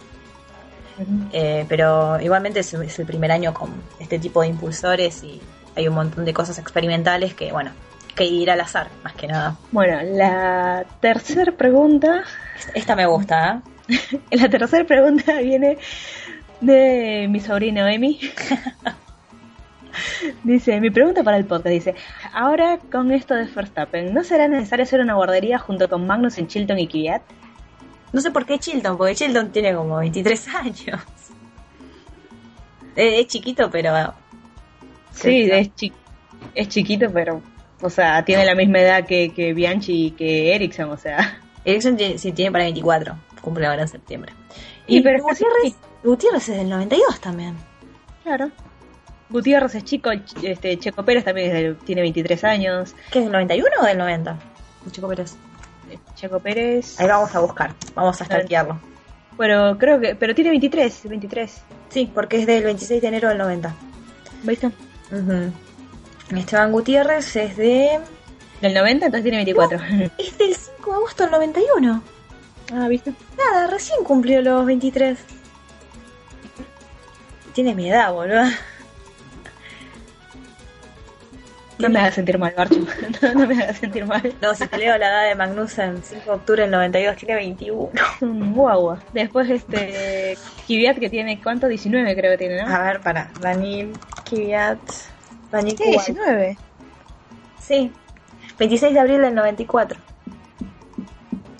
Eh, 1.31 1.65
pero 1.69 2.19
igualmente 2.19 2.59
es, 2.59 2.73
es 2.73 2.99
el 2.99 3.05
primer 3.05 3.31
año 3.31 3.53
con 3.53 3.71
este 3.99 4.19
tipo 4.19 4.41
de 4.41 4.49
impulsores 4.49 5.23
y 5.23 5.41
hay 5.75 5.87
un 5.87 5.95
montón 5.95 6.25
de 6.25 6.33
cosas 6.33 6.59
experimentales 6.59 7.33
que, 7.33 7.51
bueno, 7.51 7.71
que 8.19 8.25
ir 8.25 8.51
al 8.51 8.59
azar, 8.61 8.89
más 9.03 9.13
que 9.13 9.27
nada. 9.27 9.55
Bueno, 9.71 9.99
la 10.03 10.85
tercera 10.99 11.51
pregunta, 11.53 12.23
Esta 12.73 12.95
me 12.95 13.05
gusta, 13.05 13.61
¿eh? 13.89 14.19
la 14.31 14.49
tercera 14.49 14.83
pregunta 14.85 15.39
viene 15.39 15.77
de 16.61 17.27
mi 17.29 17.39
sobrino 17.39 17.87
Emi. 17.87 18.19
Dice, 20.43 20.79
mi 20.79 20.91
pregunta 20.91 21.23
para 21.23 21.37
el 21.37 21.45
podcast 21.45 21.73
dice, 21.73 21.95
ahora 22.33 22.77
con 22.91 23.11
esto 23.11 23.33
de 23.35 23.45
Verstappen, 23.45 24.13
¿no 24.13 24.23
será 24.23 24.47
necesario 24.47 24.83
hacer 24.83 24.99
una 25.01 25.15
guardería 25.15 25.57
junto 25.59 25.89
con 25.89 26.05
Magnus 26.05 26.37
en 26.37 26.47
Chilton 26.47 26.77
y 26.79 26.87
Kvyat? 26.87 27.21
No 28.13 28.21
sé 28.21 28.31
por 28.31 28.45
qué 28.45 28.59
Chilton, 28.59 28.97
porque 28.97 29.15
Chilton 29.15 29.51
tiene 29.51 29.73
como 29.73 29.97
23 29.97 30.47
años. 30.55 31.01
Es, 32.95 33.27
chiquito, 33.27 33.69
pero... 33.71 34.13
Sí, 35.11 35.45
Sí. 35.45 35.51
es, 35.51 35.75
chi- 35.75 35.93
es 36.55 36.69
chiquito, 36.69 37.07
pero, 37.11 37.41
o 37.81 37.89
sea, 37.89 38.23
tiene 38.25 38.45
la 38.45 38.55
misma 38.55 38.79
edad 38.79 39.05
que, 39.05 39.33
que 39.33 39.53
Bianchi 39.53 40.07
y 40.07 40.11
que 40.11 40.55
Ericsson, 40.55 40.89
o 40.91 40.97
sea. 40.97 41.39
Ericsson 41.65 41.97
tiene, 41.97 42.17
sí, 42.17 42.31
tiene 42.31 42.51
para 42.51 42.63
24, 42.65 43.15
cumple 43.41 43.65
ahora 43.67 43.81
en 43.83 43.87
septiembre. 43.87 44.33
Y 44.87 44.97
Y, 44.97 45.01
pero 45.01 45.17
es 45.17 45.23
casi- 45.25 45.43
Gutiérrez, 45.43 45.75
Gutiérrez 46.03 46.49
es 46.49 46.57
del 46.57 46.69
92 46.69 47.19
también. 47.19 47.55
Claro. 48.23 48.49
Gutiérrez 49.29 49.75
es 49.75 49.83
chico, 49.83 50.09
Ch- 50.09 50.43
este, 50.43 50.77
Checo 50.79 51.03
Pérez 51.05 51.23
también 51.23 51.51
del- 51.53 51.75
tiene 51.77 52.01
23 52.01 52.43
años. 52.45 52.95
¿Qué 53.11 53.19
es 53.19 53.25
del 53.25 53.31
91 53.31 53.69
o 53.81 53.85
del 53.85 53.97
90? 53.97 54.37
Chico 54.91 55.07
Pérez. 55.07 55.35
Checo 56.15 56.39
Pérez. 56.39 56.99
Ahí 56.99 57.07
vamos 57.07 57.33
a 57.35 57.39
buscar, 57.39 57.73
vamos 57.95 58.19
a 58.21 58.25
stalkearlo. 58.25 58.79
Pero 59.37 59.77
creo 59.77 59.99
que, 59.99 60.15
pero 60.15 60.33
tiene 60.35 60.49
23, 60.49 61.07
23. 61.07 61.61
Sí, 61.89 62.11
porque 62.13 62.37
es 62.41 62.47
del 62.47 62.63
26 62.63 63.01
de 63.01 63.07
enero 63.07 63.29
del 63.29 63.37
90. 63.37 63.73
¿Viste? 64.43 64.67
Ujú. 65.11 65.51
Esteban 66.37 66.71
Gutiérrez 66.71 67.35
es 67.35 67.57
de... 67.57 67.99
Del 68.61 68.73
90, 68.73 69.05
entonces 69.05 69.23
tiene 69.23 69.37
24. 69.37 69.79
Es 70.17 70.37
del 70.37 70.55
5 70.55 70.89
de 70.91 70.95
agosto 70.97 71.23
del 71.23 71.31
91. 71.31 72.03
ah, 72.73 72.87
¿viste? 72.87 73.13
Nada, 73.37 73.67
recién 73.67 74.03
cumplió 74.03 74.41
los 74.41 74.65
23. 74.65 75.17
Tiene 77.53 77.73
mi 77.73 77.89
edad, 77.89 78.11
boludo. 78.11 78.43
No 81.79 81.89
me 81.89 81.99
hagas 81.99 82.15
sentir 82.15 82.37
mal, 82.37 82.53
Barcho. 82.55 82.75
No, 83.21 83.33
no 83.33 83.47
me 83.47 83.63
hagas 83.63 83.77
sentir 83.77 84.05
mal. 84.05 84.33
No, 84.41 84.53
si 84.53 84.67
te 84.67 84.77
leo 84.77 84.97
la 84.97 85.07
edad 85.07 85.29
de 85.29 85.35
Magnussen, 85.35 86.03
5 86.03 86.23
de 86.25 86.31
octubre 86.31 86.61
del 86.63 86.71
92, 86.71 87.15
tiene 87.15 87.35
21. 87.35 87.89
Es 87.93 88.21
un 88.21 88.53
guagua. 88.53 88.99
Después, 89.13 89.49
este. 89.49 90.37
Kvyat 90.67 90.97
que 90.99 91.09
tiene, 91.09 91.41
¿cuánto? 91.41 91.67
19 91.67 92.15
creo 92.15 92.31
que 92.31 92.37
tiene, 92.37 92.61
¿no? 92.61 92.75
A 92.75 92.83
ver, 92.83 92.99
para. 92.99 93.31
Daniel 93.39 93.93
Kvyat. 94.29 94.79
Daniel 95.51 95.77
Sí, 95.77 95.83
Kuwait. 95.83 96.05
19. 96.07 96.57
Sí. 97.59 97.91
26 98.57 98.93
de 98.93 98.99
abril 98.99 99.21
del 99.21 99.35
94. 99.35 99.99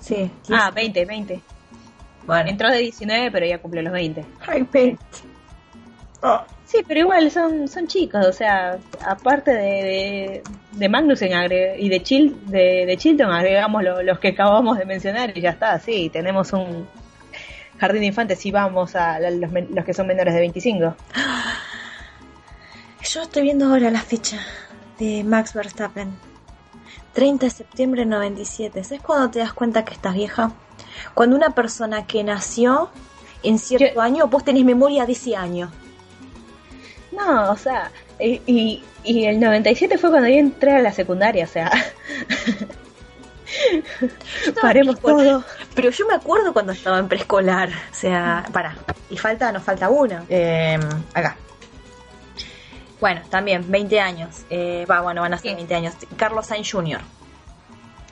Sí. 0.00 0.30
Ah, 0.50 0.70
20, 0.74 1.04
20. 1.04 1.40
bueno. 2.26 2.50
Entró 2.50 2.68
de 2.70 2.78
19, 2.78 3.30
pero 3.30 3.46
ya 3.46 3.58
cumplió 3.58 3.82
los 3.82 3.92
20. 3.92 4.24
Ay, 4.46 4.66
20. 4.70 4.98
Oh. 6.22 6.40
Sí, 6.64 6.78
pero 6.86 7.00
igual 7.00 7.30
son, 7.32 7.66
son 7.66 7.86
chicos, 7.88 8.24
o 8.24 8.32
sea, 8.32 8.78
aparte 9.04 9.50
de, 9.52 9.62
de, 9.64 10.42
de 10.72 10.88
Magnussen 10.88 11.32
y 11.78 11.88
de, 11.88 12.02
Chil, 12.04 12.36
de, 12.46 12.84
de 12.86 12.96
Chilton, 12.96 13.32
agregamos 13.32 13.82
lo- 13.82 14.02
los 14.02 14.20
que 14.20 14.28
acabamos 14.28 14.78
de 14.78 14.84
mencionar 14.84 15.36
y 15.36 15.40
ya 15.40 15.50
está, 15.50 15.78
sí, 15.80 16.10
tenemos 16.12 16.52
un 16.52 16.86
jardín 17.78 18.02
de 18.02 18.06
infantes 18.06 18.44
y 18.46 18.52
vamos 18.52 18.94
a 18.94 19.18
la- 19.18 19.30
los, 19.30 19.50
los 19.70 19.84
que 19.84 19.92
son 19.94 20.06
menores 20.06 20.32
de 20.34 20.40
25. 20.40 20.94
Yo 23.02 23.22
estoy 23.22 23.42
viendo 23.42 23.66
ahora 23.66 23.90
la 23.90 24.00
fecha 24.02 24.38
de 24.98 25.24
Max 25.24 25.54
Verstappen. 25.54 26.12
30 27.14 27.46
de 27.46 27.50
septiembre 27.50 28.00
del 28.02 28.10
97. 28.10 28.84
¿Sabes 28.84 29.02
cuándo 29.02 29.30
te 29.30 29.40
das 29.40 29.52
cuenta 29.52 29.84
que 29.84 29.94
estás 29.94 30.14
vieja? 30.14 30.52
Cuando 31.14 31.34
una 31.36 31.50
persona 31.50 32.06
que 32.06 32.22
nació 32.22 32.90
en 33.42 33.58
cierto 33.58 33.94
Yo- 33.94 34.00
año, 34.00 34.28
vos 34.28 34.44
tenés 34.44 34.64
memoria 34.64 35.06
de 35.06 35.12
ese 35.12 35.34
año. 35.34 35.70
No, 37.12 37.50
o 37.50 37.56
sea, 37.56 37.90
y, 38.20 38.40
y, 38.46 38.84
y 39.02 39.24
el 39.24 39.40
97 39.40 39.98
fue 39.98 40.10
cuando 40.10 40.28
yo 40.28 40.36
entré 40.36 40.76
a 40.76 40.80
la 40.80 40.92
secundaria, 40.92 41.44
o 41.44 41.48
sea, 41.48 41.70
paremos 44.62 44.96
preescolar. 45.00 45.26
todo. 45.26 45.44
Pero 45.74 45.90
yo 45.90 46.06
me 46.06 46.14
acuerdo 46.14 46.52
cuando 46.52 46.72
estaba 46.72 46.98
en 47.00 47.08
preescolar. 47.08 47.70
O 47.90 47.94
sea, 47.94 48.44
para. 48.52 48.76
Y 49.10 49.16
falta, 49.18 49.50
nos 49.50 49.64
falta 49.64 49.88
uno. 49.90 50.24
Eh, 50.28 50.78
acá. 51.12 51.36
Bueno, 53.00 53.22
también, 53.30 53.70
20 53.70 54.00
años. 54.00 54.44
Eh, 54.50 54.86
va, 54.90 55.00
bueno, 55.00 55.22
van 55.22 55.34
a 55.34 55.38
ser 55.38 55.50
Sí. 55.52 55.56
20 55.56 55.74
años. 55.74 55.94
Carlos 56.16 56.46
Sainz 56.46 56.70
Jr. 56.70 57.00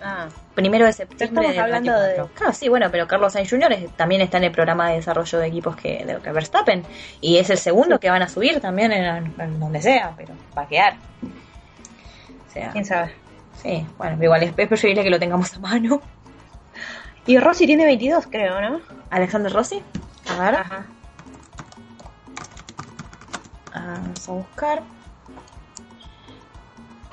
Ah, 0.03 0.29
Primero 0.55 0.87
de 0.87 0.93
septiembre 0.93 1.47
Estamos 1.49 1.59
hablando 1.65 1.93
94. 1.93 2.27
de- 2.29 2.33
Claro, 2.35 2.53
sí, 2.53 2.69
bueno, 2.69 2.89
pero 2.91 3.07
Carlos 3.09 3.33
Sainz 3.33 3.51
Jr. 3.51 3.73
es- 3.73 3.91
también 3.97 4.21
está 4.23 4.39
en 4.39 4.45
el 4.45 4.53
programa 4.53 4.89
de 4.91 4.97
desarrollo 4.97 5.39
de 5.39 5.47
equipos 5.47 5.77
que, 5.77 6.05
de 6.05 6.17
que 6.19 6.33
Verstappen. 6.33 6.85
Y 7.21 7.39
es 7.39 7.51
el 7.51 7.59
segundo 7.59 7.99
que 8.01 8.09
van 8.11 8.23
a 8.23 8.29
subir 8.29 8.61
también 8.61 8.93
en, 8.93 9.35
en 9.41 9.61
donde 9.61 9.83
sea, 9.83 10.13
pero 10.17 10.35
va 10.57 10.63
a 10.63 10.69
quedar. 10.69 10.95
O 12.49 12.53
sea, 12.53 12.71
quién 12.71 12.85
sabe. 12.85 13.15
sí, 13.63 13.87
bueno, 13.99 14.23
igual 14.23 14.43
es, 14.45 14.53
es 14.57 14.69
preferible 14.69 15.03
que 15.03 15.11
lo 15.11 15.19
tengamos 15.19 15.55
a 15.55 15.59
mano. 15.59 16.01
Y 17.27 17.39
Rossi 17.39 17.67
tiene 17.67 17.85
22, 17.85 18.27
creo, 18.29 18.61
¿no? 18.61 18.81
Alexander 19.11 19.53
Rossi. 19.53 19.83
A 20.31 20.41
ver. 20.43 20.55
Ajá. 20.55 20.87
Ah, 23.75 23.99
Vamos 24.01 24.29
a 24.29 24.33
buscar. 24.33 24.83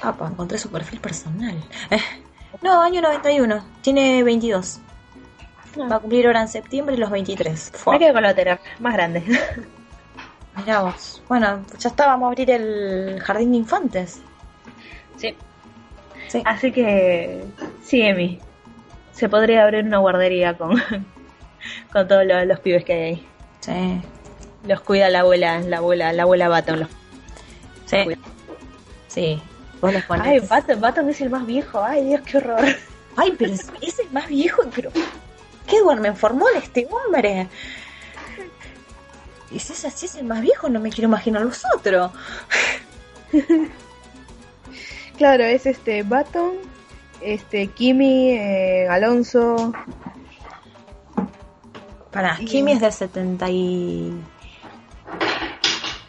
Apa, 0.01 0.27
encontré 0.27 0.57
su 0.57 0.69
perfil 0.69 0.99
personal. 0.99 1.55
Eh, 1.89 1.99
no, 2.61 2.81
año 2.81 3.01
91. 3.01 3.63
Tiene 3.81 4.23
22. 4.23 4.79
Va 5.91 5.97
a 5.97 5.99
cumplir 5.99 6.27
ahora 6.27 6.41
en 6.41 6.47
septiembre 6.47 6.97
los 6.97 7.09
23. 7.09 7.71
Fua. 7.73 7.93
Me 7.93 7.99
quedo 7.99 8.13
con 8.13 8.23
la 8.23 8.31
otra, 8.31 8.59
más 8.79 8.93
grande. 8.93 9.23
Mirá 10.57 10.81
vos. 10.81 11.21
Bueno, 11.27 11.63
ya 11.77 11.89
está, 11.89 12.07
vamos 12.07 12.27
a 12.27 12.29
abrir 12.29 12.49
el 12.51 13.19
jardín 13.19 13.51
de 13.51 13.57
infantes. 13.57 14.21
Sí. 15.17 15.35
Sí. 16.27 16.41
Así 16.45 16.71
que, 16.71 17.43
sí, 17.81 18.01
Emi. 18.01 18.39
Se 19.11 19.27
podría 19.29 19.63
abrir 19.63 19.85
una 19.85 19.97
guardería 19.97 20.57
con, 20.57 20.81
con 21.91 22.07
todos 22.07 22.25
los, 22.25 22.45
los 22.45 22.59
pibes 22.59 22.83
que 22.85 22.93
hay 22.93 23.01
ahí. 23.01 23.27
Sí. 23.59 24.01
Los 24.67 24.81
cuida 24.81 25.09
la 25.09 25.19
abuela, 25.19 25.59
la 25.59 25.77
abuela, 25.77 26.11
la 26.13 26.23
abuela 26.23 26.47
Baton. 26.49 26.79
Los... 26.81 26.89
Sí. 27.85 27.97
Sí. 29.07 29.41
Vos 29.81 29.93
los 29.93 30.03
ponés. 30.03 30.25
Ay, 30.27 30.39
Baton, 30.39 30.81
Baton 30.81 31.09
es 31.09 31.21
el 31.21 31.29
más 31.29 31.45
viejo. 31.45 31.83
Ay, 31.83 32.03
Dios, 32.05 32.21
qué 32.25 32.37
horror. 32.37 32.65
Ay, 33.15 33.33
pero 33.37 33.53
es- 33.53 33.67
ese 33.81 34.03
es 34.03 34.11
más 34.11 34.27
viejo, 34.27 34.63
pero. 34.75 34.91
¿Qué 35.67 35.79
duerme 35.81 36.09
en 36.09 36.15
formol 36.15 36.49
este 36.57 36.87
hombre? 36.91 37.47
Y 39.51 39.59
si 39.59 39.73
es 39.73 39.85
así, 39.85 40.05
es 40.07 40.15
el 40.15 40.25
más 40.25 40.41
viejo, 40.41 40.67
no 40.69 40.79
me 40.79 40.89
quiero 40.89 41.07
imaginar 41.07 41.41
los 41.43 41.63
otros. 41.75 42.11
Claro, 45.17 45.43
es 45.45 45.65
este 45.65 46.03
Baton, 46.03 46.53
este 47.21 47.67
Kimi, 47.67 48.31
eh, 48.31 48.87
Alonso. 48.89 49.71
Para, 52.11 52.37
Y- 52.41 52.45
Kimi 52.45 52.73
es 52.73 52.81
del 52.81 52.91
70 52.93 53.49
y... 53.49 54.13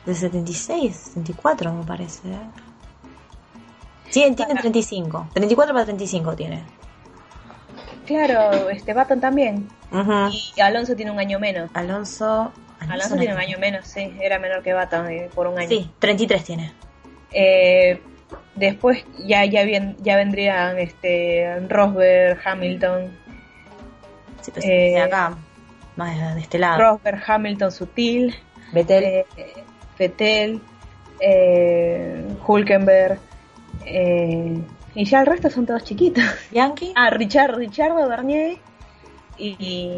Del 0.07 0.15
76, 0.15 0.97
74 1.15 1.73
me 1.73 1.85
parece. 1.85 2.29
¿eh? 2.29 2.39
Tiene, 4.11 4.37
tiene 4.37 4.55
35. 4.55 5.29
34 5.35 5.75
para 5.75 5.85
35 5.85 6.37
tiene. 6.37 6.63
Claro, 8.07 8.71
este 8.71 8.95
Baton 8.95 9.21
también. 9.21 9.69
Y 10.57 10.61
Alonso 10.61 10.95
tiene 10.95 11.11
un 11.11 11.19
año 11.19 11.41
menos. 11.41 11.71
Alonso. 11.75 12.53
Alonso 12.79 13.17
tiene 13.17 13.35
un 13.35 13.41
año 13.41 13.59
menos, 13.59 13.87
sí. 13.87 14.13
Era 14.21 14.39
menor 14.39 14.63
que 14.63 14.73
Baton 14.73 15.11
eh, 15.11 15.29
por 15.35 15.49
un 15.49 15.59
año. 15.59 15.69
Sí, 15.69 15.91
33 15.99 16.45
tiene. 16.45 16.73
Eh, 17.33 18.01
después 18.55 19.05
ya 19.27 19.45
ya 19.45 19.65
bien, 19.65 19.97
ya 20.01 20.17
vendrían 20.17 20.79
este 20.79 21.67
Rosberg, 21.69 22.41
Hamilton, 22.47 23.11
Sí, 24.41 24.53
pues 24.53 24.65
Eh, 24.65 24.93
de 24.95 25.01
acá. 25.01 25.37
Más 25.97 26.35
de 26.35 26.41
este 26.41 26.59
lado. 26.59 26.79
Rosberg, 26.79 27.21
Hamilton, 27.27 27.73
Sutil, 27.73 28.37
Vettel. 28.73 29.25
Vettel, 29.99 30.61
eh, 31.21 32.25
Hulkenberg, 32.47 33.19
eh, 33.85 34.59
y 34.95 35.05
ya 35.05 35.21
el 35.21 35.27
resto 35.27 35.51
son 35.51 35.67
todos 35.67 35.85
chiquitos. 35.85 36.25
Bianchi. 36.51 36.93
Ah, 36.95 37.11
Richard, 37.11 37.57
Richardo 37.57 38.09
Bernier, 38.09 38.59
y, 39.39 39.57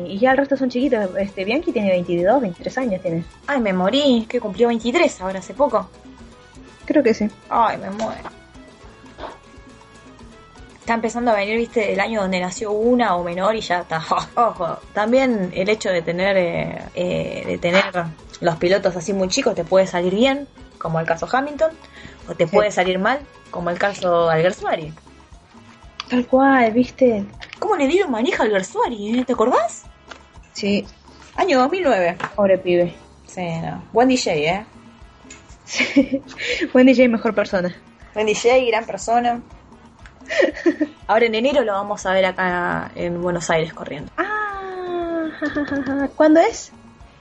y 0.09 0.19
ya 0.19 0.33
el 0.33 0.39
resto 0.39 0.57
son 0.57 0.69
chiquitos. 0.69 1.17
Este 1.17 1.45
Bianchi 1.45 1.73
tiene 1.73 1.91
22, 1.91 2.41
23 2.41 2.79
años 2.79 3.03
tiene. 3.03 3.25
Ay, 3.47 3.61
me 3.61 3.73
morí. 3.73 4.27
Que 4.29 4.41
cumplió 4.41 4.69
23 4.69 5.21
ahora 5.21 5.39
hace 5.39 5.55
poco. 5.55 5.89
Creo 6.85 7.03
que 7.03 7.15
sí. 7.15 7.29
Ay, 7.49 7.79
me 7.79 7.91
muero. 7.91 8.31
Está 10.81 10.95
empezando 10.95 11.31
a 11.31 11.35
venir, 11.35 11.59
viste, 11.59 11.93
el 11.93 12.01
año 12.01 12.23
donde 12.23 12.41
nació 12.41 12.73
una 12.73 13.15
o 13.15 13.23
menor 13.23 13.55
y 13.55 13.61
ya 13.61 13.81
está. 13.81 14.03
Ojo, 14.35 14.79
también 14.95 15.51
el 15.55 15.69
hecho 15.69 15.91
de 15.91 16.03
tener 16.03 16.37
eh, 16.37 16.79
eh, 16.95 17.45
de 17.47 17.59
tener 17.59 17.85
los 18.41 18.57
pilotos 18.57 18.95
así 18.97 19.13
muy 19.13 19.29
chicos 19.29 19.55
te 19.55 19.65
puede 19.65 19.87
salir 19.87 20.15
bien, 20.15 20.47
como 20.79 21.01
el 21.01 21.07
caso 21.07 21.29
Hamilton, 21.31 21.71
o 22.29 22.35
te 22.35 22.47
Sí. 22.47 22.53
puede 22.55 22.71
salir 22.71 22.99
mal, 22.99 23.19
como 23.51 23.71
el 23.71 23.79
caso 23.79 24.31
Alguersuari. 24.31 24.93
Tal 26.09 26.27
cual, 26.27 26.73
¿viste? 26.73 27.25
¿Cómo 27.59 27.77
le 27.77 27.87
dieron 27.87 28.11
manija 28.11 28.43
a 28.43 28.47
Alguersuari? 28.47 29.19
eh? 29.21 29.25
¿Te 29.25 29.33
acordás? 29.33 29.85
Sí, 30.53 30.87
Año 31.37 31.59
2009. 31.61 32.17
pobre 32.35 32.59
pibe. 32.59 32.95
Sí, 33.27 33.47
no. 33.61 33.83
Buen 33.93 34.09
DJ, 34.09 34.49
¿eh? 34.51 34.67
Buen 36.73 36.87
DJ, 36.87 37.09
mejor 37.09 37.35
persona. 37.35 37.75
Buen 38.15 38.27
DJ, 38.27 38.67
gran 38.67 38.85
persona. 38.87 39.41
Ahora 41.07 41.27
en 41.27 41.35
enero 41.35 41.63
lo 41.63 41.73
vamos 41.73 42.05
a 42.07 42.13
ver 42.13 42.25
acá 42.27 42.91
en 42.95 43.21
Buenos 43.23 43.49
Aires 43.51 43.73
corriendo. 43.73 44.11
Ah, 44.17 45.27
¿cuándo 46.17 46.41
es? 46.41 46.73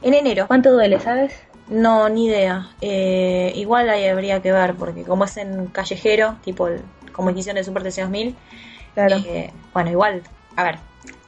En 0.02 0.14
enero. 0.14 0.46
¿Cuánto 0.48 0.72
duele, 0.72 1.00
sabes? 1.00 1.34
No, 1.68 2.08
ni 2.10 2.28
idea. 2.28 2.70
Eh, 2.82 3.52
igual 3.56 3.90
ahí 3.90 4.08
habría 4.08 4.42
que 4.42 4.52
ver, 4.52 4.76
porque 4.76 5.04
como 5.04 5.26
es 5.26 5.38
en 5.38 5.68
callejero, 5.68 6.38
tipo 6.44 6.68
el, 6.68 6.82
como 7.12 7.30
hicieron 7.32 7.58
el 7.58 7.66
Super 7.66 7.84
TC 7.84 8.02
2000, 8.02 8.36
Claro. 8.94 9.18
eh, 9.18 9.52
bueno, 9.74 9.92
igual, 9.92 10.24
a 10.56 10.64
ver, 10.64 10.78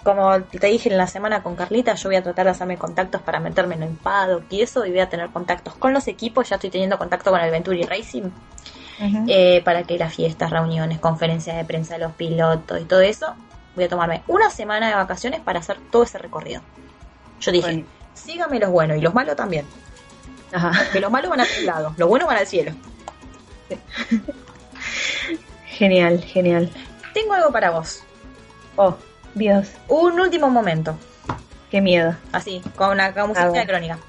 como 0.03 0.41
te 0.41 0.67
dije 0.67 0.89
en 0.89 0.97
la 0.97 1.07
semana 1.07 1.43
con 1.43 1.55
Carlita, 1.55 1.93
yo 1.95 2.09
voy 2.09 2.15
a 2.15 2.23
tratar 2.23 2.45
de 2.45 2.51
hacerme 2.51 2.77
contactos 2.77 3.21
para 3.21 3.39
meterme 3.39 3.75
en 3.75 3.83
el 3.83 3.89
paddock 3.89 4.43
y 4.49 4.61
eso, 4.61 4.85
y 4.85 4.91
voy 4.91 5.01
a 5.01 5.09
tener 5.09 5.29
contactos 5.29 5.75
con 5.75 5.93
los 5.93 6.07
equipos, 6.07 6.49
ya 6.49 6.55
estoy 6.55 6.69
teniendo 6.69 6.97
contacto 6.97 7.31
con 7.31 7.41
el 7.41 7.51
Venturi 7.51 7.83
Racing, 7.83 8.31
eh, 9.27 9.61
para 9.63 9.83
que 9.83 9.97
las 9.97 10.13
fiestas, 10.13 10.49
reuniones, 10.51 10.99
conferencias 10.99 11.55
de 11.57 11.65
prensa 11.65 11.95
de 11.95 11.99
los 12.01 12.13
pilotos 12.13 12.81
y 12.81 12.85
todo 12.85 13.01
eso, 13.01 13.35
voy 13.75 13.83
a 13.85 13.89
tomarme 13.89 14.23
una 14.27 14.49
semana 14.49 14.89
de 14.89 14.95
vacaciones 14.95 15.41
para 15.41 15.59
hacer 15.59 15.77
todo 15.91 16.03
ese 16.03 16.17
recorrido. 16.17 16.61
Yo 17.39 17.51
dije, 17.51 17.67
Bueno. 17.67 17.98
Síganme 18.23 18.59
los 18.59 18.69
buenos 18.69 18.97
y 18.97 19.01
los 19.01 19.13
malos 19.13 19.35
también. 19.35 19.65
Ajá. 20.51 20.71
Que 20.91 20.99
los 20.99 21.11
malos 21.11 21.29
van 21.29 21.41
a 21.41 21.45
tu 21.45 21.61
lado, 21.65 21.93
los 21.97 22.09
buenos 22.09 22.27
van 22.27 22.37
al 22.37 22.47
cielo. 22.47 22.71
Genial, 25.67 26.21
genial. 26.23 26.69
Tengo 27.13 27.33
algo 27.33 27.51
para 27.51 27.71
vos. 27.71 28.03
Oh, 28.75 28.95
Dios, 29.35 29.67
Un 29.87 30.19
último 30.19 30.49
momento. 30.49 30.97
qué 31.69 31.81
miedo. 31.81 32.15
Así, 32.31 32.61
con 32.75 32.91
una 32.91 33.13
con 33.13 33.29
música 33.29 33.65
crónica. 33.65 33.99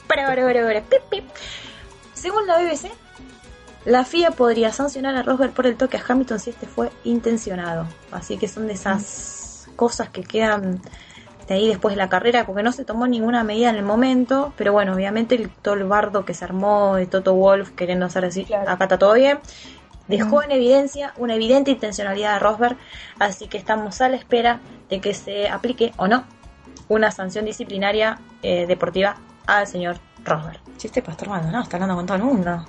Según 2.15 2.47
la 2.47 2.59
BBC, 2.59 2.91
la 3.85 4.05
FIA 4.05 4.31
podría 4.33 4.73
sancionar 4.73 5.15
a 5.17 5.23
Rosberg 5.23 5.53
por 5.53 5.67
el 5.67 5.77
toque 5.77 5.97
a 5.97 6.03
Hamilton 6.07 6.39
si 6.39 6.51
este 6.51 6.67
fue 6.67 6.91
intencionado. 7.05 7.87
Así 8.11 8.37
que 8.39 8.49
son 8.49 8.67
de 8.67 8.75
esas 8.75 9.69
cosas 9.77 10.09
que 10.09 10.23
quedan 10.23 10.81
de 11.51 11.57
ahí 11.57 11.67
después 11.67 11.97
de 11.97 11.99
la 11.99 12.09
carrera, 12.09 12.47
porque 12.47 12.63
no 12.63 12.71
se 12.71 12.85
tomó 12.85 13.09
ninguna 13.09 13.43
medida 13.43 13.71
en 13.71 13.77
el 13.77 13.83
momento. 13.83 14.53
Pero 14.57 14.73
bueno, 14.73 14.95
obviamente 14.95 15.35
el, 15.35 15.51
todo 15.51 15.75
el 15.75 15.83
bardo 15.83 16.25
que 16.25 16.33
se 16.33 16.45
armó 16.45 16.95
de 16.95 17.07
Toto 17.07 17.35
Wolf 17.35 17.71
queriendo 17.73 18.07
hacer 18.07 18.25
así, 18.25 18.45
Claro. 18.45 18.71
acá 18.71 18.85
está 18.85 18.99
todo 19.01 19.15
bien. 19.15 19.41
Dejó 20.07 20.45
en 20.45 20.53
evidencia 20.53 21.13
una 21.17 21.35
evidente 21.35 21.73
intencionalidad 21.73 22.35
de 22.35 22.39
Rosberg, 22.39 22.77
así 23.19 23.49
que 23.49 23.59
estamos 23.59 24.01
a 24.01 24.09
la 24.09 24.17
espera 24.17 24.61
de 24.89 25.01
que 25.01 25.13
se 25.13 25.49
aplique 25.49 25.93
o 25.97 26.07
no 26.07 26.23
una 26.87 27.11
sanción 27.11 27.45
disciplinaria 27.47 28.21
eh, 28.45 28.67
deportiva 28.69 29.17
al 29.49 29.67
señor 29.67 29.97
Rosberg. 30.25 30.61
Si 30.77 30.87
este 30.87 31.03
pastor 31.03 31.31
Maldonado 31.31 31.65
está 31.65 31.79
hablando 31.79 31.97
con 31.97 32.07
todo 32.07 32.17
el 32.17 32.23
mundo. 32.23 32.65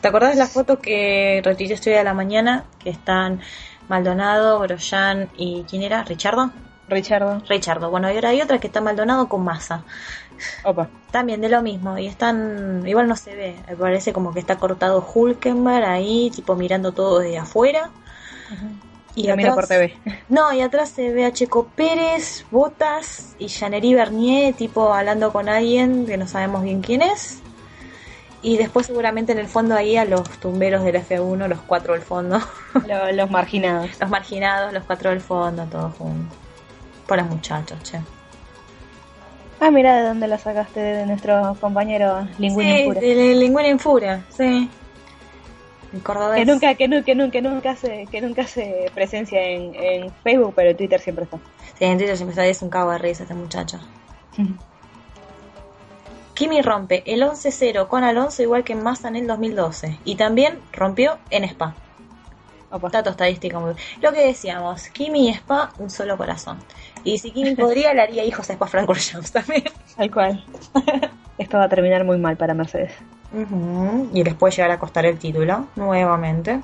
¿Te 0.00 0.08
acordás 0.08 0.30
de 0.30 0.38
la 0.38 0.46
foto 0.46 0.78
que 0.78 1.42
retuiteé 1.44 1.74
estoy 1.74 1.92
de 1.92 2.04
la 2.04 2.14
mañana? 2.14 2.64
Que 2.78 2.88
están 2.88 3.40
Maldonado, 3.88 4.58
Grosjean 4.60 5.28
y 5.36 5.64
¿quién 5.68 5.82
era? 5.82 6.02
¿Richardo? 6.04 6.50
Richardo. 6.88 7.42
Richardo. 7.48 7.90
Bueno, 7.90 8.10
y 8.10 8.14
ahora 8.14 8.28
hay 8.30 8.40
otra 8.42 8.58
que 8.58 8.66
está 8.68 8.80
Maldonado 8.80 9.28
con 9.28 9.42
Massa. 9.44 9.82
Opa. 10.64 10.88
También 11.10 11.40
de 11.40 11.48
lo 11.48 11.62
mismo. 11.62 11.96
Y 11.98 12.06
están, 12.06 12.82
igual 12.86 13.08
no 13.08 13.16
se 13.16 13.34
ve. 13.34 13.56
Me 13.68 13.76
parece 13.76 14.12
como 14.12 14.32
que 14.32 14.40
está 14.40 14.56
cortado 14.56 15.04
Hulkenberg 15.14 15.84
ahí, 15.84 16.30
tipo 16.34 16.54
mirando 16.54 16.92
todo 16.92 17.18
desde 17.20 17.38
afuera. 17.38 17.90
Y 19.14 19.26
por 19.54 19.66
TV. 19.66 19.96
No, 20.28 20.52
y 20.52 20.60
atrás 20.60 20.90
se 20.90 21.10
ve 21.10 21.24
a 21.24 21.32
Checo 21.32 21.68
Pérez, 21.74 22.44
Botas 22.50 23.34
y 23.38 23.48
Janery 23.48 23.94
Bernier, 23.94 24.54
tipo 24.54 24.92
hablando 24.92 25.32
con 25.32 25.48
alguien 25.48 26.04
que 26.06 26.16
no 26.18 26.26
sabemos 26.26 26.62
bien 26.62 26.82
quién 26.82 27.00
es. 27.02 27.40
Y 28.42 28.58
después 28.58 28.86
seguramente 28.86 29.32
en 29.32 29.38
el 29.38 29.48
fondo 29.48 29.74
ahí 29.74 29.96
a 29.96 30.04
los 30.04 30.22
tumberos 30.38 30.84
del 30.84 30.96
F1, 30.96 31.48
los 31.48 31.60
cuatro 31.62 31.94
del 31.94 32.02
fondo. 32.02 32.38
Lo- 32.86 33.10
los 33.12 33.30
marginados. 33.30 33.90
los 34.00 34.10
marginados, 34.10 34.72
los 34.74 34.84
cuatro 34.84 35.10
del 35.10 35.20
fondo, 35.22 35.64
todos 35.64 35.94
juntos. 35.96 36.36
Por 37.06 37.18
los 37.18 37.28
muchachos, 37.28 37.82
che. 37.82 38.00
Ah, 39.60 39.70
mira 39.70 39.96
de 39.96 40.08
dónde 40.08 40.26
la 40.28 40.38
sacaste 40.38 40.80
de 40.80 41.06
nuestro 41.06 41.56
compañero 41.60 42.28
Linguini 42.38 42.92
sí, 42.92 43.00
de 43.00 43.34
Lingüina 43.34 43.68
en 43.68 43.78
Furia, 43.78 44.22
sí. 44.28 44.68
El 45.94 46.02
cordobés. 46.02 46.40
Que 46.40 46.44
nunca, 46.44 46.74
que 46.74 46.88
nunca, 46.88 47.30
que 47.30 47.42
nunca, 47.42 47.70
hace, 47.70 48.06
que 48.10 48.20
nunca 48.20 48.42
hace 48.42 48.90
presencia 48.94 49.40
en, 49.42 49.74
en 49.74 50.12
Facebook, 50.22 50.52
pero 50.54 50.70
en 50.70 50.76
Twitter 50.76 51.00
siempre 51.00 51.24
está. 51.24 51.38
Sí, 51.78 51.84
en 51.84 51.96
Twitter 51.96 52.16
siempre 52.16 52.32
está, 52.32 52.46
es 52.46 52.60
un 52.60 52.68
cago 52.68 52.90
de 52.90 52.98
risa 52.98 53.22
este 53.22 53.34
muchacho. 53.34 53.80
Kimi 56.34 56.60
rompe 56.60 57.02
el 57.06 57.22
11-0 57.22 57.88
con 57.88 58.04
Alonso 58.04 58.42
igual 58.42 58.62
que 58.62 58.74
Massa 58.74 59.08
en 59.08 59.16
el 59.16 59.26
2012. 59.26 59.98
Y 60.04 60.16
también 60.16 60.58
rompió 60.72 61.18
en 61.30 61.44
Spa. 61.44 61.74
Opa. 62.70 62.90
Dato 62.90 63.10
estadístico 63.10 63.60
muy 63.60 63.74
Lo 64.02 64.12
que 64.12 64.26
decíamos, 64.26 64.88
Kimi 64.88 65.28
y 65.28 65.32
Spa, 65.32 65.72
un 65.78 65.88
solo 65.88 66.18
corazón. 66.18 66.58
Y 67.06 67.18
si 67.18 67.30
Kimi 67.30 67.54
podría, 67.54 67.94
le 67.94 68.02
haría 68.02 68.24
hijos 68.24 68.48
a 68.50 68.52
Spa 68.54 68.66
Francorchamps 68.66 69.30
también. 69.32 69.64
Tal 69.96 70.10
cual. 70.10 70.44
Esto 71.38 71.58
va 71.58 71.64
a 71.64 71.68
terminar 71.68 72.04
muy 72.04 72.18
mal 72.18 72.36
para 72.36 72.52
Mercedes. 72.54 72.92
Ujú, 73.32 74.10
Y 74.12 74.24
les 74.24 74.34
puede 74.34 74.52
llegar 74.54 74.70
a 74.72 74.78
costar 74.78 75.06
el 75.06 75.18
título, 75.18 75.66
nuevamente. 75.76 76.60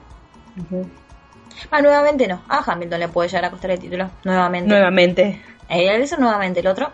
Ah, 1.70 1.80
nuevamente 1.80 2.26
no. 2.26 2.43
A 2.49 2.59
Hamilton 2.72 3.01
le 3.01 3.09
puede 3.09 3.28
llegar 3.28 3.45
a 3.45 3.51
costar 3.51 3.70
el 3.70 3.78
título, 3.78 4.11
nuevamente. 4.24 4.68
Nuevamente. 4.68 5.43
Eh, 5.68 6.03
eso 6.03 6.16
nuevamente, 6.16 6.61
el 6.61 6.66
otro. 6.66 6.90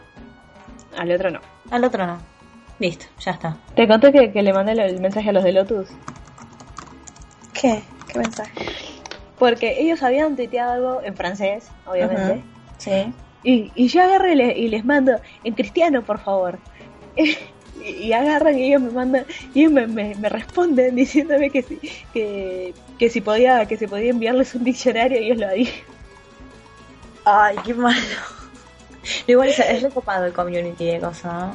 Al 0.97 1.11
otro 1.11 1.31
no. 1.31 1.41
Al 1.71 1.85
otro 1.85 2.07
no. 2.07 2.19
Listo, 2.79 3.07
ya 3.21 3.33
está. 3.33 3.57
Te 3.75 3.89
conté 3.89 4.13
que, 4.13 4.31
que 4.33 4.43
le 4.43 4.53
mandé 4.53 4.73
el- 4.73 5.01
mensaje 5.01 5.31
a 5.31 5.33
los 5.33 5.43
de 5.45 5.53
Lotus. 5.53 5.89
¿Qué? 7.53 7.83
¿Qué 8.09 8.19
mensaje? 8.19 8.53
Porque 9.39 9.81
ellos 9.81 10.03
habían 10.03 10.37
tuiteado 10.37 10.73
algo 10.73 11.03
en 11.03 11.17
francés, 11.17 11.69
obviamente. 11.87 12.43
Sí. 12.79 13.13
Y, 13.43 13.71
y 13.75 13.89
yo 13.89 14.03
agarro 14.03 14.33
y, 14.33 14.35
le- 14.37 14.59
y 14.59 14.69
les 14.69 14.85
mando 14.85 15.13
en 15.45 15.55
cristiano, 15.55 16.03
por 16.05 16.19
favor. 16.21 16.59
y, 17.17 17.37
y 17.81 18.13
agarran 18.13 18.59
y 18.59 18.65
ellos 18.69 18.83
me 18.83 18.91
mandan 18.91 19.25
y 19.55 19.61
ellos 19.61 19.73
me, 19.73 19.87
me, 19.87 20.15
me 20.17 20.29
responden 20.29 20.95
diciéndome 20.97 21.51
que 21.51 21.63
si, 21.63 21.79
que, 22.13 22.75
que 22.99 23.11
si 23.11 23.21
podía 23.21 23.67
que 23.67 23.77
si 23.77 23.87
podía 23.87 24.11
enviarles 24.11 24.55
un 24.55 24.65
diccionario 24.65 25.21
y 25.21 25.27
ellos 25.27 25.39
lo 25.39 25.47
harían. 25.49 25.73
Ay, 27.25 27.57
qué 27.65 27.75
malo. 27.75 27.97
Igual 29.27 29.49
es, 29.49 29.59
es 29.59 29.83
recopado 29.83 30.27
el 30.27 30.33
community 30.33 30.87
de 30.87 31.01
cosas. 31.01 31.55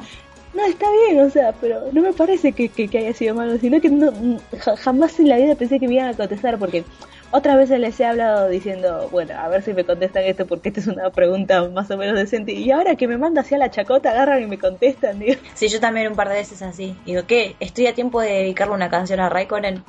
está 0.62 0.86
bien, 1.08 1.20
o 1.24 1.30
sea, 1.30 1.52
pero 1.60 1.80
no 1.92 2.00
me 2.02 2.12
parece 2.12 2.52
que, 2.52 2.68
que, 2.68 2.88
que 2.88 2.98
haya 2.98 3.12
sido 3.12 3.34
malo, 3.34 3.58
sino 3.58 3.80
que 3.80 3.88
no, 3.90 4.12
ja- 4.58 4.76
jamás 4.76 5.18
en 5.18 5.28
la 5.28 5.36
vida 5.36 5.54
pensé 5.56 5.80
que 5.80 5.88
me 5.88 5.94
iban 5.94 6.08
a 6.08 6.14
contestar, 6.14 6.58
porque 6.58 6.84
otras 7.32 7.56
veces 7.56 7.80
les 7.80 7.98
he 7.98 8.04
hablado 8.06 8.48
diciendo, 8.48 9.08
bueno, 9.10 9.34
a 9.36 9.48
ver 9.48 9.62
si 9.62 9.72
me 9.74 9.84
contestan 9.84 10.22
esto, 10.24 10.46
porque 10.46 10.68
esta 10.68 10.80
es 10.80 10.86
una 10.86 11.10
pregunta 11.10 11.68
más 11.68 11.90
o 11.90 11.96
menos 11.96 12.16
decente, 12.16 12.52
y 12.52 12.70
ahora 12.70 12.94
que 12.94 13.08
me 13.08 13.18
manda 13.18 13.40
hacia 13.40 13.58
la 13.58 13.70
chacota, 13.70 14.10
agarran 14.12 14.42
y 14.42 14.46
me 14.46 14.58
contestan, 14.58 15.18
digo, 15.18 15.34
Sí, 15.54 15.68
yo 15.68 15.80
también 15.80 16.06
un 16.08 16.14
par 16.16 16.28
de 16.28 16.36
veces 16.36 16.62
así. 16.62 16.94
Digo, 17.04 17.22
¿qué? 17.26 17.56
¿Estoy 17.58 17.88
a 17.88 17.94
tiempo 17.94 18.20
de 18.20 18.30
dedicarle 18.30 18.74
una 18.74 18.90
canción 18.90 19.18
a 19.20 19.28
Raikkonen? 19.28 19.82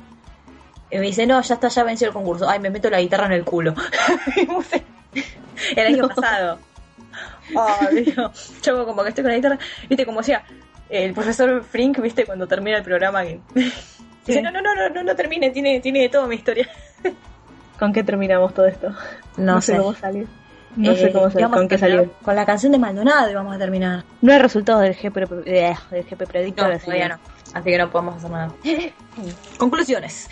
Y 0.90 0.96
me 0.98 1.02
dice, 1.06 1.26
no, 1.26 1.40
ya 1.42 1.54
está, 1.54 1.68
ya 1.68 1.84
venció 1.84 2.08
el 2.08 2.12
concurso. 2.14 2.48
Ay, 2.48 2.58
me 2.60 2.70
meto 2.70 2.90
la 2.90 3.00
guitarra 3.00 3.26
en 3.26 3.32
el 3.32 3.44
culo. 3.44 3.74
El 5.76 5.86
año 5.86 6.08
pasado. 6.08 6.58
Dios. 8.04 8.54
Yo 8.62 8.84
como 8.86 9.02
que 9.02 9.08
estoy 9.10 9.22
con 9.22 9.30
la 9.30 9.36
guitarra. 9.36 9.58
Viste, 9.88 10.04
como 10.06 10.18
decía 10.20 10.42
el 10.88 11.12
profesor 11.14 11.62
Frink, 11.64 11.98
viste, 12.00 12.24
cuando 12.24 12.46
termina 12.46 12.76
el 12.78 12.82
programa 12.84 13.22
que... 13.24 13.40
Dice, 14.26 14.42
no, 14.42 14.50
no, 14.50 14.60
no, 14.60 14.74
no, 14.74 14.88
no, 14.88 15.02
no 15.04 15.14
termine, 15.14 15.50
tiene, 15.50 15.78
tiene 15.80 16.00
de 16.00 16.08
todo 16.08 16.26
mi 16.26 16.34
historia. 16.34 16.68
¿Con 17.78 17.92
qué 17.92 18.02
terminamos 18.02 18.52
todo 18.54 18.66
esto? 18.66 18.92
No 19.36 19.60
sé 19.60 19.72
sé. 19.72 19.78
cómo 19.78 19.94
salió. 19.94 20.26
No 20.76 20.94
sé 20.96 21.06
Eh, 21.06 21.12
cómo 21.12 21.26
salió. 21.30 21.40
íbamos 21.40 21.56
a 21.56 21.58
¿Con 21.60 21.68
qué 21.68 21.78
salió? 21.78 22.12
Con 22.22 22.34
la 22.34 22.44
canción 22.44 22.72
de 22.72 22.78
Maldonado 22.78 23.30
íbamos 23.30 23.54
a 23.54 23.58
terminar. 23.58 24.02
No 24.22 24.32
hay 24.32 24.38
resultados 24.40 24.82
del 24.82 24.94
GP, 24.94 25.16
eh, 25.46 25.74
del 25.90 26.04
GP 26.04 26.26
Predictor. 26.26 26.68
No, 26.68 26.74
así 26.74 26.84
todavía 26.86 27.04
que- 27.04 27.12
no. 27.12 27.18
Así 27.54 27.70
que 27.70 27.78
no 27.78 27.90
podemos 27.90 28.16
hacer 28.16 28.30
nada. 28.30 28.52
Conclusiones. 29.58 30.28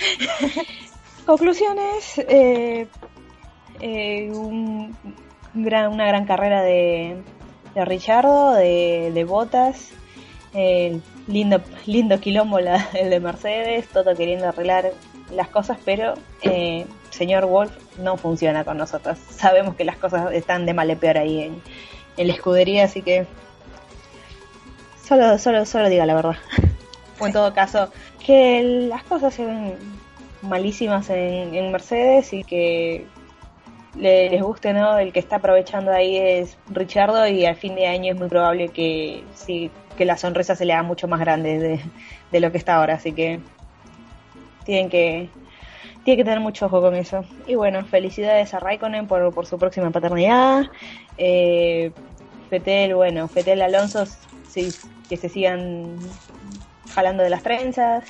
Conclusiones. 1.24 2.18
eh, 2.18 2.87
eh, 3.80 4.30
un 4.32 4.97
gran, 5.55 5.92
una 5.92 6.07
gran 6.07 6.26
carrera 6.26 6.62
de, 6.62 7.16
de 7.74 7.84
Richardo, 7.84 8.52
de, 8.55 9.11
de 9.14 9.24
Botas. 9.24 9.90
eh, 10.55 10.98
lindo, 11.26 11.61
lindo 11.86 12.20
quilombo 12.20 12.61
la- 12.61 12.88
el 12.94 13.11
de 13.11 13.20
Mercedes, 13.20 13.88
todo 13.88 14.14
queriendo 14.14 14.48
arreglar 14.48 14.92
las 15.32 15.48
cosas, 15.48 15.78
pero 15.84 16.14
eh, 16.42 16.86
señor 17.11 17.46
Wolf 17.46 17.72
no 17.98 18.16
funciona 18.16 18.64
con 18.64 18.76
nosotros. 18.76 19.18
Sabemos 19.30 19.74
que 19.74 19.84
las 19.84 19.96
cosas 19.96 20.32
están 20.32 20.66
de 20.66 20.74
mal 20.74 20.90
en 20.90 20.98
peor 20.98 21.18
ahí 21.18 21.40
en, 21.42 21.62
en 22.16 22.26
la 22.28 22.34
escudería, 22.34 22.84
así 22.84 23.02
que 23.02 23.26
solo, 25.07 25.38
solo, 25.38 25.64
solo 25.66 25.88
diga 25.88 26.07
la 26.07 26.14
verdad. 26.14 26.36
O 27.20 27.26
en 27.26 27.32
todo 27.32 27.55
caso, 27.55 27.90
que 28.24 28.62
las 28.88 29.02
cosas 29.05 29.34
se 29.34 29.44
ven 29.46 29.74
malísimas 30.42 31.09
en, 31.11 31.55
en 31.55 31.72
Mercedes 31.72 32.32
y 32.32 32.44
que 32.44 33.07
le- 33.95 34.28
les 34.30 34.42
guste 34.42 34.72
no 34.72 34.99
el 34.99 35.12
que 35.12 35.20
está 35.20 35.36
aprovechando 35.36 35.92
ahí 35.92 36.16
es 36.16 36.57
Richardo 36.68 37.26
y 37.28 37.45
al 37.47 37.57
fin 37.57 37.74
de 37.74 37.86
año 37.86 38.12
es 38.12 38.18
muy 38.18 38.28
probable 38.28 38.68
que 38.68 39.24
sí 39.34 39.70
que 39.97 40.05
la 40.05 40.16
sonrisa 40.16 40.57
se 40.57 40.64
le 40.64 40.72
haga 40.72 40.82
mucho 40.82 41.07
más 41.09 41.20
grande 41.20 41.59
de, 41.59 41.80
de 42.32 42.40
lo 42.40 42.51
que 42.51 42.59
está 42.59 42.76
ahora 42.76 42.95
así 42.95 43.12
que 43.12 43.40
tienen 44.64 44.88
que 44.88 45.28
tienen 46.05 46.18
que 46.18 46.24
tener 46.24 46.40
mucho 46.40 46.66
ojo 46.66 46.80
con 46.82 46.95
eso. 46.97 47.24
Y 47.47 47.55
bueno 47.55 47.84
felicidades 47.84 48.53
a 48.55 48.61
Raikkonen 48.61 49.07
por, 49.07 49.32
por 49.34 49.47
su 49.47 49.59
próxima 49.59 49.90
paternidad. 49.90 50.64
Eh, 51.16 51.92
Fetel 52.51 52.95
bueno 52.95 53.28
Fetel 53.28 53.62
Alonso 53.62 54.05
sí, 54.47 54.74
que 55.09 55.16
se 55.16 55.28
sigan 55.28 56.18
jalando 56.95 57.22
de 57.22 57.30
las 57.30 57.42
trenzas. 57.42 58.05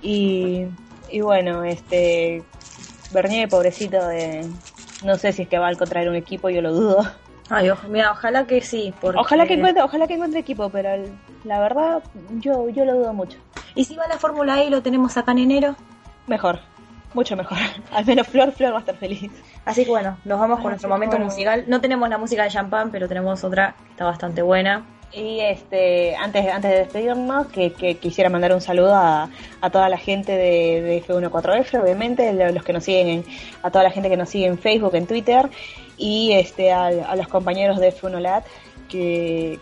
Y, 0.00 0.66
y 1.10 1.20
bueno, 1.20 1.64
este 1.64 2.42
Bernier, 3.10 3.48
pobrecito 3.48 4.06
de 4.06 4.46
no 5.02 5.16
sé 5.16 5.32
si 5.32 5.42
es 5.42 5.48
que 5.48 5.58
va 5.58 5.68
a 5.68 5.72
encontrar 5.72 6.08
un 6.08 6.14
equipo, 6.16 6.48
yo 6.50 6.60
lo 6.62 6.72
dudo. 6.72 7.06
Ay, 7.50 7.70
ojo- 7.70 7.88
mira, 7.88 8.10
ojalá 8.12 8.46
que 8.46 8.60
sí. 8.60 8.92
Porque... 9.00 9.18
Ojalá 9.18 9.46
que 9.46 9.54
encuentre, 9.54 9.82
ojalá 9.82 10.06
que 10.06 10.14
encuentre 10.14 10.40
equipo, 10.40 10.68
pero 10.70 10.90
el- 10.90 11.12
la 11.44 11.60
verdad 11.60 12.02
yo 12.40 12.68
yo 12.68 12.84
lo 12.84 12.94
dudo 12.94 13.12
mucho. 13.14 13.38
¿Y 13.74 13.84
si 13.84 13.96
va 13.96 14.04
a 14.04 14.08
la 14.08 14.18
Fórmula 14.18 14.60
E 14.60 14.66
y 14.66 14.70
lo 14.70 14.82
tenemos 14.82 15.16
acá 15.16 15.32
en 15.32 15.38
enero? 15.38 15.76
Mejor, 16.26 16.60
mucho 17.14 17.36
mejor. 17.36 17.56
Al 17.92 18.04
menos 18.04 18.26
Flor 18.26 18.52
Flor 18.52 18.72
va 18.72 18.76
a 18.78 18.80
estar 18.80 18.96
feliz. 18.96 19.30
Así 19.64 19.84
que 19.84 19.90
bueno, 19.90 20.18
nos 20.24 20.38
vamos 20.38 20.60
con 20.60 20.70
nuestro 20.70 20.88
momento 20.90 21.16
bueno. 21.16 21.26
musical. 21.30 21.64
No 21.68 21.80
tenemos 21.80 22.08
la 22.08 22.18
música 22.18 22.42
de 22.42 22.50
champán, 22.50 22.90
pero 22.90 23.08
tenemos 23.08 23.42
otra 23.44 23.74
que 23.84 23.90
está 23.92 24.04
bastante 24.04 24.42
buena. 24.42 24.84
Y 25.12 25.40
este, 25.40 26.14
antes, 26.16 26.46
antes 26.48 26.70
de 26.70 26.76
despedirnos, 26.80 27.46
que, 27.46 27.72
que 27.72 27.96
quisiera 27.96 28.28
mandar 28.28 28.52
un 28.52 28.60
saludo 28.60 28.94
a, 28.94 29.30
toda 29.72 29.88
la 29.88 29.96
gente 29.96 30.32
de, 30.32 30.82
de 30.82 31.02
F14F, 31.02 31.82
obviamente, 31.82 32.30
lo- 32.34 32.52
los 32.52 32.62
que 32.62 32.72
nos 32.74 32.84
siguen, 32.84 33.08
en- 33.08 33.24
a 33.62 33.70
toda 33.70 33.84
la 33.84 33.90
gente 33.90 34.10
que 34.10 34.16
nos 34.18 34.28
sigue 34.28 34.46
en 34.46 34.58
Facebook, 34.58 34.94
en 34.94 35.06
Twitter, 35.06 35.48
y 35.96 36.32
este 36.32 36.72
a, 36.72 36.90
los 37.16 37.26
compañeros 37.28 37.78
de 37.80 37.92
F1LAT, 37.92 38.44
que, 38.90 39.58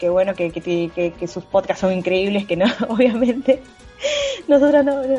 que 0.00 0.08
bueno, 0.08 0.34
que, 0.34 0.50
que- 0.50 1.12
que 1.18 1.28
sus 1.28 1.44
podcasts 1.44 1.80
son 1.80 1.92
increíbles, 1.92 2.44
que 2.46 2.56
no, 2.56 2.66
obviamente. 2.88 3.62
Nosotros 4.48 4.84
no, 4.84 5.02
no- 5.02 5.18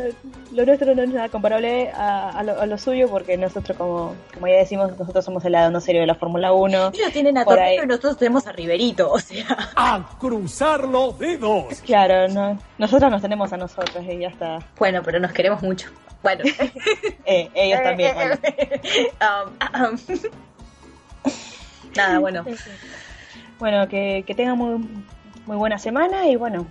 lo 0.52 0.66
nuestro 0.66 0.94
no 0.94 1.02
es 1.04 1.10
nada 1.10 1.30
comparable 1.30 1.90
a, 1.92 2.30
a 2.30 2.44
lo, 2.44 2.60
a 2.62 2.66
lo 2.66 2.78
suyo, 2.78 3.10
porque 3.10 3.38
nosotros, 3.38 3.78
como, 3.78 4.16
como 4.34 4.48
ya 4.48 4.56
decimos, 4.56 4.98
nosotros 4.98 5.26
somos 5.26 5.44
el 5.46 5.54
lado 5.54 5.72
no 5.72 5.80
serio 5.82 6.02
de 6.02 6.08
la 6.08 6.16
Fórmula 6.16 6.54
1. 6.54 6.92
Ellos 6.94 7.12
tienen 7.12 7.38
a 7.38 7.46
ahí. 7.60 7.78
y 7.82 7.86
nosotros 7.88 8.18
tenemos 8.18 8.46
a 8.48 8.52
Riverito, 8.52 9.12
o 9.12 9.20
sea. 9.20 9.46
A 9.76 10.18
cruzar 10.20 10.84
los 10.88 11.18
dedos. 11.18 11.82
Claro, 11.86 12.28
no, 12.28 12.60
nosotros 12.78 13.10
nos 13.10 13.22
tenemos 13.22 13.52
a 13.54 13.58
nosotros 13.58 14.04
y 14.08 14.20
ya 14.20 14.28
está. 14.28 14.60
Bueno, 14.78 15.02
pero 15.04 15.20
nos 15.20 15.32
queremos 15.32 15.62
mucho. 15.62 15.90
Bueno. 16.22 16.44
Eh, 17.26 17.50
ellos 17.54 17.82
también. 17.82 18.14
bueno. 18.16 18.36
Um, 19.22 19.92
um. 19.92 19.98
Nada, 21.96 22.20
bueno. 22.20 22.44
Bueno, 23.60 23.88
que, 23.88 24.24
que 24.28 24.36
tengan 24.36 24.58
muy, 24.58 24.86
muy 25.46 25.56
buena 25.58 25.78
semana 25.80 26.28
y 26.28 26.36
bueno, 26.36 26.68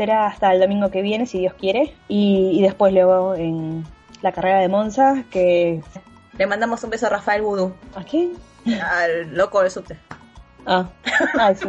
será 0.00 0.28
hasta 0.28 0.50
el 0.54 0.60
domingo 0.60 0.90
que 0.90 1.02
viene, 1.02 1.26
si 1.26 1.40
Dios 1.40 1.52
quiere. 1.60 1.94
Y, 2.08 2.52
y 2.54 2.62
después 2.62 2.90
luego 2.94 3.34
en 3.34 3.84
la 4.22 4.32
carrera 4.32 4.60
de 4.60 4.68
Monza, 4.68 5.24
que... 5.30 5.82
Le 6.38 6.46
mandamos 6.46 6.82
un 6.82 6.88
beso 6.88 7.06
a 7.08 7.10
Rafael 7.10 7.42
Vudú, 7.42 7.74
¿A 7.94 8.02
quién? 8.02 8.32
al 8.82 9.36
loco 9.36 9.60
del 9.60 9.70
subte. 9.70 9.98
Ah, 10.64 10.88
ah 11.38 11.54
sí. 11.54 11.68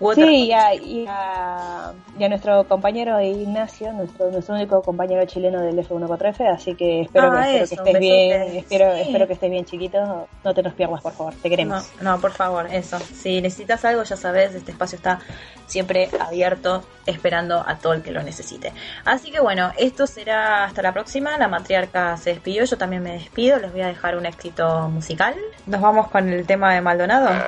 U 0.00 0.08
otra- 0.10 0.24
Sí, 0.24 0.46
y 0.46 0.52
a, 0.52 0.74
y 0.74 1.04
a- 1.08 1.92
y 2.18 2.24
a 2.24 2.28
nuestro 2.28 2.64
compañero 2.68 3.20
Ignacio, 3.20 3.92
nuestro, 3.92 4.30
nuestro 4.30 4.54
único 4.54 4.80
compañero 4.82 5.24
chileno 5.26 5.60
del 5.60 5.78
F14F, 5.78 6.46
así 6.54 6.74
que 6.74 7.02
espero, 7.02 7.32
Ah, 7.32 7.44
que, 7.44 7.62
espero 7.62 7.84
estés 7.84 8.00
bien, 8.00 8.42
espero, 8.56 8.94
Sí. 8.94 9.00
espero 9.02 9.26
que 9.26 9.32
estés 9.32 9.50
bien 9.50 9.64
chiquito, 9.64 10.28
no 10.44 10.54
te 10.54 10.62
nos 10.62 10.74
pierdas 10.74 11.02
por 11.02 11.12
favor, 11.12 11.34
te 11.42 11.50
queremos. 11.50 11.88
No, 12.00 12.12
no, 12.12 12.20
por 12.20 12.32
favor, 12.32 12.66
eso. 12.72 12.98
Si 13.00 13.40
necesitas 13.40 13.84
algo, 13.84 14.02
ya 14.04 14.16
sabes, 14.16 14.54
este 14.54 14.70
espacio 14.70 14.96
está 14.96 15.18
siempre 15.66 16.08
abierto, 16.20 16.84
esperando 17.04 17.62
a 17.66 17.76
todo 17.76 17.92
el 17.94 18.02
que 18.02 18.10
lo 18.10 18.22
necesite. 18.22 18.72
Así 19.04 19.30
que 19.30 19.40
bueno, 19.40 19.72
esto 19.78 20.06
será 20.06 20.64
hasta 20.64 20.82
la 20.82 20.92
próxima. 20.92 21.36
La 21.38 21.48
matriarca 21.48 22.16
se 22.18 22.30
despidió, 22.30 22.64
yo 22.64 22.76
también 22.78 23.02
me 23.02 23.12
despido. 23.12 23.58
Les 23.58 23.72
voy 23.72 23.80
a 23.82 23.86
dejar 23.88 24.16
un 24.16 24.26
éxito 24.26 24.88
musical. 24.90 25.34
Nos 25.66 25.80
vamos 25.80 26.08
con 26.08 26.28
el 26.28 26.46
tema 26.46 26.74
de 26.74 26.80
Maldonado. 26.80 27.28
Hasta 27.28 27.46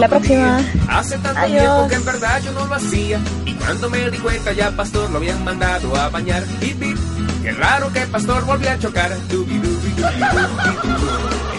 la 0.00 0.08
lo 0.08 0.14
Hace 0.88 1.18
tanto 1.18 1.40
Adiós. 1.40 1.60
tiempo 1.60 1.88
que 1.88 1.94
en 1.96 2.04
verdad 2.04 2.42
yo 2.42 2.52
no 2.52 2.66
lo 2.66 2.74
hacía. 2.74 3.18
Y 3.46 3.54
cuando 3.54 3.90
me 3.90 4.10
di 4.10 4.18
cuenta 4.18 4.52
ya 4.52 4.70
Pastor 4.72 5.10
lo 5.10 5.18
habían 5.18 5.42
mandado 5.44 5.94
a 5.96 6.08
bañar. 6.08 6.44
Bip, 6.60 6.78
bip. 6.78 6.98
Qué 7.42 7.52
raro 7.52 7.92
que 7.92 8.00
Pastor 8.02 8.44
volvió 8.44 8.70
a 8.70 8.78
chocar. 8.78 9.10
Dubi, 9.28 9.58
dubi, 9.58 9.90
dubi. 9.90 10.02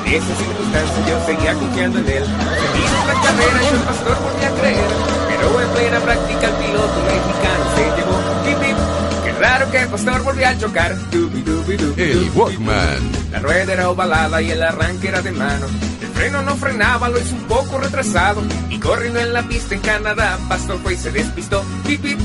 En 0.05 0.13
esa 0.13 0.36
circunstancia 0.36 1.07
yo 1.07 1.25
seguía 1.25 1.53
confiando 1.55 1.99
en 1.99 2.07
él. 2.09 2.23
Seguí 2.25 2.86
nuestra 2.91 3.21
carrera 3.23 3.63
y 3.63 3.67
el 3.67 3.81
Pastor 3.81 4.17
volvió 4.21 4.47
a 4.47 4.59
creer. 4.59 4.89
Pero 5.27 5.61
en 5.61 5.69
plena 5.69 5.99
práctica 5.99 6.47
el 6.47 6.53
piloto 6.65 7.03
mexicano 7.03 7.63
se 7.75 7.84
llevó. 7.97 8.17
Bip, 8.45 8.59
bip. 8.59 8.77
Qué 9.25 9.31
raro 9.39 9.71
que 9.71 9.79
Pastor 9.88 10.23
volvió 10.23 10.47
a 10.47 10.57
chocar. 10.57 10.95
Dubi, 11.11 11.41
dubi, 11.41 11.77
dubi, 11.77 12.01
El 12.01 12.31
Walkman. 12.36 13.11
la 13.31 13.39
rueda 13.39 13.73
era 13.73 13.89
ovalada 13.89 14.41
y 14.41 14.51
el 14.51 14.61
arranque 14.61 15.07
era 15.07 15.21
de 15.21 15.31
mano. 15.31 15.65
Freno 16.14 16.41
no 16.41 16.55
frenaba, 16.55 17.09
lo 17.09 17.20
hizo 17.20 17.36
un 17.36 17.43
poco 17.43 17.80
retrasado. 17.80 18.41
Y 18.70 18.80
corriendo 18.80 19.20
en 19.20 19.34
la 19.34 19.43
pista 19.43 19.76
en 19.76 19.82
Canadá, 19.82 20.38
Pastor 20.47 20.80
fue 20.82 20.93
y 20.93 20.97
se 20.97 21.11
despistó. 21.11 21.64
Pip, 21.86 22.01
pip. 22.01 22.20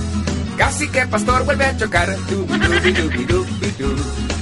Casi 0.56 0.88
que 0.88 1.06
Pastor 1.06 1.44
vuelve 1.44 1.64
a 1.64 1.76
chocar. 1.76 2.14
Dubi, 2.28 2.92
dubi, 2.92 3.24
du. 3.24 3.46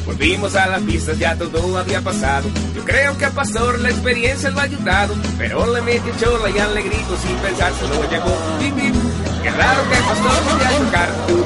Volvimos 0.07 0.55
a 0.55 0.67
la 0.67 0.79
pista, 0.79 1.13
ya 1.15 1.37
todo 1.37 1.77
había 1.77 2.01
pasado. 2.01 2.49
Yo 2.75 2.85
creo 2.85 3.19
que 3.19 3.25
a 3.27 3.31
Pastor 3.31 3.79
la 3.81 3.91
experiencia 3.91 4.51
lo 4.51 4.61
ha 4.61 4.63
ayudado. 4.63 5.15
Pero 5.37 5.73
le 5.73 5.83
metió 5.83 6.13
chola 6.19 6.49
y 6.49 6.59
alegrito 6.59 7.17
sin 7.23 7.37
pensar 7.37 7.73
se 7.75 7.89
lo 7.89 8.11
llevó. 8.11 8.37
Pip, 8.59 8.75
pip. 8.75 8.95
Qué 9.43 9.51
raro 9.51 9.83
que 9.91 9.97
Pastor 9.97 10.45
volvió 10.45 10.67
a 10.67 10.79
chocar. 10.79 11.09
Du. 11.29 11.45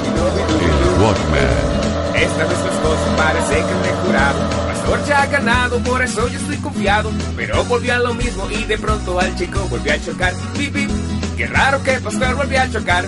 Esta 2.14 2.44
vez 2.44 2.58
las 2.58 2.78
cosas 2.80 3.16
parece 3.16 3.54
que 3.54 3.72
han 3.72 3.82
mejorado. 3.82 4.69
Pastor 4.90 5.08
ya 5.08 5.22
ha 5.22 5.26
ganado, 5.26 5.78
por 5.84 6.02
eso 6.02 6.26
yo 6.26 6.36
estoy 6.36 6.56
confiado. 6.56 7.12
Pero 7.36 7.64
volvió 7.66 7.94
a 7.94 7.98
lo 7.98 8.12
mismo 8.12 8.50
y 8.50 8.64
de 8.64 8.76
pronto 8.76 9.20
al 9.20 9.36
chico 9.36 9.60
volvió 9.68 9.92
a 9.92 10.00
chocar. 10.00 10.34
Bip, 10.58 10.74
bip. 10.74 10.90
Qué 11.36 11.46
raro 11.46 11.80
que 11.84 11.92
Pastor 12.00 12.34
volvió 12.34 12.60
a 12.60 12.68
chocar. 12.68 13.06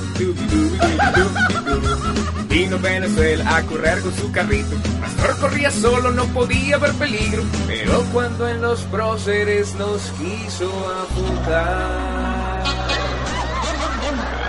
Vino 2.49 2.79
Venezuela 2.79 3.57
a 3.57 3.63
correr 3.63 4.01
con 4.01 4.15
su 4.15 4.31
carrito. 4.31 4.77
Pastor 5.01 5.37
corría 5.41 5.73
solo, 5.73 6.13
no 6.13 6.25
podía 6.27 6.79
ver 6.79 6.93
peligro. 6.93 7.43
Pero 7.67 8.05
cuando 8.13 8.49
en 8.49 8.63
los 8.63 8.83
próceres 8.83 9.75
nos 9.75 10.03
quiso 10.13 10.71
apuntar. 11.03 12.63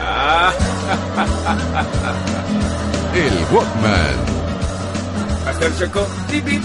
Ah, 0.06 0.54
El 3.16 3.56
Walkman. 3.56 4.16
Pastor 5.46 5.72
chocó, 5.80 6.08
bip, 6.30 6.46
bip. 6.46 6.64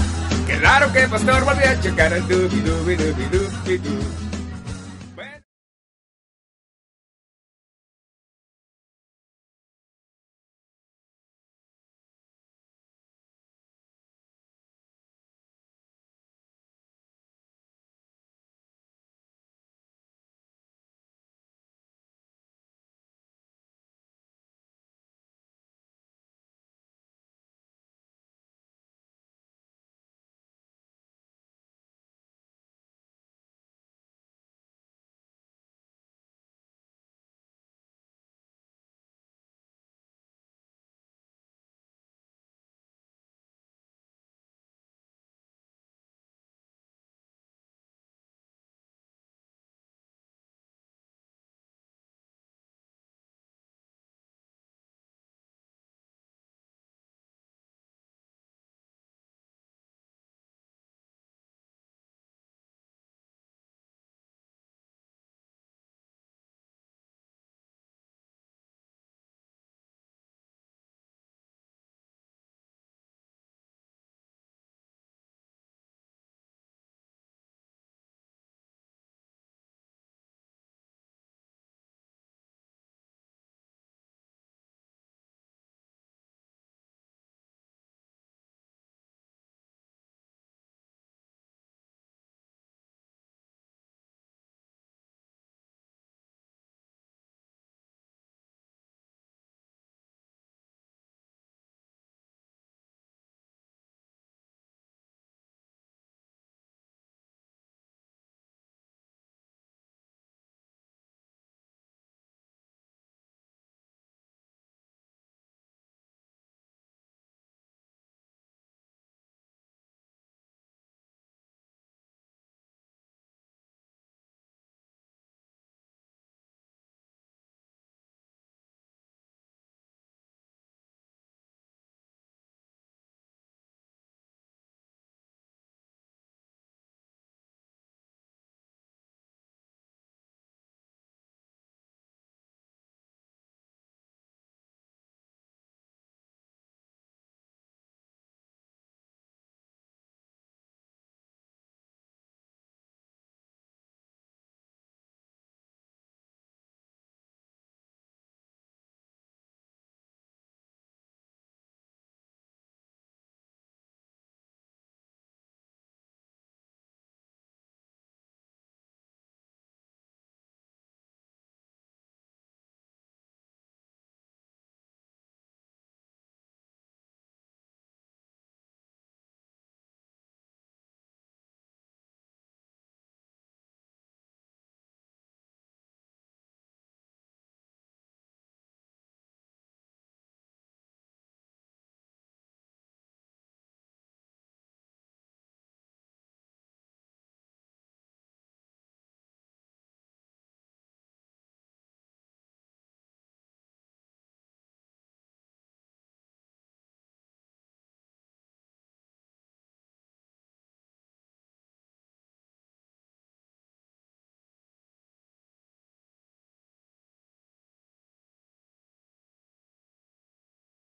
Raro 0.57 0.93
que 0.93 1.07
Pastor 1.09 1.45
volvió 1.45 1.71
a 1.71 1.81
chocar. 1.81 2.11
Dubi, 2.27 2.61
dubi, 2.61 2.97
dubi, 2.97 3.25
dubi, 3.31 3.79
dubi. 3.79 4.28